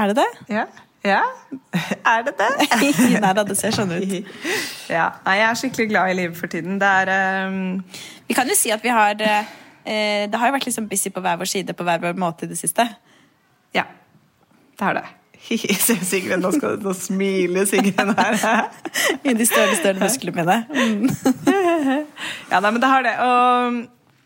Er 0.00 0.04
det 0.10 0.16
det? 0.22 0.30
Ja? 0.56 0.64
Ja? 1.04 1.22
Er 2.12 2.22
det 2.26 2.34
det? 2.38 2.50
Nei 3.24 3.32
da, 3.36 3.44
det 3.44 3.56
ser 3.58 3.74
sånn 3.76 3.92
ut. 3.94 4.16
Ja. 4.90 5.06
Nei, 5.24 5.36
jeg 5.38 5.46
er 5.46 5.58
skikkelig 5.60 5.86
glad 5.92 6.10
i 6.10 6.18
livet 6.18 6.36
for 6.38 6.50
tiden. 6.50 6.80
Det 6.82 6.88
er 7.04 7.46
um... 7.46 7.78
Vi 8.26 8.34
kan 8.34 8.48
jo 8.50 8.56
si 8.58 8.72
at 8.74 8.82
vi 8.82 8.90
har 8.90 9.14
uh, 9.14 9.52
Det 9.86 10.40
har 10.40 10.50
jo 10.50 10.56
vært 10.56 10.66
liksom 10.66 10.88
busy 10.90 11.12
på 11.14 11.22
hver 11.22 11.38
vår 11.38 11.50
side 11.50 11.76
på 11.78 11.86
hver 11.86 12.02
vår 12.02 12.18
måte 12.18 12.46
i 12.46 12.50
det 12.50 12.58
siste. 12.58 12.88
Ja, 13.74 13.86
det 14.78 14.86
har 14.88 14.98
det. 14.98 15.06
Sigrid, 15.40 16.36
nå, 16.42 16.50
skal, 16.52 16.76
nå 16.84 16.92
smiler 16.94 17.64
Sigrid 17.70 17.96
her. 17.96 18.66
I 19.24 19.32
de 19.34 19.46
større, 19.48 19.78
større 19.78 20.02
musklene 20.02 20.44
mine. 20.44 20.58
Ja, 22.50 22.60
nei, 22.60 22.70
men 22.74 22.82
det 22.82 22.90
har 22.90 23.06
det. 23.06 23.14
Og 23.24 23.80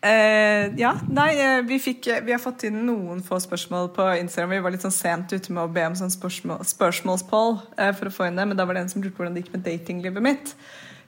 eh, 0.05 0.71
ja, 0.79 0.91
nei, 1.09 1.31
eh, 1.39 1.61
vi, 1.67 1.79
fikk, 1.81 2.07
vi 2.25 2.33
har 2.33 2.41
fått 2.41 2.67
inn 2.67 2.77
noen 2.87 3.21
få 3.25 3.39
spørsmål 3.41 3.89
på 3.95 4.05
Instagram. 4.21 4.53
Vi 4.55 4.63
var 4.65 4.73
litt 4.75 4.85
sånn 4.85 4.93
sent 4.95 5.33
ute 5.33 5.53
med 5.53 5.63
å 5.63 5.71
be 5.71 5.83
om 5.89 5.97
sånn 5.97 6.13
spørsmål, 6.13 6.61
spørsmålspoll 6.69 7.57
eh, 7.81 7.91
for 7.97 8.09
å 8.09 8.13
få 8.13 8.27
inn 8.29 8.39
det, 8.39 8.47
men 8.49 8.59
da 8.59 8.67
var 8.67 8.77
det 8.77 8.85
en 8.85 8.91
som 8.93 9.03
lurte 9.03 9.17
hvordan 9.19 9.35
det 9.35 9.45
gikk 9.45 9.55
med 9.55 9.65
datinglivet 9.65 10.25
mitt. 10.25 10.53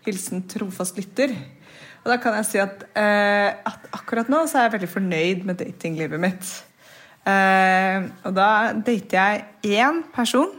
Hilsen 0.07 0.45
trofast 0.51 0.99
lytter. 0.99 1.35
Og 2.03 2.11
da 2.13 2.19
kan 2.23 2.37
jeg 2.39 2.49
si 2.49 2.61
at, 2.63 2.87
eh, 2.97 3.49
at 3.71 3.89
akkurat 3.95 4.31
nå 4.31 4.43
så 4.47 4.61
er 4.61 4.67
jeg 4.67 4.77
veldig 4.77 4.93
fornøyd 4.93 5.47
med 5.49 5.61
datinglivet 5.63 6.23
mitt. 6.23 6.53
Og 7.27 8.31
da 8.31 8.49
dater 8.71 9.17
jeg 9.17 9.81
én 9.81 9.97
person. 10.15 10.53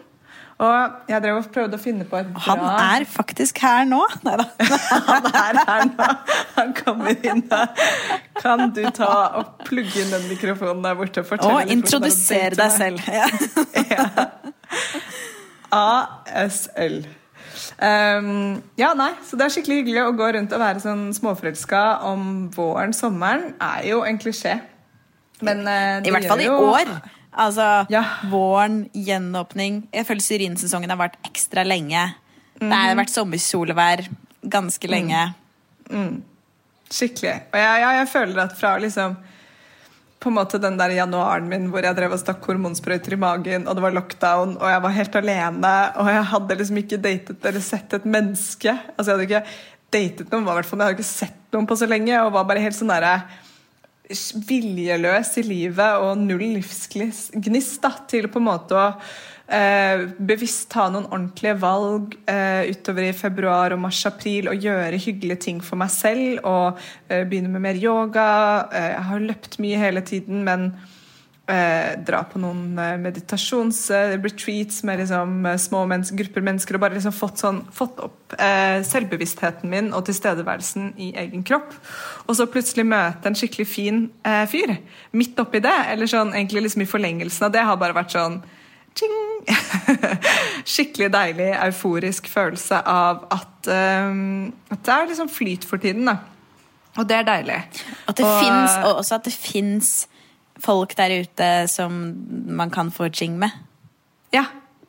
Og 0.58 1.10
jeg 1.10 1.22
drev 1.22 1.36
og 1.38 1.50
prøvde 1.54 1.78
å 1.78 1.80
finne 1.80 2.04
på 2.08 2.18
et 2.18 2.30
bra 2.34 2.42
Han 2.48 2.62
er 2.66 3.04
faktisk 3.06 3.60
her 3.62 3.84
nå. 3.86 4.00
Nei 4.26 4.34
da. 4.40 4.46
han 5.06 5.28
er 5.30 5.60
her 5.68 5.84
nå. 5.92 6.08
Han 6.56 6.72
kommer 6.80 7.14
inn 7.14 7.44
her. 7.52 7.68
Kan 8.40 8.72
du 8.74 8.82
ta 8.94 9.12
og 9.38 9.52
plugge 9.68 10.02
inn 10.02 10.10
den 10.10 10.26
mikrofonen 10.26 10.82
der 10.82 10.98
borte? 10.98 11.22
og 11.22 11.46
Og 11.46 11.60
er 11.60 11.70
introdusere 11.76 12.58
deg 12.58 12.74
selv. 12.74 13.06
Ja. 13.06 13.28
ASL. 15.78 17.04
Um, 17.78 18.58
ja, 18.78 18.92
nei, 18.98 19.12
så 19.26 19.36
Det 19.38 19.46
er 19.46 19.52
skikkelig 19.54 19.76
hyggelig 19.82 20.02
å 20.02 20.14
gå 20.18 20.30
rundt 20.34 20.54
og 20.54 20.62
være 20.62 20.82
sånn 20.82 21.04
småforelska 21.14 21.84
om 22.08 22.48
våren. 22.54 22.94
Sommeren 22.96 23.52
er 23.62 23.86
jo 23.92 24.02
en 24.06 24.18
klisjé. 24.18 24.56
Men 25.44 25.62
uh, 25.68 26.02
I 26.02 26.14
hvert 26.14 26.26
fall 26.30 26.42
i 26.42 26.50
år. 26.50 26.92
Altså, 27.36 27.86
Ja. 27.90 28.04
våren, 28.30 28.88
gjenåpning. 28.94 29.86
Jeg 29.92 30.06
føler 30.06 30.20
syrinsesongen 30.24 30.90
har 30.90 30.96
vært 30.98 31.16
ekstra 31.24 31.64
lenge. 31.66 32.14
Det 32.58 32.62
Mhm. 32.66 32.72
har 32.72 32.94
vært 32.96 33.10
sommersolvær 33.14 34.08
ganske 34.48 34.88
lenge. 34.88 35.34
Skikkelig. 36.90 37.34
Og 37.52 37.58
jeg, 37.60 37.80
jeg, 37.82 37.96
jeg 37.98 38.08
føler 38.08 38.42
at 38.42 38.54
fra 38.58 38.78
liksom 38.80 39.16
på 40.18 40.30
en 40.32 40.34
måte 40.34 40.58
den 40.60 40.76
der 40.80 40.90
januaren 40.96 41.46
min 41.48 41.68
hvor 41.70 41.84
jeg 41.84 41.94
drev 41.94 42.12
og 42.16 42.18
stakk 42.18 42.42
hormonsprøyter 42.48 43.12
i 43.14 43.16
magen, 43.22 43.68
og 43.68 43.76
det 43.76 43.82
var 43.84 43.92
lockdown, 43.94 44.56
og 44.58 44.66
jeg 44.72 44.82
var 44.82 44.90
helt 44.96 45.14
alene, 45.20 45.74
og 45.96 46.06
jeg 46.10 46.24
hadde 46.32 46.56
liksom 46.58 46.80
ikke 46.82 46.98
datet 47.04 47.44
eller 47.46 47.60
sett 47.60 47.92
et 47.94 48.04
menneske. 48.04 48.72
Altså 48.98 49.12
Jeg 49.12 49.14
hadde 49.14 49.28
ikke 49.28 49.44
datet 49.94 50.32
noen, 50.32 50.44
men 50.44 50.56
jeg 50.56 50.88
hadde 50.88 50.96
ikke 50.98 51.04
sett 51.04 51.38
noen 51.54 51.66
på 51.70 51.76
så 51.78 51.86
lenge, 51.88 52.18
og 52.24 52.32
var 52.32 52.44
bare 52.50 52.64
helt 52.64 52.74
sånn 52.74 52.88
derre 52.90 53.22
viljeløs 54.48 55.34
i 55.40 55.44
livet 55.44 56.04
og 56.04 56.20
null 56.20 56.44
livsgnist 56.56 57.82
da, 57.84 57.90
til 58.08 58.28
på 58.32 58.40
en 58.40 58.46
måte 58.48 58.76
å 58.78 58.86
eh, 59.52 60.04
bevisst 60.16 60.68
ta 60.72 60.88
noen 60.92 61.08
ordentlige 61.10 61.56
valg 61.60 62.16
eh, 62.30 62.68
utover 62.72 63.08
i 63.08 63.16
februar 63.16 63.74
og 63.76 63.82
mars-april 63.84 64.50
og 64.52 64.64
gjøre 64.64 65.00
hyggelige 65.00 65.44
ting 65.48 65.60
for 65.64 65.80
meg 65.80 65.92
selv 65.92 66.40
og 66.48 66.80
eh, 67.08 67.24
begynne 67.28 67.52
med 67.52 67.66
mer 67.68 67.80
yoga. 67.80 68.28
Eh, 68.72 68.90
jeg 68.94 69.08
har 69.10 69.26
løpt 69.28 69.58
mye 69.64 69.82
hele 69.82 70.04
tiden, 70.08 70.44
men 70.48 70.70
eh, 71.50 71.94
dra 72.06 72.20
på 72.28 72.38
noen 72.42 72.78
eh, 72.78 72.96
meditasjonsretreats 73.00 74.82
med 74.86 75.00
liksom, 75.02 75.34
eh, 75.46 75.56
små 75.60 75.84
mennes 75.88 76.10
grupper 76.16 76.44
mennesker 76.44 76.76
og 76.78 76.82
bare 76.84 76.98
liksom 76.98 77.14
fått, 77.16 77.40
sånn, 77.42 77.62
fått 77.74 77.98
opp 78.04 78.36
eh, 78.38 78.78
selvbevisstheten 78.86 79.70
min 79.72 79.90
og 79.96 80.04
tilstedeværelsen 80.08 80.92
i 81.00 81.10
egen 81.24 81.42
kropp. 81.48 81.72
Og 82.28 82.36
så 82.38 82.46
plutselig 82.50 82.86
møte 82.88 83.30
en 83.30 83.38
skikkelig 83.38 83.68
fin 83.70 84.04
eh, 84.28 84.44
fyr 84.50 84.76
midt 85.16 85.38
oppi 85.40 85.60
det, 85.64 85.74
eller 85.92 86.06
sånn 86.10 86.34
egentlig 86.36 86.66
liksom 86.68 86.84
i 86.84 86.90
forlengelsen 86.90 87.48
av 87.48 87.56
det, 87.56 87.64
har 87.68 87.80
bare 87.80 87.96
vært 87.96 88.14
sånn! 88.16 88.40
Skikkelig 90.68 91.08
deilig, 91.14 91.52
euforisk 91.62 92.26
følelse 92.32 92.80
av 92.88 93.24
at, 93.30 93.68
um, 93.70 94.48
at 94.74 94.80
det 94.84 94.94
er 94.94 95.06
liksom 95.12 95.30
flyt 95.30 95.64
for 95.68 95.78
tiden. 95.82 96.08
da. 96.10 96.16
Og 96.98 97.06
det 97.08 97.20
er 97.20 97.26
deilig. 97.28 97.58
At 98.10 98.16
det 98.18 98.26
Og- 98.26 98.40
finnes, 98.42 98.74
og 98.84 98.96
også 98.98 99.14
at 99.20 99.24
det 99.28 99.32
fins 99.32 100.08
folk 100.62 100.94
der 100.98 101.20
ute 101.22 101.50
som 101.70 102.00
man 102.58 102.70
kan 102.70 102.90
få 102.94 103.10
ching 103.14 103.38
med. 103.38 103.54
Ja, 104.34 104.44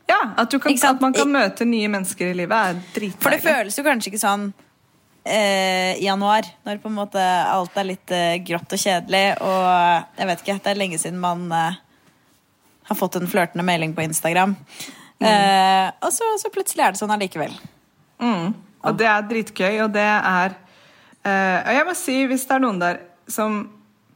ja 0.09 0.19
at, 0.37 0.51
du 0.51 0.59
kan, 0.59 0.73
at 0.73 1.01
man 1.01 1.13
kan 1.13 1.29
møte 1.31 1.67
nye 1.67 1.89
mennesker 1.91 2.31
i 2.31 2.37
livet, 2.41 2.55
er 2.57 2.81
dritdeilig. 2.95 3.21
For 3.23 3.35
det 3.35 3.43
føles 3.43 3.77
jo 3.77 3.85
kanskje 3.85 4.11
ikke 4.11 4.21
sånn 4.21 4.47
eh, 5.23 5.97
i 5.99 6.05
januar, 6.07 6.47
når 6.67 6.81
på 6.83 6.91
en 6.91 6.97
måte 6.97 7.23
alt 7.23 7.77
er 7.77 7.89
litt 7.91 8.15
eh, 8.15 8.39
grått 8.45 8.75
og 8.75 8.81
kjedelig, 8.81 9.25
og 9.45 10.19
jeg 10.19 10.31
vet 10.31 10.43
ikke, 10.43 10.57
det 10.65 10.73
er 10.73 10.81
lenge 10.81 11.01
siden 11.01 11.21
man 11.21 11.45
eh, 11.55 11.79
har 12.89 12.97
fått 12.97 13.19
en 13.19 13.29
flørtende 13.29 13.65
melding 13.65 13.93
på 13.95 14.07
Instagram. 14.07 14.55
Eh, 15.19 15.87
og 15.99 16.13
så, 16.15 16.25
så 16.39 16.51
plutselig 16.53 16.85
er 16.85 16.95
det 16.95 17.01
sånn 17.01 17.11
allikevel. 17.13 17.53
Mm. 18.23 18.55
Og 18.87 18.95
det 18.99 19.07
er 19.11 19.27
dritgøy, 19.27 19.81
og 19.83 19.91
det 19.91 20.05
er 20.05 20.53
eh, 21.27 21.57
Og 21.59 21.73
jeg 21.75 21.85
må 21.87 21.95
si, 21.99 22.15
hvis 22.31 22.45
det 22.47 22.55
er 22.55 22.63
noen 22.63 22.79
der 22.81 23.01
som 23.29 23.61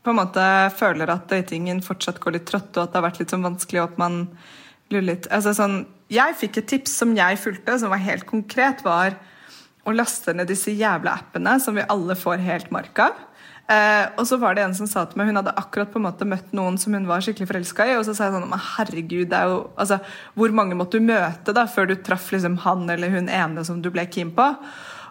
på 0.04 0.12
en 0.12 0.20
måte 0.20 0.46
føler 0.78 1.12
at 1.14 1.30
datingen 1.32 1.82
fortsatt 1.84 2.20
går 2.24 2.38
litt 2.38 2.48
trått, 2.50 2.72
og 2.76 2.86
at 2.86 2.94
det 2.94 3.00
har 3.00 3.08
vært 3.08 3.22
litt 3.22 3.34
sånn 3.34 3.46
vanskelig, 3.46 3.82
og 3.82 3.94
at 3.94 4.02
man 4.02 4.18
lurer 4.92 5.10
litt 5.14 5.30
altså 5.34 5.56
sånn, 5.58 5.84
Jeg 6.14 6.36
fikk 6.38 6.58
et 6.60 6.68
tips 6.70 6.92
som 7.00 7.16
jeg 7.18 7.40
fulgte, 7.42 7.78
som 7.80 7.90
var 7.90 8.02
helt 8.04 8.28
konkret, 8.30 8.84
var 8.86 9.16
å 9.84 9.94
laste 9.96 10.36
ned 10.36 10.52
disse 10.52 10.72
jævla 10.76 11.16
appene 11.18 11.56
som 11.64 11.76
vi 11.76 11.86
alle 11.90 12.16
får 12.20 12.44
helt 12.44 12.70
mark 12.76 13.00
av. 13.02 13.16
Eh, 13.72 14.06
og 14.20 14.28
så 14.28 14.38
var 14.38 14.56
det 14.56 14.66
en 14.66 14.76
som 14.76 14.88
sa 14.92 15.06
til 15.08 15.16
meg 15.16 15.30
Hun 15.30 15.40
hadde 15.40 15.54
akkurat 15.56 15.88
på 15.88 15.96
en 15.96 16.04
måte 16.04 16.26
møtt 16.28 16.50
noen 16.52 16.76
som 16.78 16.92
hun 16.94 17.06
var 17.08 17.24
skikkelig 17.24 17.48
forelska 17.48 17.86
i. 17.88 17.96
Og 17.96 18.04
så 18.06 18.16
sa 18.16 18.28
jeg 18.28 18.36
sånn 18.36 18.66
herregud, 18.76 19.30
det 19.32 19.40
er 19.40 19.54
jo 19.54 19.62
altså, 19.80 20.02
Hvor 20.36 20.56
mange 20.56 20.78
måtte 20.78 21.00
du 21.00 21.08
møte 21.08 21.56
da 21.56 21.64
før 21.72 21.88
du 21.90 21.96
traff 21.96 22.28
liksom 22.36 22.60
han 22.66 22.84
eller 22.92 23.14
hun 23.14 23.32
ene 23.32 23.64
som 23.66 23.80
du 23.82 23.90
ble 23.94 24.06
keen 24.12 24.34
på? 24.36 24.50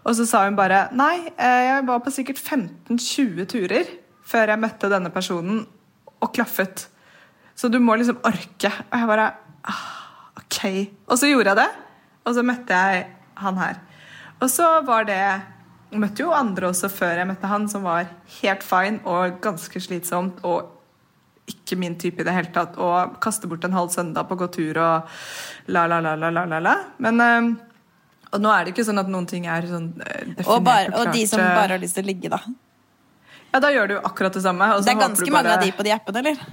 Og 0.05 0.19
så 0.19 0.29
sa 0.29 0.45
hun 0.45 0.59
bare 0.59 0.85
Nei, 0.93 1.33
eh, 1.33 1.63
jeg 1.71 1.89
var 1.89 2.05
på 2.05 2.13
sikkert 2.13 2.45
15-20 2.45 3.49
turer 3.57 3.97
før 4.33 4.55
jeg 4.55 4.63
møtte 4.63 4.91
denne 4.93 5.13
personen 5.13 5.63
og 6.23 6.33
klaffet. 6.35 6.87
Så 7.59 7.69
du 7.69 7.79
må 7.83 7.97
liksom 8.01 8.21
orke. 8.25 8.73
Og 8.89 8.99
jeg 8.99 9.11
bare 9.11 9.31
ah, 9.69 9.89
Ok. 10.41 10.61
Og 11.09 11.19
så 11.21 11.29
gjorde 11.29 11.53
jeg 11.53 11.61
det, 11.61 11.71
og 12.25 12.37
så 12.37 12.45
møtte 12.47 12.77
jeg 12.77 13.09
han 13.43 13.59
her. 13.61 13.81
Og 14.43 14.51
så 14.51 14.69
var 14.87 15.07
det 15.09 15.19
Jeg 15.19 16.01
møtte 16.01 16.25
jo 16.25 16.33
andre 16.33 16.71
også 16.73 16.89
før 16.89 17.19
jeg 17.21 17.29
møtte 17.29 17.49
han, 17.51 17.67
som 17.69 17.85
var 17.85 18.07
helt 18.41 18.63
fine 18.65 19.03
og 19.05 19.43
ganske 19.45 19.81
slitsomt. 19.81 20.41
og 20.43 20.79
ikke 21.53 21.77
min 21.77 21.99
type 21.99 22.23
i 22.23 22.25
det 22.25 22.33
hele 22.33 22.53
tatt. 22.55 22.79
Og 22.81 23.19
kaste 23.23 23.49
bort 23.51 23.65
en 23.67 23.77
halv 23.77 23.91
søndag 23.93 24.29
på 24.29 24.37
å 24.37 24.41
gå 24.45 24.49
tur 24.55 24.79
og 24.79 25.13
la, 25.67 25.87
la, 25.91 26.01
la, 26.01 26.15
la, 26.17 26.31
la, 26.31 26.47
la, 26.49 26.61
la. 26.63 26.75
Men 27.03 27.21
eh, 27.21 27.53
Og 28.33 28.41
nå 28.41 28.53
er 28.53 28.65
det 28.65 28.73
ikke 28.73 28.87
sånn 28.89 29.03
at 29.03 29.11
noen 29.13 29.27
ting 29.29 29.49
er 29.51 29.67
sånn 29.69 29.91
eh, 30.01 30.29
definert 30.33 30.53
Og, 30.55 30.63
bare, 30.65 30.93
og 30.97 31.13
de 31.13 31.27
som 31.29 31.43
eh, 31.43 31.55
bare 31.59 31.77
har 31.77 31.83
lyst 31.83 31.99
til 31.99 32.07
å 32.07 32.09
ligge, 32.09 32.31
da. 32.33 32.41
Ja, 33.53 33.61
da 33.61 33.71
gjør 33.73 33.91
du 33.91 33.97
akkurat 34.01 34.35
det 34.35 34.43
samme. 34.45 34.69
Det 34.81 34.93
er 34.95 35.01
ganske 35.01 35.29
bare... 35.29 35.39
mange 35.39 35.57
av 35.57 35.65
de 35.65 35.73
på 35.77 35.87
de 35.87 35.95
appene, 35.95 36.25
eller? 36.25 36.45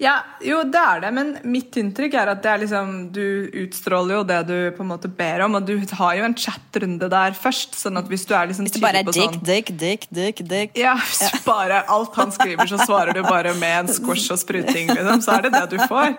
Ja, 0.00 0.18
jo, 0.44 0.60
det 0.68 0.80
er 0.80 1.02
det, 1.04 1.10
men 1.16 1.30
mitt 1.48 1.76
inntrykk 1.80 2.16
er 2.20 2.30
at 2.32 2.42
det 2.44 2.50
er 2.52 2.60
liksom, 2.62 2.90
du 3.14 3.48
utstråler 3.64 4.18
jo 4.18 4.22
det 4.28 4.38
du 4.48 4.56
på 4.76 4.84
en 4.84 4.90
måte 4.90 5.08
ber 5.08 5.44
om, 5.46 5.56
og 5.58 5.68
du 5.68 5.74
har 5.98 6.16
jo 6.18 6.26
en 6.26 6.36
chatrunde 6.36 7.08
der 7.12 7.36
først, 7.36 7.76
sånn 7.80 8.00
at 8.00 8.08
hvis 8.10 8.26
du 8.28 8.34
er 8.36 8.50
liksom 8.50 8.68
Hvis 8.68 8.76
det 8.76 8.82
bare 8.84 9.02
er 9.02 9.08
dick, 9.08 9.36
sånn 9.36 9.46
dick, 9.46 9.72
dick, 9.80 10.08
dick, 10.18 10.42
dick. 10.48 10.76
ja, 10.80 10.96
hvis 11.00 11.22
du 11.32 11.38
bare 11.46 11.82
alt 11.92 12.16
han 12.20 12.34
skriver, 12.34 12.68
så 12.72 12.80
svarer 12.84 13.16
du 13.16 13.22
bare 13.26 13.54
med 13.60 13.84
en 13.84 13.92
squash 13.92 14.32
og 14.34 14.40
spruting, 14.42 14.92
liksom, 14.92 15.24
så 15.24 15.38
er 15.38 15.48
det 15.48 15.54
det 15.56 15.64
du 15.76 15.78
får. 15.84 16.12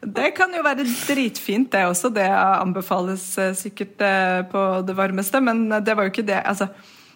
Det 0.00 0.30
kan 0.36 0.54
jo 0.54 0.62
være 0.64 0.86
dritfint, 0.86 1.68
det 1.72 1.82
også. 1.90 2.12
Det 2.14 2.28
anbefales 2.30 3.26
eh, 3.42 3.52
sikkert 3.58 4.00
eh, 4.06 4.38
på 4.48 4.62
det 4.86 4.96
varmeste, 4.96 5.42
men 5.44 5.66
det 5.84 5.96
var 5.96 6.06
jo 6.06 6.14
ikke 6.14 6.28
det. 6.30 6.40
altså 6.40 6.70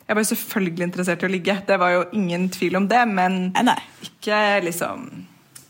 jeg 0.09 0.17
var 0.17 0.21
jo 0.23 0.29
selvfølgelig 0.35 0.85
interessert 0.85 1.23
i 1.23 1.27
å 1.27 1.33
ligge, 1.33 1.55
det 1.69 1.79
var 1.81 1.91
jo 1.95 2.05
ingen 2.13 2.49
tvil 2.53 2.77
om 2.77 2.89
det, 2.89 3.03
men 3.09 3.39
Nei, 3.55 3.63
nei. 3.63 3.79
ikke 4.03 4.41
liksom 4.67 5.07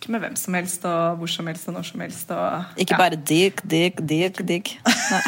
Ikke 0.01 0.11
med 0.13 0.21
hvem 0.21 0.37
som 0.37 0.55
helst 0.59 0.85
og 0.85 1.17
hvor 1.21 1.31
som 1.33 1.47
helst 1.49 1.69
og 1.71 1.75
når 1.79 1.87
som 1.89 2.01
helst. 2.05 2.31
Og, 2.31 2.65
Ikke 2.77 2.93
ja, 2.93 2.99
bare 2.99 3.17
dick, 3.17 3.63
dick, 3.71 4.03
dick. 4.47 4.75
Nei. 4.85 5.23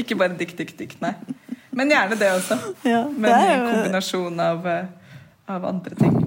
ikke 0.00 0.16
bare 0.18 0.36
dick, 0.38 0.54
dick, 0.58 0.72
dick, 0.78 0.96
nei. 1.02 1.12
Men 1.72 1.90
gjerne 1.92 2.16
det 2.20 2.30
også. 2.32 2.56
Ja, 2.92 3.02
Men 3.08 3.30
det 3.32 3.52
i 3.52 3.60
kombinasjon 3.66 4.40
av, 4.44 4.66
eh, 4.66 5.14
av 5.52 5.64
andre 5.68 5.96
ting. 6.00 6.18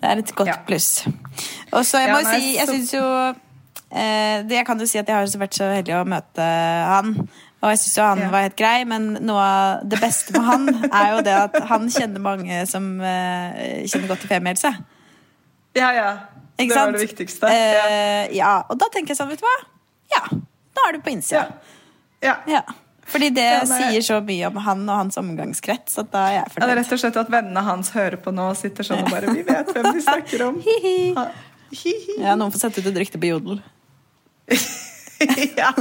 Det 0.00 0.08
er 0.12 0.22
et 0.22 0.32
godt 0.34 0.48
Ja. 0.48 0.56
pluss. 0.66 1.06
Og 1.72 1.84
så 1.86 2.00
jeg 2.04 2.10
må 2.14 2.20
jo 2.22 2.30
si, 2.32 2.54
jeg 2.56 2.66
så- 2.66 2.72
syns 2.74 2.92
jo 2.94 3.04
eh, 3.90 4.42
det, 4.46 4.56
Jeg 4.56 4.66
kan 4.66 4.78
jo 4.80 4.86
si 4.86 4.98
at 4.98 5.06
jeg 5.08 5.16
har 5.16 5.26
vært 5.26 5.54
så 5.58 5.68
heldig 5.74 5.94
å 6.00 6.04
møte 6.08 6.46
han. 6.94 7.28
Og 7.60 7.68
jeg 7.74 7.78
syns 7.82 7.96
jo 7.98 8.04
han 8.08 8.22
var 8.32 8.46
helt 8.46 8.56
grei, 8.56 8.84
men 8.88 9.10
noe 9.28 9.40
av 9.44 9.82
det 9.84 9.98
beste 10.00 10.32
med 10.32 10.46
han 10.48 10.68
er 10.88 11.08
jo 11.12 11.22
det 11.26 11.34
at 11.36 11.56
han 11.68 11.88
kjenner 11.92 12.22
mange 12.24 12.60
som 12.70 12.86
uh, 13.02 13.58
kjenner 13.84 14.08
godt 14.08 14.22
til 14.24 14.30
femielse. 14.32 14.70
Ja, 15.76 15.90
ja. 15.92 16.10
Ikke 16.56 16.70
det 16.72 16.76
var 16.76 16.86
sant? 16.86 16.96
det 16.96 17.02
viktigste. 17.04 17.50
ja. 17.52 17.82
Eh, 17.88 18.32
ja, 18.36 18.54
og 18.68 18.78
da 18.80 18.88
tenker 18.92 19.12
jeg 19.12 19.20
sånn, 19.20 19.28
vet 19.32 19.40
du 19.40 19.46
hva? 19.48 19.56
Ja, 20.12 20.22
da 20.76 20.86
er 20.88 20.96
du 20.96 21.04
på 21.04 21.12
innsida. 21.12 21.46
Ja. 22.24 22.38
Ja. 22.48 22.64
Fordi 23.10 23.28
det 23.34 23.46
sier 23.66 24.02
så 24.06 24.20
mye 24.22 24.48
om 24.52 24.58
han 24.62 24.82
og 24.86 24.96
hans 25.00 25.16
omgangskrets 25.18 25.96
at 25.98 26.10
da 26.12 26.24
er 26.28 26.34
jeg 26.36 26.52
Ja, 26.60 26.66
det 26.68 26.74
er 26.74 26.78
rett 26.78 26.92
og 26.94 27.00
slett 27.02 27.16
at 27.18 27.30
vennene 27.32 27.62
hans 27.66 27.90
hører 27.96 28.20
på 28.22 28.30
nå 28.34 28.50
og 28.52 28.58
sitter 28.60 28.86
sånn 28.86 29.00
og 29.02 29.10
bare 29.10 29.32
Vi 29.34 29.42
vet 29.48 29.72
hvem 29.74 29.88
de 29.96 30.02
snakker 30.08 30.44
om. 30.46 30.60
Hi-hi. 30.62 30.94
Ha- 31.16 31.30
Hi-hi. 31.70 32.16
Ja, 32.22 32.36
noen 32.38 32.54
får 32.54 32.64
sette 32.68 32.82
ut 32.84 32.88
et 32.92 33.00
rykte 33.02 33.18
på 33.22 33.32
Jodel. 33.32 33.60
ja. 35.60 35.72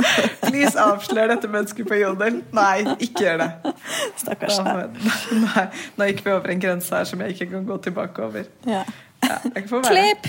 Please 0.43 0.73
avslør 0.80 1.34
dette 1.34 1.52
mennesket 1.52 1.88
på 1.88 1.99
Jodel. 1.99 2.41
Nei, 2.56 2.86
ikke 2.99 3.25
gjør 3.25 3.43
det. 3.43 3.75
Stakkars. 4.19 4.60
deg. 4.65 4.97
nei, 5.45 5.67
nå 5.97 6.10
gikk 6.12 6.25
vi 6.25 6.34
over 6.34 6.56
en 6.56 6.63
grense 6.63 6.95
her 6.95 7.08
som 7.10 7.23
jeg 7.23 7.38
ikke 7.38 7.52
kan 7.54 7.69
gå 7.69 7.78
tilbake 7.89 8.25
over. 8.25 8.49
Ja. 8.67 8.84
Ja. 9.23 9.39
Klipp! 9.88 10.28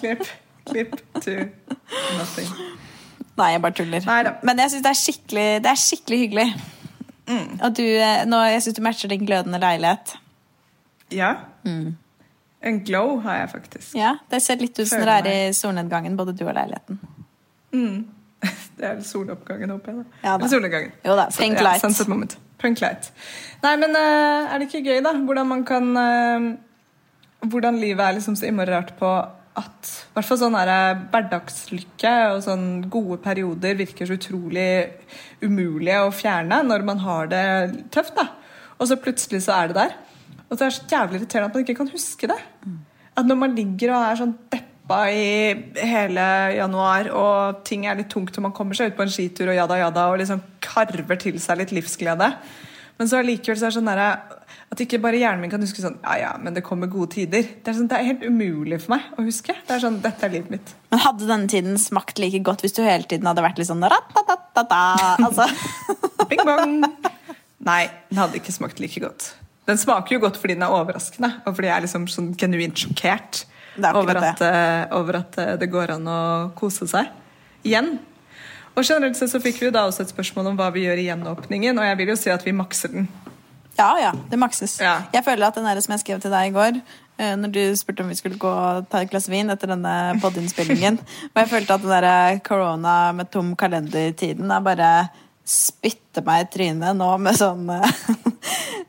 Klipp. 0.00 0.26
Klipp 0.66 0.96
to 1.22 1.36
nothing. 2.18 2.48
Nei, 3.36 3.50
jeg 3.52 3.62
bare 3.62 3.76
tuller. 3.76 4.06
Neida. 4.06 4.32
Men 4.46 4.62
jeg 4.62 4.72
syns 4.72 5.20
det, 5.30 5.44
det 5.62 5.70
er 5.70 5.78
skikkelig 5.78 6.18
hyggelig. 6.24 6.46
Mm. 7.26 7.58
Og 7.60 7.76
du, 7.76 7.84
eh, 7.84 8.24
nå, 8.26 8.40
jeg 8.50 8.64
syns 8.64 8.78
du 8.78 8.82
matcher 8.86 9.12
din 9.12 9.26
glødende 9.26 9.60
leilighet. 9.62 10.16
Ja. 11.14 11.34
En 11.66 12.80
glow 12.84 13.20
har 13.22 13.42
jeg 13.42 13.50
faktisk. 13.50 13.94
Ja, 13.94 14.16
Det 14.30 14.42
ser 14.42 14.56
litt 14.56 14.78
ut 14.78 14.88
som 14.88 15.04
dere 15.04 15.18
er 15.20 15.48
i 15.50 15.54
solnedgangen, 15.54 16.16
både 16.16 16.34
du 16.34 16.46
og 16.46 16.54
leiligheten. 16.54 16.98
Det 18.78 18.84
er 18.90 19.00
soloppgangen, 19.06 19.70
håper 19.72 19.92
jeg. 19.92 20.02
da. 20.02 20.20
Ja. 20.28 20.34
Eller 20.36 20.52
solnedgangen. 20.52 20.92
Jo 21.06 21.16
da, 21.16 21.30
Så- 21.30 21.42
pink 21.42 21.58
ja, 21.58 21.64
light. 21.70 21.80
sunset 21.84 22.08
moment. 22.12 22.36
Pink 22.60 22.80
light. 22.80 23.10
Nei, 23.62 23.74
men 23.80 23.96
uh, 23.96 24.52
er 24.52 24.58
det 24.60 24.68
ikke 24.68 24.84
gøy, 24.90 25.00
da? 25.04 25.12
Hvordan 25.26 25.48
man 25.48 25.64
kan 25.68 25.90
uh, 25.96 26.54
Hvordan 27.46 27.76
livet 27.80 28.00
er 28.04 28.16
liksom 28.16 28.36
så 28.36 28.48
innmari 28.48 28.72
rart 28.72 28.94
på 28.98 29.10
at 29.56 29.88
i 29.88 30.12
hvert 30.16 30.26
fall 30.28 30.38
sånn 30.40 30.56
eh, 30.58 30.98
hverdagslykke 31.12 32.12
og 32.34 32.42
sånn 32.44 32.64
gode 32.92 33.16
perioder 33.24 33.78
virker 33.78 34.08
så 34.08 34.16
utrolig 34.18 34.66
umulige 35.40 36.02
å 36.04 36.10
fjerne 36.12 36.58
når 36.66 36.84
man 36.84 37.00
har 37.04 37.30
det 37.32 37.44
tøft. 37.94 38.16
da. 38.18 38.26
Og 38.76 38.90
så 38.90 38.98
plutselig 39.00 39.46
så 39.46 39.56
er 39.56 39.70
det 39.72 39.78
der. 39.78 39.94
Og 40.50 40.56
så 40.58 40.66
er 40.66 40.68
det 40.68 40.76
så 40.76 40.90
jævlig 40.92 41.20
irriterende 41.22 41.48
at 41.48 41.56
man 41.56 41.64
ikke 41.64 41.78
kan 41.80 41.92
huske 41.94 42.28
det. 42.30 42.38
At 43.16 43.28
når 43.30 43.40
man 43.40 43.56
ligger 43.56 43.94
og 43.96 44.04
er 44.10 44.20
sånn 44.20 44.34
deppa 44.86 45.10
i 45.10 45.82
hele 45.82 46.54
januar, 46.54 47.10
og 47.10 47.64
ting 47.66 47.86
er 47.86 47.96
litt 47.98 48.10
tungt, 48.10 48.36
og 48.38 48.42
man 48.46 48.54
kommer 48.54 48.74
seg 48.74 48.92
ut 48.92 48.96
på 48.96 49.02
en 49.02 49.10
skitur 49.10 49.50
og 49.50 49.56
jada 49.56 49.78
jada, 49.80 50.06
og 50.12 50.20
liksom 50.20 50.40
karver 50.62 51.18
til 51.18 51.40
seg 51.40 51.58
litt 51.58 51.72
livsglede. 51.74 52.30
Men 52.96 53.08
så 53.08 53.18
allikevel 53.18 53.58
så 53.58 53.66
er 53.66 53.72
det 53.72 53.76
sånn 53.76 53.90
der, 53.90 54.46
at 54.72 54.80
ikke 54.80 55.00
bare 55.02 55.18
hjernen 55.18 55.42
min 55.42 55.50
kan 55.50 55.60
huske 55.60 55.82
sånn 55.82 55.98
Ja, 56.00 56.14
ja, 56.16 56.30
men 56.40 56.54
det 56.56 56.62
kommer 56.64 56.88
gode 56.88 57.10
tider. 57.12 57.42
Det 57.42 57.68
er, 57.68 57.76
sånn, 57.76 57.88
det 57.90 57.98
er 57.98 58.06
helt 58.06 58.22
umulig 58.24 58.78
for 58.84 58.94
meg 58.94 59.10
å 59.18 59.24
huske. 59.26 59.56
Det 59.66 59.74
er 59.74 59.82
sånn, 59.82 59.98
Dette 60.04 60.26
er 60.26 60.32
livet 60.32 60.54
mitt. 60.54 60.72
Men 60.94 61.02
hadde 61.02 61.28
denne 61.28 61.50
tiden 61.50 61.76
smakt 61.82 62.22
like 62.22 62.40
godt 62.46 62.64
hvis 62.64 62.76
du 62.78 62.80
hele 62.86 63.04
tiden 63.04 63.28
hadde 63.28 63.44
vært 63.44 63.60
litt 63.60 63.68
sånn 63.68 63.84
ratatatata, 63.84 64.80
altså. 65.26 65.48
Bing 66.30 66.46
bong! 66.46 66.78
Nei, 67.66 67.82
den 68.08 68.22
hadde 68.22 68.38
ikke 68.38 68.54
smakt 68.54 68.80
like 68.80 69.02
godt. 69.02 69.34
Den 69.66 69.82
smaker 69.82 70.16
jo 70.16 70.22
godt 70.22 70.38
fordi 70.38 70.54
den 70.56 70.64
er 70.64 70.72
overraskende, 70.72 71.34
og 71.42 71.58
fordi 71.58 71.68
jeg 71.68 71.76
er 71.76 71.86
liksom 71.88 72.08
sånn 72.10 72.32
genuint 72.38 72.86
sjokkert 72.86 73.42
er 73.42 73.55
over 73.84 74.20
at, 74.22 74.42
eh, 74.42 74.82
over 74.96 75.20
at 75.22 75.38
eh, 75.38 75.54
det 75.60 75.70
går 75.72 75.96
an 75.96 76.10
å 76.10 76.20
kose 76.58 76.88
seg. 76.90 77.08
Igjen. 77.66 77.96
Og 78.76 78.84
generelt 78.84 79.16
sett 79.16 79.32
så 79.32 79.40
fikk 79.40 79.60
vi 79.60 79.70
jo 79.70 79.74
da 79.74 79.86
også 79.88 80.04
et 80.04 80.12
spørsmål 80.12 80.52
om 80.52 80.58
hva 80.58 80.68
vi 80.74 80.84
gjør 80.84 81.00
i 81.00 81.08
gjenåpningen, 81.08 81.78
og 81.80 81.88
jeg 81.88 81.98
vil 82.00 82.12
jo 82.12 82.18
si 82.20 82.32
at 82.32 82.44
vi 82.44 82.52
makser 82.56 82.92
den. 82.92 83.08
Ja, 83.76 83.90
ja, 84.00 84.12
det 84.30 84.38
makses. 84.40 84.78
Ja. 84.80 85.02
Jeg 85.12 85.24
føler 85.24 85.48
at 85.48 85.56
den 85.58 85.66
der 85.68 85.80
som 85.84 85.92
jeg 85.92 86.02
skrev 86.04 86.20
til 86.24 86.32
deg 86.32 86.48
i 86.48 86.54
går, 86.54 86.78
eh, 87.20 87.34
når 87.36 87.52
du 87.52 87.60
spurte 87.76 88.04
om 88.04 88.12
vi 88.12 88.16
skulle 88.16 88.40
gå 88.40 88.48
og 88.48 88.88
ta 88.92 89.02
et 89.04 89.12
glass 89.12 89.28
vin 89.32 89.52
etter 89.52 89.72
denne 89.72 90.16
podinnspillingen, 90.22 90.98
og 91.32 91.42
jeg 91.42 91.52
følte 91.52 91.76
at 91.76 91.84
den 91.84 91.92
der 91.92 92.40
korona 92.46 92.96
med 93.16 93.30
tom 93.32 93.52
kalender-tiden 93.56 94.52
er 94.52 94.64
bare 94.64 94.90
spytte 95.46 96.22
meg 96.26 96.42
i 96.42 96.48
trynet 96.50 96.96
nå 96.98 97.08
med 97.22 97.36
sånn 97.38 97.68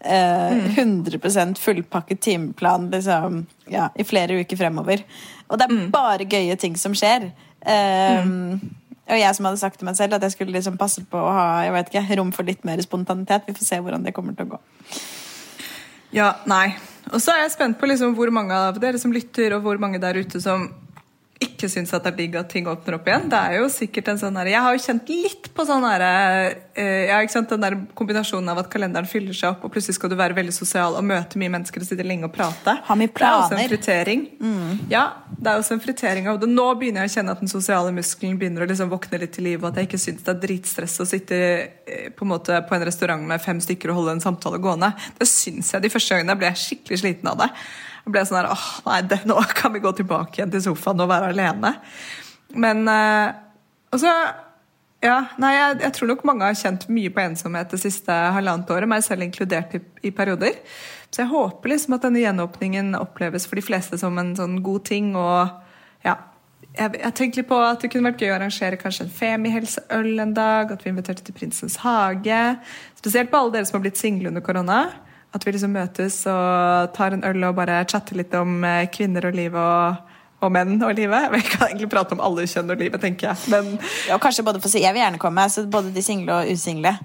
eh, 0.01 0.73
100% 0.81 1.59
fullpakket 1.61 2.21
timeplan 2.25 2.89
liksom, 2.91 3.43
ja, 3.69 3.89
i 3.95 4.05
flere 4.07 4.39
uker 4.41 4.57
fremover. 4.59 5.03
Og 5.47 5.59
det 5.61 5.67
er 5.69 5.87
bare 5.93 6.25
gøye 6.27 6.57
ting 6.59 6.75
som 6.79 6.95
skjer. 6.97 7.29
Eh, 7.61 8.25
Og 9.07 9.15
jeg 9.15 9.35
som 9.37 9.45
hadde 9.47 9.59
sagt 9.61 9.77
til 9.79 9.87
meg 9.87 9.95
selv 9.95 10.17
at 10.17 10.23
jeg 10.25 10.33
skulle 10.33 10.51
liksom 10.57 10.75
passe 10.79 10.99
på 11.07 11.15
å 11.21 11.29
ha 11.31 11.45
jeg 11.63 11.71
vet 11.77 11.93
ikke, 11.93 12.17
rom 12.19 12.33
for 12.35 12.43
litt 12.43 12.65
mer 12.67 12.81
spontanitet. 12.83 13.45
Vi 13.47 13.55
får 13.55 13.63
se 13.69 13.77
hvordan 13.79 14.03
det 14.03 14.11
kommer 14.17 14.35
til 14.35 14.49
å 14.49 14.57
gå. 14.57 14.59
Ja, 16.15 16.33
nei. 16.49 16.73
Og 17.13 17.21
så 17.23 17.31
er 17.31 17.45
jeg 17.45 17.53
spent 17.53 17.77
på 17.79 17.87
liksom 17.87 18.17
hvor 18.17 18.31
mange 18.35 18.51
av 18.55 18.75
dere 18.83 18.99
som 18.99 19.13
lytter, 19.15 19.55
og 19.55 19.63
hvor 19.63 19.79
mange 19.79 20.01
der 20.03 20.19
ute 20.19 20.41
som 20.43 20.67
ikke 21.57 21.69
syns 21.71 21.91
at 21.97 22.05
det 22.05 22.13
er 22.13 22.17
digg 22.21 22.37
at 22.37 22.49
ting 22.51 22.67
åpner 22.69 22.97
opp 22.99 23.07
igjen. 23.09 23.27
Det 23.31 23.37
er 23.37 23.57
jo 23.57 23.67
sikkert 23.73 24.11
en 24.13 24.19
sånn 24.21 24.37
her, 24.37 24.51
Jeg 24.53 24.63
har 24.63 24.75
jo 24.75 24.83
kjent 24.83 25.09
litt 25.09 25.49
på 25.57 25.65
sånn 25.65 25.85
her, 25.87 26.03
eh, 26.77 27.09
ja, 27.09 27.19
den 27.49 27.63
der 27.63 27.77
kombinasjonen 27.97 28.53
av 28.53 28.61
at 28.61 28.69
kalenderen 28.69 29.09
fyller 29.09 29.33
seg 29.33 29.55
opp, 29.55 29.65
og 29.65 29.73
plutselig 29.73 29.97
skal 29.97 30.11
du 30.13 30.17
være 30.19 30.37
veldig 30.37 30.53
sosial 30.53 30.95
og 30.99 31.03
møte 31.03 31.41
mye 31.41 31.51
mennesker 31.57 31.81
og 31.81 31.89
sitte 31.89 32.05
lenge 32.05 32.29
og 32.29 32.33
prate. 32.35 32.77
Ha 32.87 32.95
mye 32.95 33.09
Det 33.09 33.25
er 33.25 33.39
også 33.41 33.57
en 33.57 33.69
fritering. 33.71 34.27
Mm. 34.39 34.85
Ja, 34.91 35.05
det 35.33 35.51
er 35.51 35.57
også 35.57 35.73
en 35.73 35.83
fritering 35.83 36.29
av 36.29 36.39
det. 36.39 36.49
Nå 36.49 36.67
begynner 36.79 37.05
jeg 37.05 37.11
å 37.11 37.15
kjenne 37.17 37.35
at 37.35 37.43
den 37.43 37.51
sosiale 37.51 37.91
muskelen 37.95 38.37
begynner 38.37 38.63
å 38.63 38.69
liksom 38.69 38.93
våkne 38.93 39.21
litt 39.23 39.33
til 39.33 39.49
liv, 39.49 39.63
og 39.63 39.71
at 39.71 39.81
jeg 39.81 39.89
ikke 39.89 40.03
syns 40.05 40.23
det 40.23 40.35
er 40.35 40.41
dritstress 40.45 40.99
å 41.01 41.09
sitte 41.09 41.41
eh, 41.41 42.07
på 42.13 42.27
en 42.27 42.33
måte 42.35 42.61
på 42.67 42.77
en 42.77 42.87
restaurant 42.87 43.27
med 43.27 43.41
fem 43.41 43.59
stykker 43.63 43.91
og 43.91 44.03
holde 44.03 44.17
en 44.17 44.25
samtale 44.27 44.61
gående. 44.61 44.93
Det 45.17 45.27
syns 45.29 45.73
jeg 45.73 45.81
de 45.83 45.93
første 45.93 46.15
gangene. 46.15 46.37
ble 46.37 46.51
jeg 46.53 46.63
skikkelig 46.67 47.01
sliten 47.01 47.33
av 47.33 47.41
det. 47.41 47.51
Jeg 48.07 48.15
ble 48.15 48.23
sånn 48.23 48.39
her, 48.39 48.49
åh, 48.55 48.67
nei, 48.87 49.01
det, 49.11 49.21
Nå 49.27 49.35
kan 49.57 49.73
vi 49.75 49.83
gå 49.83 49.91
tilbake 49.99 50.39
igjen 50.39 50.53
til 50.53 50.63
sofaen 50.69 51.03
og 51.03 51.09
være 51.11 51.33
alene. 51.33 51.73
Men 52.55 52.85
eh, 52.87 53.33
Og 53.91 53.99
så 53.99 54.13
ja, 55.03 55.17
nei, 55.37 55.51
jeg, 55.53 55.75
jeg 55.83 55.93
tror 55.93 56.09
nok 56.09 56.23
mange 56.25 56.47
har 56.47 56.55
kjent 56.57 56.87
mye 56.89 57.11
på 57.13 57.21
ensomhet 57.21 57.69
det 57.69 57.77
siste 57.83 58.13
halvannet 58.33 58.71
året, 58.73 58.89
meg 58.89 59.03
selv 59.05 59.27
inkludert 59.27 59.75
i, 59.77 59.81
i 60.09 60.11
perioder. 60.15 60.57
Så 61.11 61.21
jeg 61.21 61.29
håper 61.29 61.69
liksom 61.69 61.95
at 61.95 62.07
denne 62.07 62.23
gjenåpningen 62.23 62.95
oppleves 62.97 63.45
for 63.45 63.59
de 63.59 63.65
fleste 63.67 63.99
som 64.01 64.17
en 64.17 64.33
sånn 64.39 64.57
god 64.65 64.87
ting. 64.89 65.11
og 65.13 65.53
ja, 66.07 66.15
jeg, 66.73 66.97
jeg 66.97 67.13
tenkte 67.19 67.41
litt 67.41 67.49
på 67.49 67.59
at 67.61 67.83
det 67.83 67.91
kunne 67.93 68.09
vært 68.09 68.23
gøy 68.23 68.31
å 68.31 68.37
arrangere 68.39 68.79
kanskje 68.81 69.05
en 69.05 69.13
Femihelseøl 69.19 70.23
en 70.23 70.33
dag. 70.37 70.73
At 70.73 70.85
vi 70.85 70.91
inviterte 70.91 71.25
til 71.27 71.37
Prinsens 71.37 71.77
hage. 71.83 72.41
Spesielt 72.97 73.31
på 73.31 73.39
alle 73.39 73.55
dere 73.57 73.69
som 73.69 73.77
har 73.77 73.85
blitt 73.85 74.01
single 74.01 74.33
under 74.33 74.45
korona. 74.45 74.81
At 75.37 75.45
vi 75.45 75.53
liksom 75.53 75.73
møtes 75.77 76.19
og 76.31 76.91
tar 76.97 77.13
en 77.13 77.23
øl 77.27 77.43
og 77.51 77.55
bare 77.59 77.83
chatter 77.89 78.17
litt 78.17 78.33
om 78.37 78.57
eh, 78.65 78.87
kvinner 78.93 79.29
og 79.29 79.37
livet 79.37 79.61
og, 79.61 80.13
og 80.41 80.53
menn 80.55 80.75
og 80.81 80.95
livet. 80.97 81.29
Vi 81.35 81.41
kan 81.45 81.67
egentlig 81.69 81.89
prate 81.93 82.17
om 82.17 82.23
alle 82.25 82.47
kjønn 82.49 82.73
og 82.73 82.81
livet, 82.81 83.01
tenker 83.03 83.31
jeg. 83.31 83.51
Men 83.53 83.75
Og 84.15 84.21
kanskje 84.23 84.45
både 84.47 84.61
for, 84.63 84.73
Jeg 84.73 84.93
vil 84.95 85.03
gjerne 85.05 85.21
komme, 85.21 85.45
så 85.53 85.67
både 85.69 85.93
de 85.93 86.03
single 86.05 86.41
og 86.41 86.51
usingle. 86.53 86.95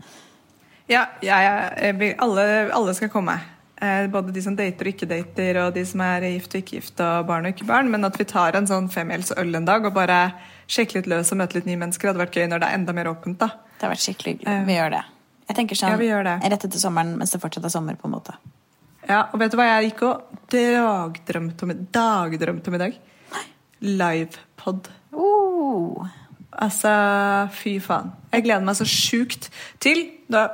ja, 0.88 1.06
ja, 1.22 1.38
ja 1.44 2.14
alle, 2.24 2.46
alle 2.72 2.94
skal 2.96 3.12
komme. 3.12 3.36
Eh, 3.82 4.06
Både 4.12 4.30
de 4.32 4.42
som 4.42 4.54
dater 4.56 4.86
og 4.86 4.92
ikke 4.94 5.08
dater, 5.10 5.56
og 5.64 5.74
de 5.74 5.82
som 5.88 6.00
er 6.06 6.28
gift 6.36 6.54
og 6.54 6.60
ikke 6.62 6.76
gift, 6.78 7.00
og 7.02 7.26
barn 7.26 7.48
og 7.48 7.54
ikke 7.56 7.66
barn. 7.66 7.90
Men 7.90 8.04
at 8.06 8.18
vi 8.20 8.24
tar 8.30 8.54
en 8.54 8.68
sånn 8.70 8.86
femmils-øl 8.92 9.56
en 9.58 9.66
dag 9.66 9.84
og 9.88 9.96
bare 9.96 10.20
sjekker 10.70 11.00
litt 11.00 11.08
løs 11.10 11.32
og 11.34 11.40
møter 11.42 11.58
litt 11.58 11.66
nye 11.66 11.80
mennesker, 11.80 12.12
hadde 12.12 12.22
vært 12.22 12.36
gøy 12.38 12.46
når 12.48 12.62
det 12.62 12.68
er 12.68 12.78
enda 12.78 12.94
mer 12.94 13.10
åpent. 13.10 13.40
da. 13.42 13.48
Det 13.76 13.88
har 13.88 13.92
vært 13.96 14.04
skikkelig 14.04 14.36
hyggelig. 14.36 14.60
Vi 14.68 14.76
gjør 14.78 14.94
det. 14.94 15.02
Jeg 15.52 15.58
tenker 15.60 15.78
sånn 15.78 16.00
Ja, 16.00 16.22
rett 16.24 16.64
etter 16.64 16.80
sommeren 16.80 17.18
mens 17.20 17.34
det 17.34 17.42
fortsatt 17.42 17.68
er 17.68 17.72
sommer. 17.74 17.98
på 18.00 18.08
en 18.08 18.16
måte 18.16 18.36
Ja, 19.04 19.26
og 19.28 19.38
vet 19.42 19.52
du 19.52 19.58
hva 19.60 19.68
jeg 19.68 19.90
gikk 19.90 20.04
og 20.08 20.40
dagdrømte 20.52 21.66
om, 21.66 21.74
dagdrømte 21.92 22.70
om 22.70 22.76
i 22.78 22.82
dag? 22.86 22.98
Livepod. 23.82 24.88
Uh. 25.10 26.06
Altså, 26.52 26.92
fy 27.56 27.78
faen. 27.82 28.12
Jeg 28.30 28.44
gleder 28.44 28.64
meg 28.64 28.76
så 28.78 28.86
sjukt 28.86 29.48
til 29.82 30.04
da, 30.30 30.44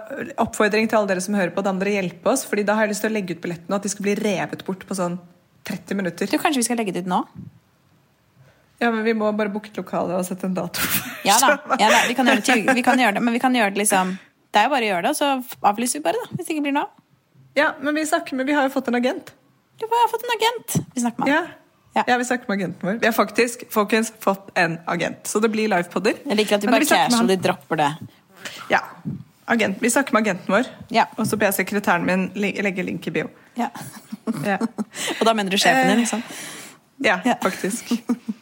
Oppfordring 0.41 0.89
til 0.89 0.97
alle 0.97 1.11
dere 1.11 1.23
som 1.25 1.37
hører 1.37 1.53
på, 1.55 1.65
da 1.67 1.75
må 1.75 1.83
dere 1.83 1.99
hjelpe 1.99 2.33
oss. 2.33 2.47
Fordi 2.49 2.65
da 2.65 2.79
har 2.79 2.87
jeg 2.87 2.95
lyst 2.95 3.05
til 3.05 3.13
å 3.13 3.17
legge 3.19 3.37
ut 3.37 3.43
billettene, 3.45 3.75
og 3.75 3.79
at 3.81 3.87
de 3.89 3.93
skal 3.93 4.07
bli 4.07 4.17
revet 4.17 4.65
bort 4.67 4.87
på 4.89 4.97
sånn 4.97 5.19
30 5.69 5.99
minutter. 5.99 6.31
Du, 6.31 6.39
Kanskje 6.41 6.63
vi 6.63 6.69
skal 6.71 6.81
legge 6.81 6.95
det 6.97 7.05
ut 7.05 7.13
nå? 7.13 7.21
Ja, 8.79 8.93
men 8.95 9.03
Vi 9.05 9.15
må 9.19 9.31
bare 9.35 9.51
booke 9.51 9.73
et 9.73 9.79
lokale 9.81 10.17
og 10.17 10.25
sette 10.27 10.47
en 10.47 10.55
dato. 10.57 10.81
Ja 11.27 11.37
da, 11.43 11.59
ja, 11.83 11.91
da. 11.91 12.03
Vi, 12.07 12.15
kan 12.15 12.31
til, 12.47 12.65
vi 12.71 12.87
kan 12.87 13.01
gjøre 13.03 13.19
det, 13.19 13.25
men 13.27 13.35
vi 13.35 13.43
kan 13.43 13.55
gjøre 13.59 13.75
det 13.75 13.83
liksom 13.83 14.15
Det 14.53 14.61
er 14.61 14.69
jo 14.69 14.73
bare 14.73 14.87
å 14.87 14.91
gjøre 14.93 15.09
det, 15.09 15.15
så 15.19 15.31
avlyser 15.71 16.01
vi 16.01 16.05
bare, 16.07 16.21
da. 16.25 16.37
Hvis 16.37 16.49
det 16.49 16.57
ikke 16.57 16.67
blir 16.69 16.77
noe. 16.79 16.89
Ja, 17.59 17.73
men 17.83 17.95
vi 17.99 18.05
snakker 18.07 18.39
med, 18.39 18.47
vi 18.49 18.57
har 18.57 18.69
jo 18.69 18.73
fått 18.73 18.89
en 18.89 18.97
agent. 18.99 19.33
Du 19.79 19.87
har 19.91 20.11
fått 20.11 20.25
en 20.27 20.35
agent. 20.37 20.79
Vi 20.95 21.03
snakker 21.05 21.25
med 21.25 21.35
han. 21.35 21.49
Ja. 21.49 22.05
Ja. 22.07 22.17
vi 22.19 22.25
snakker 22.25 22.49
med 22.49 22.59
agenten 22.61 22.89
vår. 22.89 22.99
Vi 23.03 23.07
har 23.07 23.13
faktisk 23.13 23.65
folkens, 23.75 24.13
fått 24.21 24.51
en 24.59 24.79
agent. 24.87 25.27
Så 25.27 25.41
det 25.41 25.49
blir 25.51 25.69
livepodder. 25.69 26.21
Jeg 26.25 26.37
liker 26.39 26.59
at 26.59 26.63
de 26.67 26.71
bare 26.71 27.21
og 27.21 27.31
de 27.31 27.37
dropper 27.43 27.81
det. 27.81 27.89
Ja. 28.71 28.81
Agent. 29.49 29.81
Vi 29.83 29.91
snakker 29.91 30.13
med 30.15 30.27
agenten 30.27 30.55
vår. 30.55 30.69
Ja. 30.95 31.07
Og 31.17 31.27
så 31.27 31.39
ber 31.41 31.49
jeg 31.51 31.59
sekretæren 31.63 32.07
min 32.07 32.29
legge 32.37 32.85
link 32.87 33.07
i 33.09 33.15
bio. 33.15 33.31
Ja. 33.59 33.71
Ja, 34.45 34.59
Og 35.19 35.25
da 35.27 35.33
mener 35.35 35.51
du 35.51 35.57
sjefen 35.59 35.89
din, 35.89 36.05
liksom? 36.05 36.23
ja 37.03 37.21
Ja. 37.25 37.39
faktisk. 37.43 37.93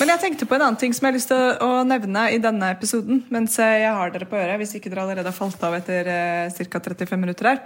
Men 0.00 0.12
jeg 0.14 0.22
tenkte 0.22 0.48
på 0.48 0.56
en 0.56 0.66
annen 0.66 0.80
ting 0.80 0.94
som 0.94 1.06
jeg 1.06 1.12
har 1.12 1.18
lyst 1.18 1.30
til 1.32 1.64
å 1.64 1.70
nevne 1.86 2.26
i 2.34 2.40
denne 2.42 2.72
episoden. 2.74 3.22
Mens 3.34 3.58
jeg 3.60 3.86
har 3.86 4.12
dere 4.14 4.28
på 4.30 4.38
øret, 4.38 4.58
hvis 4.62 4.76
ikke 4.78 4.92
dere 4.92 5.06
allerede 5.06 5.30
har 5.30 5.36
falt 5.36 5.62
av 5.66 5.78
etter 5.78 6.10
eh, 6.10 6.66
ca. 6.70 6.82
35 6.90 7.20
minutter 7.20 7.52
her. 7.52 7.64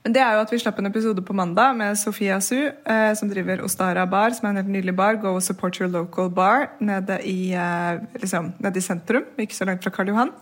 Men 0.00 0.14
det 0.16 0.20
er 0.24 0.32
jo 0.32 0.40
at 0.40 0.52
vi 0.52 0.58
slapp 0.62 0.78
en 0.80 0.88
episode 0.88 1.22
på 1.24 1.34
mandag 1.36 1.74
med 1.76 1.98
Sofia 2.00 2.38
Su, 2.40 2.56
eh, 2.56 3.10
som 3.18 3.28
driver 3.28 3.60
Ostara 3.66 4.06
Bar, 4.08 4.32
som 4.32 4.46
er 4.46 4.54
en 4.54 4.60
helt 4.62 4.70
nydelig 4.72 4.94
bar. 4.96 5.18
Go 5.20 5.34
and 5.34 5.44
support 5.44 5.76
your 5.76 5.90
local 5.92 6.30
bar 6.32 6.70
nede 6.80 7.18
i, 7.28 7.52
eh, 7.52 8.00
liksom, 8.22 8.54
nede 8.58 8.80
i 8.80 8.80
sentrum, 8.80 9.26
ikke 9.38 9.54
så 9.54 9.68
langt 9.68 9.84
fra 9.84 9.90
Karl 9.90 10.08
Johan. 10.08 10.32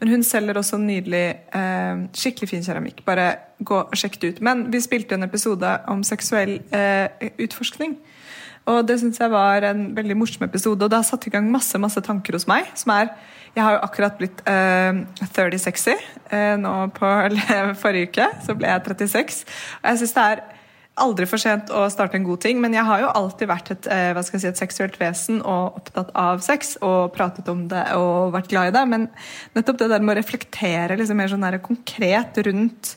Men 0.00 0.08
hun 0.08 0.22
selger 0.22 0.54
også 0.54 0.80
nydelig, 0.82 1.38
eh, 1.54 2.08
skikkelig 2.12 2.48
fin 2.48 2.62
keramikk. 2.62 3.04
Bare 3.04 3.36
gå 3.62 3.78
og 3.86 3.94
sjekk 3.94 4.18
det 4.20 4.34
ut. 4.34 4.40
Men 4.40 4.70
vi 4.72 4.80
spilte 4.80 5.14
en 5.14 5.22
episode 5.22 5.80
om 5.86 6.02
seksuell 6.02 6.60
eh, 6.72 7.08
utforskning. 7.38 7.96
Og 8.70 8.80
det 8.88 8.96
syns 9.00 9.20
jeg 9.20 9.32
var 9.32 9.66
en 9.68 9.86
veldig 9.96 10.16
morsom 10.16 10.46
episode, 10.46 10.80
og 10.80 10.90
det 10.90 10.96
har 10.96 11.06
satt 11.06 11.26
i 11.28 11.32
gang 11.34 11.50
masse 11.52 11.78
masse 11.80 12.00
tanker 12.04 12.36
hos 12.36 12.48
meg. 12.48 12.70
som 12.74 12.94
er, 12.96 13.12
Jeg 13.54 13.62
har 13.62 13.76
jo 13.76 13.84
akkurat 13.86 14.16
blitt 14.18 14.40
uh, 14.48 15.04
30 15.36 15.58
sexy. 15.58 15.94
Uh, 16.32 16.56
nå 16.58 16.74
på 16.96 17.10
forrige 17.82 18.08
uke 18.10 18.28
så 18.46 18.56
ble 18.56 18.70
jeg 18.72 18.84
36. 18.88 19.44
Og 19.82 19.90
jeg 19.90 20.00
syns 20.00 20.16
det 20.16 20.28
er 20.32 20.44
aldri 21.02 21.26
for 21.26 21.42
sent 21.42 21.72
å 21.74 21.84
starte 21.90 22.18
en 22.18 22.26
god 22.26 22.42
ting, 22.44 22.60
men 22.62 22.74
jeg 22.74 22.86
har 22.86 23.02
jo 23.02 23.12
alltid 23.18 23.50
vært 23.50 23.70
et, 23.74 23.86
eh, 23.90 24.12
hva 24.14 24.22
skal 24.22 24.38
jeg 24.38 24.44
si, 24.44 24.50
et 24.52 24.62
seksuelt 24.62 24.98
vesen 25.00 25.40
og 25.42 25.80
opptatt 25.80 26.12
av 26.14 26.42
sex 26.44 26.76
og 26.86 27.12
pratet 27.16 27.48
om 27.50 27.64
det 27.70 27.82
og 27.98 28.34
vært 28.34 28.52
glad 28.52 28.70
i 28.70 28.76
det. 28.76 28.84
Men 28.92 29.08
nettopp 29.56 29.80
det 29.80 29.90
der 29.90 30.04
med 30.04 30.14
å 30.14 30.20
reflektere 30.20 30.98
liksom 30.98 31.18
mer 31.18 31.32
sånn 31.32 31.46
der 31.46 31.58
konkret 31.58 32.38
rundt 32.46 32.94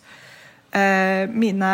eh, 0.78 1.26
mine 1.34 1.74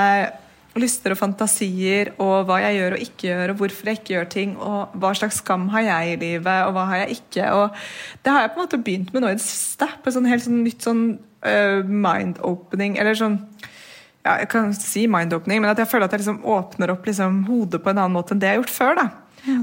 lyster 0.80 1.13
og 1.13 1.19
fantasier 1.19 2.13
og 2.21 2.47
hva 2.47 2.59
jeg 2.63 2.80
gjør 2.80 2.95
og 2.95 3.03
ikke 3.05 3.28
gjør, 3.28 3.53
og 3.53 3.59
hvorfor 3.59 3.89
jeg 3.89 3.99
ikke 3.99 4.13
gjør 4.15 4.30
ting, 4.34 4.55
og 4.57 4.95
hva 4.99 5.11
slags 5.17 5.41
skam 5.43 5.67
har 5.74 5.86
jeg 5.86 6.13
i 6.13 6.19
livet, 6.24 6.65
og 6.65 6.74
hva 6.76 6.88
har 6.89 7.03
jeg 7.03 7.19
ikke. 7.19 7.51
Og 7.59 7.84
det 8.26 8.34
har 8.34 8.45
jeg 8.45 8.53
på 8.53 8.59
en 8.59 8.65
måte 8.65 8.82
begynt 8.82 9.13
med 9.13 9.26
nå 9.26 9.34
i 9.34 9.38
det 9.38 9.45
siste, 9.45 9.89
på 10.01 10.09
et 10.09 10.17
sånn 10.17 10.30
helt 10.30 10.45
sånn 10.47 10.63
nytt 10.65 10.88
sånn 10.88 11.03
uh, 11.45 11.80
mind-opening, 11.86 12.97
eller 13.01 13.17
sånn 13.19 13.38
ja, 14.24 14.38
jeg 14.39 14.47
kan 14.53 14.71
si 14.78 15.03
mind-opening, 15.11 15.59
men 15.61 15.74
at 15.74 15.82
jeg 15.82 15.89
føler 15.91 16.07
at 16.07 16.15
jeg 16.15 16.24
liksom 16.24 16.45
åpner 16.47 16.93
opp 16.93 17.09
liksom 17.09 17.41
hodet 17.49 17.82
på 17.84 17.91
en 17.91 17.99
annen 17.99 18.15
måte 18.15 18.34
enn 18.34 18.39
det 18.39 18.49
jeg 18.49 18.55
har 18.55 18.61
gjort 18.61 18.78
før. 18.78 18.95
da. 19.01 19.09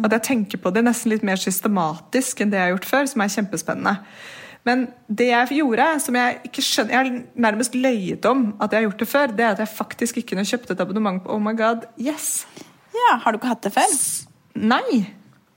At 0.05 0.13
jeg 0.19 0.27
tenker 0.27 0.61
på 0.61 0.73
det 0.75 0.83
nesten 0.85 1.15
litt 1.15 1.25
mer 1.25 1.41
systematisk 1.41 2.43
enn 2.43 2.53
det 2.53 2.61
jeg 2.61 2.69
har 2.69 2.75
gjort 2.75 2.91
før, 2.91 3.09
som 3.09 3.25
er 3.25 3.33
kjempespennende. 3.33 3.95
Men 4.69 4.89
det 5.09 5.31
jeg 5.31 5.61
gjorde, 5.61 5.87
som 6.05 6.17
jeg 6.19 6.41
ikke 6.51 6.63
skjønner 6.65 6.93
Jeg 6.93 7.01
har 7.01 7.23
nærmest 7.49 7.77
løyet 7.79 8.27
om 8.29 8.43
at 8.61 8.73
jeg 8.73 8.83
har 8.83 8.91
gjort 8.91 9.05
det 9.05 9.09
før, 9.09 9.33
det 9.37 9.47
er 9.47 9.55
at 9.55 9.63
jeg 9.65 9.73
faktisk 9.73 10.21
ikke 10.21 10.35
kunne 10.35 10.49
kjøpt 10.51 10.75
et 10.75 10.83
abonnement 10.85 11.23
på 11.25 11.33
Oh 11.33 11.41
my 11.41 11.55
god, 11.57 11.87
yes. 12.01 12.45
Ja, 12.93 13.17
Har 13.23 13.33
du 13.33 13.41
ikke 13.41 13.55
hatt 13.55 13.65
det 13.65 13.73
før? 13.73 13.97
Nei. 14.61 15.01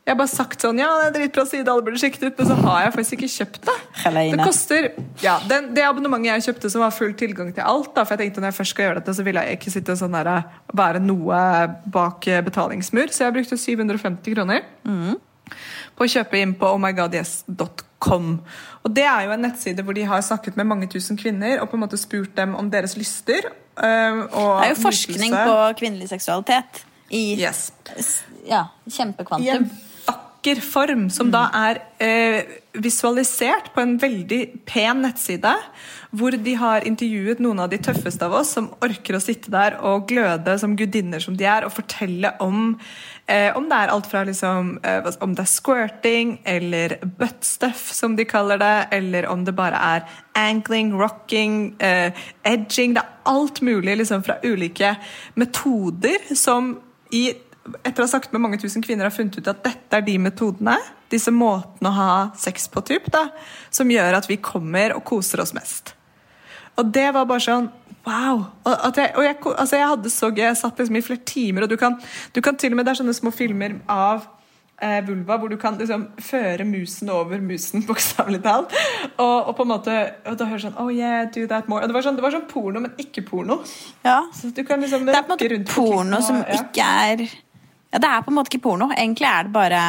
Jeg 0.04 0.12
har 0.12 0.18
bare 0.20 0.32
sagt 0.32 0.64
sånn 0.64 0.80
Ja, 0.82 0.89
det 0.99 1.06
er 1.08 1.14
dritbra 1.16 1.45
side, 1.47 1.64
alle 1.72 1.84
burde 1.86 1.99
sjekke 1.99 2.20
ut, 2.26 2.39
men 2.39 2.47
så 2.49 2.56
har 2.60 2.80
jeg 2.84 2.93
faktisk 2.95 3.14
ikke 3.18 3.32
kjøpt 3.38 3.60
det. 3.70 3.76
Helene. 4.04 4.39
Det 4.39 4.47
koster 4.47 4.88
Ja, 5.24 5.38
den, 5.47 5.70
det 5.76 5.86
abonnementet 5.88 6.32
jeg 6.32 6.45
kjøpte 6.49 6.72
som 6.74 6.84
var 6.84 6.95
full 6.95 7.14
tilgang 7.20 7.54
til 7.56 7.64
alt, 7.64 7.93
da, 7.95 8.04
for 8.04 8.16
jeg 8.16 8.26
tenkte 8.26 8.43
når 8.43 8.51
jeg 8.51 8.58
først 8.60 8.76
skal 8.76 8.88
gjøre 8.89 8.99
dette, 8.99 9.16
så 9.16 9.28
vil 9.28 9.39
jeg 9.39 9.60
ikke 9.60 9.72
sitte 9.78 9.95
sånn 9.99 10.18
der, 10.18 10.32
være 10.76 11.04
noe 11.04 11.39
bak 11.95 12.28
betalingsmur, 12.49 13.16
så 13.16 13.30
jeg 13.30 13.38
brukte 13.39 13.60
750 13.60 14.36
kroner 14.36 14.68
på 15.98 16.06
å 16.06 16.12
kjøpe 16.16 16.39
inn 16.41 16.56
på 16.60 16.70
ohmygodyes.com. 16.76 18.30
Og 18.84 18.96
det 18.96 19.06
er 19.08 19.28
jo 19.28 19.36
en 19.36 19.46
nettside 19.48 19.86
hvor 19.86 19.96
de 19.98 20.08
har 20.10 20.24
snakket 20.26 20.58
med 20.60 20.68
mange 20.68 20.89
tusen 20.91 21.20
kvinner 21.20 21.62
og 21.62 21.70
på 21.72 21.78
en 21.80 21.86
måte 21.86 22.00
spurt 22.02 22.36
dem 22.36 22.56
om 22.60 22.72
deres 22.74 22.98
lyster. 23.00 23.48
og 23.78 24.62
Det 24.62 24.68
er 24.68 24.74
jo 24.76 24.82
forskning 24.82 25.32
nytelse. 25.32 25.46
på 25.48 25.80
kvinnelig 25.80 26.10
seksualitet 26.10 26.84
i 27.14 27.24
Yes. 27.39 27.72
ja, 28.46 28.68
I 29.39 29.50
en 29.50 29.70
vakker 30.44 30.62
form, 30.62 31.10
som 31.10 31.30
da 31.32 31.46
er 31.56 31.80
eh, 32.04 32.44
visualisert 32.74 33.74
på 33.74 33.82
en 33.82 33.98
veldig 33.98 34.66
pen 34.66 35.02
nettside. 35.06 35.54
Hvor 36.14 36.32
de 36.32 36.54
har 36.60 36.86
intervjuet 36.86 37.39
noen 37.39 37.60
av 37.64 37.70
de 37.72 37.78
tøffeste 37.82 38.26
av 38.26 38.34
oss 38.38 38.52
som 38.54 38.68
orker 38.82 39.16
å 39.18 39.22
sitte 39.24 39.50
der 39.50 39.80
og 39.82 40.08
gløde 40.08 40.60
som 40.60 40.76
gudinner 40.78 41.20
som 41.24 41.38
de 41.38 41.46
er, 41.46 41.66
og 41.66 41.74
fortelle 41.74 42.36
om 42.44 42.76
eh, 42.76 43.12
om 43.55 43.69
det 43.69 43.78
er 43.78 43.91
alt 43.93 44.07
fra 44.11 44.24
liksom, 44.28 44.80
eh, 44.84 45.05
om 45.24 45.36
det 45.36 45.45
er 45.45 45.51
squirting 45.51 46.34
eller 46.43 46.97
buttstuff, 47.19 47.86
som 47.95 48.17
de 48.17 48.26
kaller 48.28 48.59
det, 48.59 48.88
eller 48.91 49.28
om 49.32 49.45
det 49.45 49.55
bare 49.55 49.80
er 49.80 50.03
angling, 50.36 50.91
rocking, 50.99 51.76
eh, 51.80 52.11
edging. 52.43 52.93
Det 52.93 53.03
er 53.03 53.32
alt 53.32 53.61
mulig 53.61 53.97
liksom, 53.97 54.24
fra 54.24 54.36
ulike 54.43 54.95
metoder 55.36 56.36
som 56.36 56.76
i 57.11 57.30
etter 57.63 58.03
å 58.03 58.03
ha 58.03 58.11
snakket 58.11 58.34
med 58.36 58.43
mange 58.43 58.59
tusen 58.59 58.84
kvinner 58.84 59.07
har 59.07 59.15
funnet 59.15 59.38
ut 59.39 59.47
at 59.47 59.63
dette 59.63 59.95
er 59.95 60.03
de 60.03 60.17
metodene, 60.19 60.76
disse 61.13 61.32
måtene 61.32 61.93
å 61.93 61.95
ha 61.95 62.15
sex 62.36 62.67
på, 62.67 62.84
typ, 62.84 63.07
da, 63.13 63.30
som 63.71 63.91
gjør 63.91 64.17
at 64.17 64.28
vi 64.28 64.41
kommer 64.43 64.97
og 64.97 65.05
koser 65.07 65.39
oss 65.39 65.53
mest. 65.55 65.93
Og 66.76 66.91
det 66.91 67.07
var 67.15 67.30
bare 67.30 67.45
sånn 67.45 67.69
Wow! 68.04 68.45
Jeg, 68.66 69.12
og 69.16 69.24
jeg, 69.24 69.36
altså 69.58 69.78
jeg 69.80 69.88
hadde 69.88 70.10
så 70.12 70.30
gøy. 70.30 70.43
Jeg 70.43 70.60
satt 70.60 70.80
liksom 70.80 70.95
i 70.99 71.01
flere 71.06 71.24
timer, 71.26 71.64
og 71.64 71.70
du 71.72 71.78
kan, 71.80 71.95
du 72.36 72.41
kan 72.43 72.58
til 72.60 72.74
og 72.74 72.80
med 72.80 72.86
Det 72.86 72.91
er 72.91 72.99
sånne 72.99 73.16
små 73.16 73.32
filmer 73.32 73.78
av 73.88 74.26
eh, 74.84 74.99
vulva 75.08 75.38
hvor 75.39 75.51
du 75.51 75.56
kan 75.62 75.78
liksom 75.80 76.10
føre 76.22 76.66
musen 76.68 77.12
over 77.14 77.41
musen, 77.43 77.86
bokstavelig 77.89 78.41
talt. 78.43 78.76
Og, 79.16 79.47
og 79.47 79.56
på 79.56 79.66
en 79.66 79.72
måte 79.72 79.97
Og 80.30 80.38
da 80.39 80.49
hører 80.49 80.66
sånn 80.66 80.78
Oh 80.82 80.91
yeah, 80.91 81.24
do 81.32 81.47
that 81.47 81.72
more. 81.72 81.84
Og 81.84 81.91
det 81.91 81.97
var 81.97 82.08
sånn, 82.08 82.20
det 82.20 82.26
var 82.26 82.36
sånn 82.36 82.47
porno, 82.51 82.84
men 82.84 82.93
ikke 83.01 83.26
porno. 83.28 83.62
Ja. 84.06 84.20
Så 84.36 84.51
du 84.51 84.64
kan 84.68 84.84
liksom 84.84 85.08
Det 85.08 85.16
er 85.16 85.24
på 85.24 85.34
en 85.34 85.38
måte 85.38 85.64
porno 85.72 86.20
og, 86.20 86.28
som 86.28 86.43
ja. 86.43 86.60
ikke 86.60 86.93
er 87.08 87.28
Ja, 87.28 88.01
det 88.01 88.10
er 88.10 88.24
på 88.26 88.34
en 88.34 88.39
måte 88.41 88.51
ikke 88.51 88.66
porno. 88.68 88.91
Egentlig 88.97 89.30
er 89.32 89.47
det 89.47 89.56
bare 89.56 89.84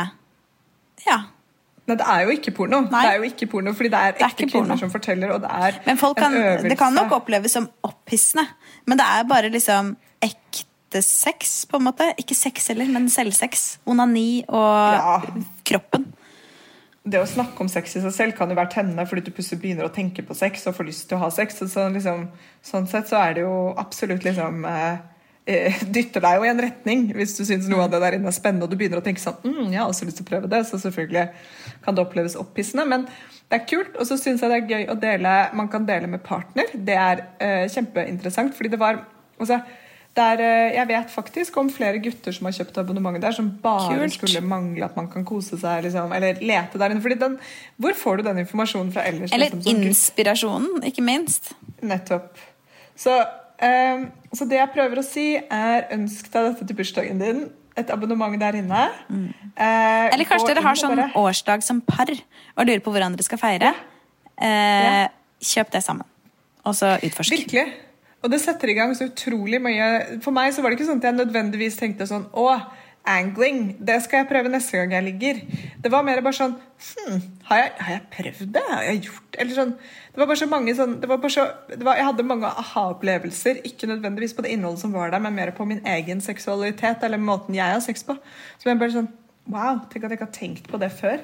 Ja. 1.04 1.22
Nei, 1.86 1.96
det 2.00 2.06
er 2.08 2.20
jo 2.24 2.30
ikke 2.38 2.52
porno. 2.56 2.80
Nei. 2.88 3.02
Det 3.04 3.10
er 3.12 3.16
jo 3.20 3.24
ikke 3.28 3.46
porno, 3.52 3.72
fordi 3.76 3.90
det 3.92 3.98
er 4.00 4.12
Det 4.12 4.22
er 4.22 4.28
ekte 4.30 4.46
ikke 4.46 4.52
porno. 4.58 4.76
som 4.80 4.90
forteller, 4.90 5.30
og 5.34 5.40
det 5.42 5.50
er 5.52 5.80
Men 5.86 5.96
folk 6.00 6.16
kan, 6.16 6.32
en 6.32 6.42
øvelse. 6.42 6.68
det 6.72 6.78
kan 6.78 6.94
nok 6.96 7.12
oppleves 7.12 7.52
som 7.52 7.68
opphissende. 7.84 8.46
Men 8.86 8.98
det 8.98 9.04
er 9.06 9.24
bare 9.28 9.50
liksom 9.52 9.96
ekte 10.22 11.02
sex, 11.02 11.66
på 11.66 11.76
en 11.76 11.84
måte. 11.90 12.06
Ikke 12.18 12.34
sex 12.34 12.68
heller, 12.68 12.86
men 12.88 13.08
selvsex. 13.10 13.78
Onani 13.86 14.44
og 14.48 14.94
Ja. 14.94 15.20
kroppen. 15.64 16.06
Det 17.06 17.20
å 17.20 17.26
snakke 17.28 17.60
om 17.60 17.68
sex 17.68 17.96
i 17.96 18.00
seg 18.00 18.12
selv 18.12 18.36
kan 18.38 18.48
jo 18.48 18.54
være 18.56 18.70
tennende 18.72 19.06
fordi 19.06 19.24
du 19.26 19.30
plutselig 19.30 19.60
begynner 19.60 19.84
å 19.84 19.92
tenke 19.92 20.22
på 20.24 20.34
sex 20.34 20.66
og 20.66 20.74
får 20.76 20.86
lyst 20.86 21.08
til 21.10 21.18
å 21.18 21.20
ha 21.20 21.28
sex. 21.28 21.58
Så, 21.58 21.92
liksom, 21.92 22.28
sånn 22.64 22.88
sett 22.88 23.08
så 23.08 23.18
er 23.20 23.34
det 23.34 23.42
jo 23.42 23.74
absolutt 23.76 24.22
liksom 24.24 24.64
eh, 24.64 24.96
Dytter 25.44 26.22
deg 26.24 26.38
jo 26.38 26.46
i 26.46 26.48
en 26.48 26.60
retning 26.64 27.02
hvis 27.12 27.34
du 27.36 27.42
syns 27.44 27.66
noe 27.68 27.84
av 27.84 27.90
det 27.92 27.98
der 28.00 28.14
inne 28.16 28.30
er 28.30 28.36
spennende 28.36 28.64
og 28.64 28.72
du 28.72 28.78
begynner 28.80 29.02
å 29.02 29.04
tenke 29.04 29.20
sånn 29.20 29.42
mm, 29.44 29.74
Jeg 29.74 29.76
har 29.76 29.90
også 29.90 30.06
lyst 30.08 30.16
til 30.22 30.24
å 30.24 30.30
prøve 30.30 30.48
det. 30.48 30.62
Så 30.64 30.80
selvfølgelig 30.80 31.26
kan 31.84 31.96
det 31.96 32.04
oppleves 32.06 32.36
opphissende. 32.40 32.86
Men 32.88 33.04
det 33.50 33.58
er 33.58 33.66
kult. 33.68 33.92
Og 34.00 34.08
så 34.08 34.16
syns 34.20 34.40
jeg 34.40 34.52
det 34.52 34.60
er 34.62 34.70
gøy 34.72 34.92
å 34.92 34.96
dele 35.00 35.34
Man 35.58 35.68
kan 35.72 35.84
dele 35.88 36.08
med 36.10 36.24
partner. 36.24 36.72
Det 36.72 36.96
er 36.96 37.24
eh, 37.44 37.64
kjempeinteressant, 37.72 38.56
fordi 38.56 38.72
det 38.72 38.80
var 38.80 39.02
altså, 39.36 39.60
der, 40.16 40.40
er, 40.40 40.70
eh, 40.70 40.74
jeg 40.78 40.88
vet 40.88 41.12
faktisk 41.12 41.60
om 41.60 41.68
flere 41.74 42.00
gutter 42.02 42.34
som 42.34 42.48
har 42.48 42.56
kjøpt 42.56 42.80
abonnement 42.80 43.20
der, 43.20 43.34
som 43.34 43.52
bare 43.62 43.98
Kult. 43.98 44.16
skulle 44.16 44.44
mangle 44.46 44.86
at 44.86 44.96
man 44.96 45.08
kan 45.12 45.26
kose 45.26 45.58
seg, 45.60 45.84
liksom, 45.84 46.12
eller 46.14 46.40
lete 46.40 46.80
der 46.80 46.94
inne. 46.94 47.02
Fordi 47.04 47.20
den, 47.20 47.38
hvor 47.76 47.96
får 47.98 48.16
du 48.16 48.28
den 48.30 48.42
informasjonen 48.44 48.92
fra 48.94 49.04
ellers? 49.10 49.34
Eller 49.34 49.52
liksom, 49.52 49.84
inspirasjonen, 49.90 50.84
ikke 50.88 51.04
minst. 51.04 51.52
Nettopp. 51.82 52.38
Så, 52.96 53.18
ehm, 53.60 54.10
så 54.34 54.48
det 54.48 54.58
jeg 54.58 54.72
prøver 54.74 54.98
å 54.98 55.04
si, 55.04 55.36
er 55.38 55.86
ønsk 55.94 56.30
deg 56.32 56.50
dette 56.50 56.66
til 56.66 56.76
bursdagen 56.76 57.18
din. 57.20 57.44
Et 57.76 57.90
abonnement 57.90 58.38
der 58.38 58.52
inne. 58.54 58.84
Eh, 59.10 60.10
Eller 60.14 60.24
kanskje 60.24 60.52
dere 60.54 60.62
har 60.62 60.74
sånn 60.78 60.94
bare- 60.96 61.12
årsdag 61.18 61.62
som 61.62 61.80
par 61.80 62.06
og 62.10 62.66
lurer 62.66 62.80
på 62.80 62.92
hvordan 62.92 63.16
dere 63.16 63.24
skal 63.26 63.38
feire. 63.38 63.74
Eh, 64.38 65.08
kjøp 65.42 65.70
det 65.70 65.82
sammen. 65.82 66.06
Og 66.64 66.74
så 66.74 66.94
utforsk. 67.02 67.30
Virkelig. 67.34 67.72
Og 68.24 68.30
det 68.30 68.40
setter 68.40 68.68
i 68.70 68.74
gang 68.74 68.94
så 68.96 69.04
utrolig 69.10 69.60
mye 69.60 70.20
For 70.22 70.32
meg 70.32 70.54
så 70.54 70.62
var 70.62 70.70
det 70.70 70.78
ikke 70.78 70.86
sånn 70.88 71.02
at 71.02 71.10
jeg 71.10 71.18
nødvendigvis 71.18 71.76
tenkte 71.76 72.06
sånn 72.08 72.24
Å, 72.32 72.62
angling, 73.04 73.74
det 73.84 73.98
skal 74.04 74.22
jeg 74.22 74.28
prøve 74.30 74.50
neste 74.52 74.78
gang 74.78 74.94
jeg 74.96 75.04
ligger. 75.04 75.40
Det 75.84 75.90
var 75.92 76.04
mer 76.06 76.22
bare 76.24 76.36
sånn 76.36 76.54
hm, 76.56 77.18
har, 77.50 77.60
jeg, 77.60 77.72
har 77.78 77.92
jeg 77.92 78.04
prøvd 78.14 78.52
det? 78.56 78.64
Har 78.70 78.86
jeg 78.88 79.02
gjort? 79.08 79.38
Eller 79.42 79.58
sånn 79.58 79.74
Det 79.76 80.22
var 80.22 80.30
bare 80.30 80.40
så 80.40 80.48
mange 80.48 80.74
sånn 80.78 80.94
det 81.02 81.10
var 81.10 81.20
bare 81.20 81.34
så, 81.34 81.44
det 81.68 81.82
var, 81.84 81.98
Jeg 82.00 82.08
hadde 82.08 82.26
mange 82.28 82.52
aha-opplevelser. 82.64 83.60
Ikke 83.68 83.90
nødvendigvis 83.90 84.36
på 84.36 84.46
det 84.46 84.54
innholdet 84.56 84.84
som 84.86 84.96
var 84.96 85.12
der, 85.12 85.22
men 85.24 85.36
mer 85.36 85.52
på 85.56 85.68
min 85.68 85.84
egen 85.96 86.24
seksualitet 86.24 87.04
eller 87.04 87.20
måten 87.20 87.56
jeg 87.56 87.76
har 87.76 87.84
sex 87.84 88.06
på. 88.08 88.16
Så 88.58 88.70
jeg 88.70 88.80
bare 88.80 88.96
sånn 88.96 89.12
Wow, 89.44 89.82
tenk 89.92 90.06
at 90.06 90.08
jeg 90.08 90.16
ikke 90.16 90.24
har 90.30 90.36
tenkt 90.38 90.68
på 90.72 90.78
det 90.80 90.88
før. 90.96 91.18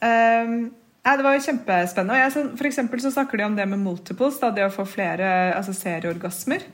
Um, 0.00 0.70
ja, 1.00 1.14
det 1.16 1.24
var 1.24 1.34
jo 1.36 1.42
kjempespennende. 1.44 2.14
Og 2.16 2.20
jeg, 2.20 2.32
sånn, 2.34 2.48
for 2.56 2.68
eksempel 2.68 3.00
så 3.00 3.12
snakker 3.12 3.40
de 3.40 3.44
om 3.46 3.56
det 3.56 3.64
med 3.68 3.80
multiples, 3.80 4.36
da, 4.40 4.50
det 4.52 4.66
å 4.66 4.72
få 4.72 4.84
flere 4.88 5.28
altså 5.56 5.72
serieorgasmer. 5.76 6.66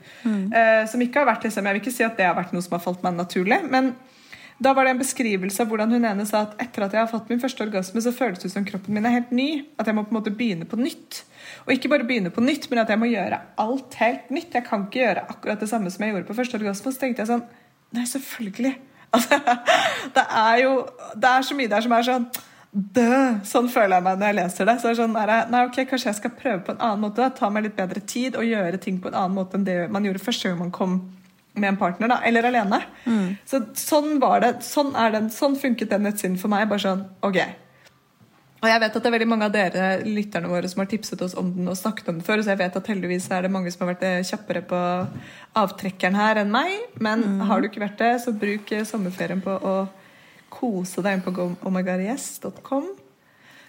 eh, 0.51 0.83
som 0.91 1.03
ikke 1.03 1.23
har 1.23 1.29
vært 1.29 1.47
liksom, 1.47 1.67
Jeg 1.67 1.77
vil 1.77 1.81
ikke 1.81 1.95
si 1.95 2.03
at 2.07 2.15
det 2.19 2.27
har 2.27 2.35
vært 2.35 2.55
noe 2.55 2.63
som 2.63 2.75
har 2.75 2.83
falt 2.83 3.03
meg 3.03 3.15
naturlig. 3.15 3.61
Men 3.71 3.93
da 4.59 4.73
var 4.73 4.87
det 4.87 4.95
en 4.95 5.01
beskrivelse 5.01 5.61
av 5.61 5.69
hvordan 5.69 5.91
hun 5.93 6.05
ene 6.09 6.25
sa 6.25 6.41
at 6.47 6.55
etter 6.63 6.87
at 6.87 6.95
jeg 6.95 7.03
har 7.03 7.09
fått 7.11 7.29
min 7.29 7.41
første 7.41 7.61
orgasme, 7.61 8.01
så 8.01 8.13
føles 8.15 8.41
det 8.41 8.49
som 8.49 8.65
kroppen 8.65 8.95
min 8.95 9.05
er 9.05 9.13
helt 9.19 9.33
ny. 9.35 9.49
At 9.77 9.89
jeg 9.89 9.97
må 9.97 10.03
på 10.07 10.15
en 10.15 10.17
måte 10.17 10.33
begynne 10.33 10.65
på 10.69 10.79
nytt. 10.81 11.21
Og 11.67 11.75
ikke 11.75 11.91
bare 11.93 12.07
begynne 12.09 12.33
på 12.33 12.41
nytt, 12.41 12.65
men 12.71 12.81
at 12.81 12.89
jeg 12.89 13.01
må 13.01 13.09
gjøre 13.11 13.37
alt 13.61 13.97
helt 14.01 14.31
nytt. 14.33 14.57
Jeg 14.57 14.65
kan 14.65 14.87
ikke 14.87 15.03
gjøre 15.03 15.27
akkurat 15.29 15.61
det 15.61 15.69
samme 15.69 15.93
som 15.93 16.03
jeg 16.03 16.15
gjorde 16.15 16.29
på 16.31 16.37
første 16.39 16.57
orgasme. 16.57 16.93
Så 16.93 17.03
tenkte 17.03 17.23
jeg 17.23 17.33
sånn 17.33 17.47
Nei, 17.95 18.05
selvfølgelig. 18.09 18.75
Altså, 19.15 19.37
det 20.11 20.23
er 20.35 20.57
jo 20.59 20.71
Det 21.15 21.29
er 21.29 21.43
så 21.47 21.55
mye 21.55 21.69
der 21.71 21.83
som 21.85 21.93
er 21.95 22.03
sånn 22.03 22.25
Dø! 22.75 23.19
Sånn 23.47 23.69
føler 23.71 23.95
jeg 23.95 24.03
meg 24.03 24.17
når 24.19 24.27
jeg 24.27 24.37
leser 24.41 24.67
det. 24.67 24.75
Så 24.81 24.89
det 24.89 24.97
sånn, 24.99 25.15
nei, 25.15 25.61
ok, 25.69 25.79
Kanskje 25.87 26.09
jeg 26.09 26.17
skal 26.17 26.33
prøve 26.35 26.59
på 26.65 26.73
en 26.75 26.81
annen 26.83 27.05
måte. 27.05 27.21
Da. 27.21 27.29
Ta 27.33 27.47
meg 27.53 27.69
litt 27.69 27.77
bedre 27.77 28.03
tid 28.03 28.35
og 28.35 28.45
gjøre 28.45 28.81
ting 28.83 28.99
på 29.01 29.09
en 29.09 29.15
annen 29.21 29.37
måte 29.37 29.55
enn 29.57 29.65
det 29.69 29.77
man 29.93 30.05
gjorde 30.05 30.25
første 30.25 30.49
gang 30.49 30.59
man 30.65 30.73
kom 30.75 30.99
med 31.57 31.73
en 31.73 31.79
partner, 31.79 32.11
da, 32.13 32.21
eller 32.25 32.47
alene. 32.49 32.81
Så 33.45 33.63
Sånn 33.77 34.19
var 34.23 34.41
det, 34.43 34.57
sånn, 34.65 34.93
er 34.95 35.15
den, 35.17 35.31
sånn 35.33 35.57
funket 35.59 35.89
den 35.93 36.05
nettsiden 36.07 36.37
for 36.41 36.53
meg. 36.53 36.69
bare 36.69 36.85
sånn, 36.85 37.07
ok. 37.25 37.39
Og 38.57 38.65
jeg 38.71 38.81
vet 38.81 38.95
at 38.97 39.03
det 39.03 39.09
er 39.09 39.13
veldig 39.13 39.27
mange 39.29 39.45
av 39.45 39.53
dere 39.53 39.87
lytterne 40.01 40.49
våre 40.49 40.69
som 40.69 40.81
har 40.81 40.87
tipset 40.89 41.21
oss 41.21 41.35
om 41.37 41.51
den 41.53 41.67
og 41.69 41.77
snakket 41.77 42.07
om 42.09 42.17
den 42.17 42.25
før, 42.25 42.41
så 42.41 42.55
jeg 42.55 42.61
vet 42.63 42.77
at 42.79 42.89
heldigvis 42.89 43.27
er 43.35 43.45
det 43.45 43.51
mange 43.53 43.69
som 43.73 43.83
har 43.85 43.91
vært 43.91 44.05
eh, 44.07 44.23
kjappere 44.25 44.63
på 44.65 44.79
avtrekkeren 45.61 46.17
her 46.17 46.41
enn 46.41 46.49
meg. 46.53 46.73
Men 46.97 47.43
har 47.45 47.61
du 47.61 47.69
ikke 47.69 47.83
vært 47.85 48.01
det, 48.01 48.15
så 48.23 48.33
bruk 48.33 48.73
eh, 48.73 48.85
sommerferien 48.87 49.43
på 49.45 49.53
å 49.61 49.75
kose 50.49 51.03
deg 51.05 51.19
inn 51.19 51.25
på 51.27 51.51
omagaryes.com. 51.69 52.89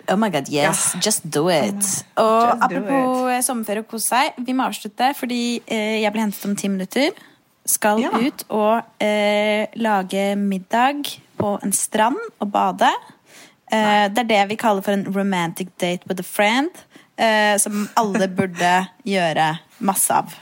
Oh 0.08 0.16
my 0.16 0.30
god, 0.32 0.48
yes. 0.48 0.94
Just 1.04 1.26
do 1.28 1.50
it. 1.52 1.84
Og 2.16 2.46
do 2.48 2.64
apropos 2.64 3.28
eh, 3.28 3.44
sommerferie 3.44 3.84
og 3.84 3.92
kose 3.92 4.08
seg, 4.08 4.40
vi 4.40 4.56
må 4.56 4.70
avslutte 4.70 5.12
fordi 5.18 5.42
jeg 5.68 6.14
ble 6.14 6.24
hentet 6.24 6.48
om 6.48 6.56
ti 6.56 6.72
minutter. 6.72 7.12
Skal 7.68 8.00
Ja. 8.00 8.10
ut 8.16 8.44
og 8.48 8.82
eh, 9.04 9.66
lage 9.76 10.34
middag 10.40 11.04
på 11.38 11.54
en 11.62 11.72
strand 11.76 12.16
og 12.40 12.50
bade. 12.54 12.88
Eh, 13.70 14.08
det 14.08 14.22
er 14.24 14.28
det 14.30 14.42
vi 14.54 14.56
kaller 14.56 14.82
for 14.82 14.92
en 14.96 15.04
romantic 15.14 15.68
date 15.80 16.08
with 16.08 16.20
a 16.20 16.24
friend. 16.24 16.70
Eh, 17.18 17.56
som 17.60 17.88
alle 17.98 18.28
burde 18.38 18.72
gjøre 19.04 19.58
masse 19.84 20.14
av. 20.14 20.32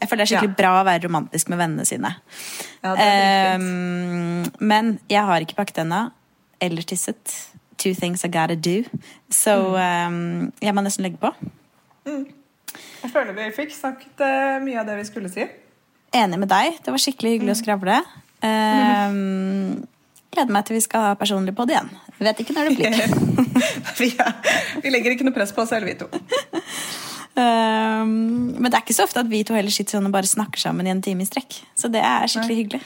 Jeg 0.00 0.08
føler 0.10 0.24
det 0.24 0.32
er 0.32 0.34
skikkelig 0.34 0.56
Ja. 0.56 0.58
bra 0.58 0.70
å 0.80 0.84
være 0.88 1.04
romantisk 1.06 1.48
med 1.52 1.58
vennene 1.60 1.84
sine. 1.86 2.10
Ja. 2.82 2.96
Um, 3.54 4.42
men 4.58 4.98
jeg 5.08 5.22
har 5.22 5.44
ikke 5.44 5.54
pakket 5.60 5.84
ennå. 5.84 6.08
Eller 6.60 6.82
tisset. 6.82 7.36
Two 7.78 7.94
things 7.94 8.24
I 8.24 8.28
gotta 8.28 8.54
do. 8.58 8.82
Så 9.30 9.54
um, 9.76 10.50
jeg 10.60 10.74
må 10.74 10.82
nesten 10.82 11.06
legge 11.06 11.18
på. 11.22 11.30
Jeg 12.06 13.10
føler 13.12 13.32
vi 13.36 13.46
fikk 13.54 13.72
sagt 13.74 14.20
eh, 14.22 14.58
mye 14.62 14.80
av 14.82 14.86
det 14.90 14.96
vi 14.98 15.06
skulle 15.06 15.30
si. 15.30 15.46
Enig 16.12 16.38
med 16.42 16.50
deg. 16.52 16.76
Det 16.84 16.92
var 16.92 17.00
skikkelig 17.00 17.36
hyggelig 17.36 17.54
å 17.54 17.60
skravle. 17.62 17.98
Um, 18.42 19.84
gleder 20.32 20.52
meg 20.52 20.66
til 20.68 20.76
vi 20.76 20.82
skal 20.84 21.06
ha 21.06 21.12
personlig 21.18 21.54
pod 21.56 21.70
igjen. 21.72 21.88
Vet 22.22 22.42
ikke 22.42 22.54
når 22.56 22.70
det 22.70 22.74
blir. 22.78 22.96
er, 24.22 24.34
vi 24.84 24.92
legger 24.92 25.14
ikke 25.14 25.26
noe 25.26 25.36
press 25.36 25.54
på 25.54 25.64
oss 25.64 25.72
selv, 25.72 25.88
vi 25.88 25.96
to. 25.98 26.08
Um, 27.32 28.52
men 28.60 28.68
det 28.68 28.76
er 28.76 28.82
ikke 28.84 28.96
så 28.98 29.06
ofte 29.08 29.22
at 29.24 29.30
vi 29.30 29.40
to 29.46 29.56
heller 29.56 29.72
sitter 29.72 29.98
sånn 29.98 30.10
og 30.10 30.14
bare 30.14 30.28
snakker 30.28 30.60
sammen 30.60 30.88
i 30.88 30.92
en 30.92 31.02
time 31.04 31.24
i 31.24 31.28
strekk. 31.28 31.62
Så 31.78 31.90
det 31.92 32.04
er 32.04 32.28
skikkelig 32.28 32.58
hyggelig. 32.60 32.82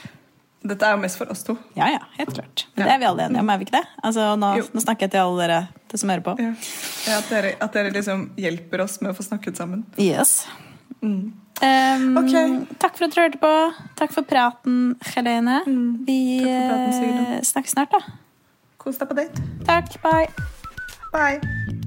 Dette 0.67 0.87
er 0.87 0.95
jo 0.95 0.99
mest 1.03 1.19
for 1.19 1.29
oss 1.31 1.43
to. 1.47 1.53
Ja, 1.77 1.87
ja, 1.93 1.99
helt 2.17 2.33
klart. 2.33 2.65
Men 2.75 2.81
Ja. 2.81 2.87
det 2.87 2.93
er 2.95 2.99
vi 2.99 3.05
alle 3.11 3.27
enige 3.27 3.43
om, 3.43 3.49
er 3.49 3.59
vi 3.59 3.67
ikke 3.67 3.77
det? 3.77 3.85
Altså, 4.03 4.23
nå, 4.39 4.49
nå 4.73 4.81
snakker 4.83 5.05
jeg 5.07 5.11
til 5.13 5.21
alle 5.21 5.43
dere 5.43 5.59
det 5.91 5.99
som 6.01 6.09
hører 6.11 6.25
på. 6.25 6.33
Ja. 6.41 6.53
Ja, 7.07 7.19
at, 7.19 7.29
dere, 7.29 7.51
at 7.63 7.77
dere 7.77 7.91
liksom 7.93 8.31
hjelper 8.39 8.83
oss 8.83 8.97
med 9.01 9.13
å 9.13 9.15
få 9.15 9.23
snakket 9.23 9.59
sammen. 9.61 9.85
Yes. 10.01 10.41
Um, 11.61 12.17
okay. 12.17 12.65
Takk 12.79 12.97
for 12.97 13.07
at 13.07 13.15
du 13.15 13.21
hørte 13.21 13.41
på. 13.41 13.53
Takk 13.97 14.13
for 14.13 14.21
praten, 14.21 14.95
Helene. 15.15 15.61
Vi 16.05 16.19
Takk 16.43 16.69
praten, 16.69 17.33
eh, 17.39 17.41
snakkes 17.41 17.75
snart, 17.77 17.91
da. 17.91 17.99
Kos 18.77 19.01
deg 19.01 19.09
på 19.09 19.17
date. 19.17 19.49
Takk. 19.65 20.01
Bye. 20.03 20.27
Bye. 21.11 21.86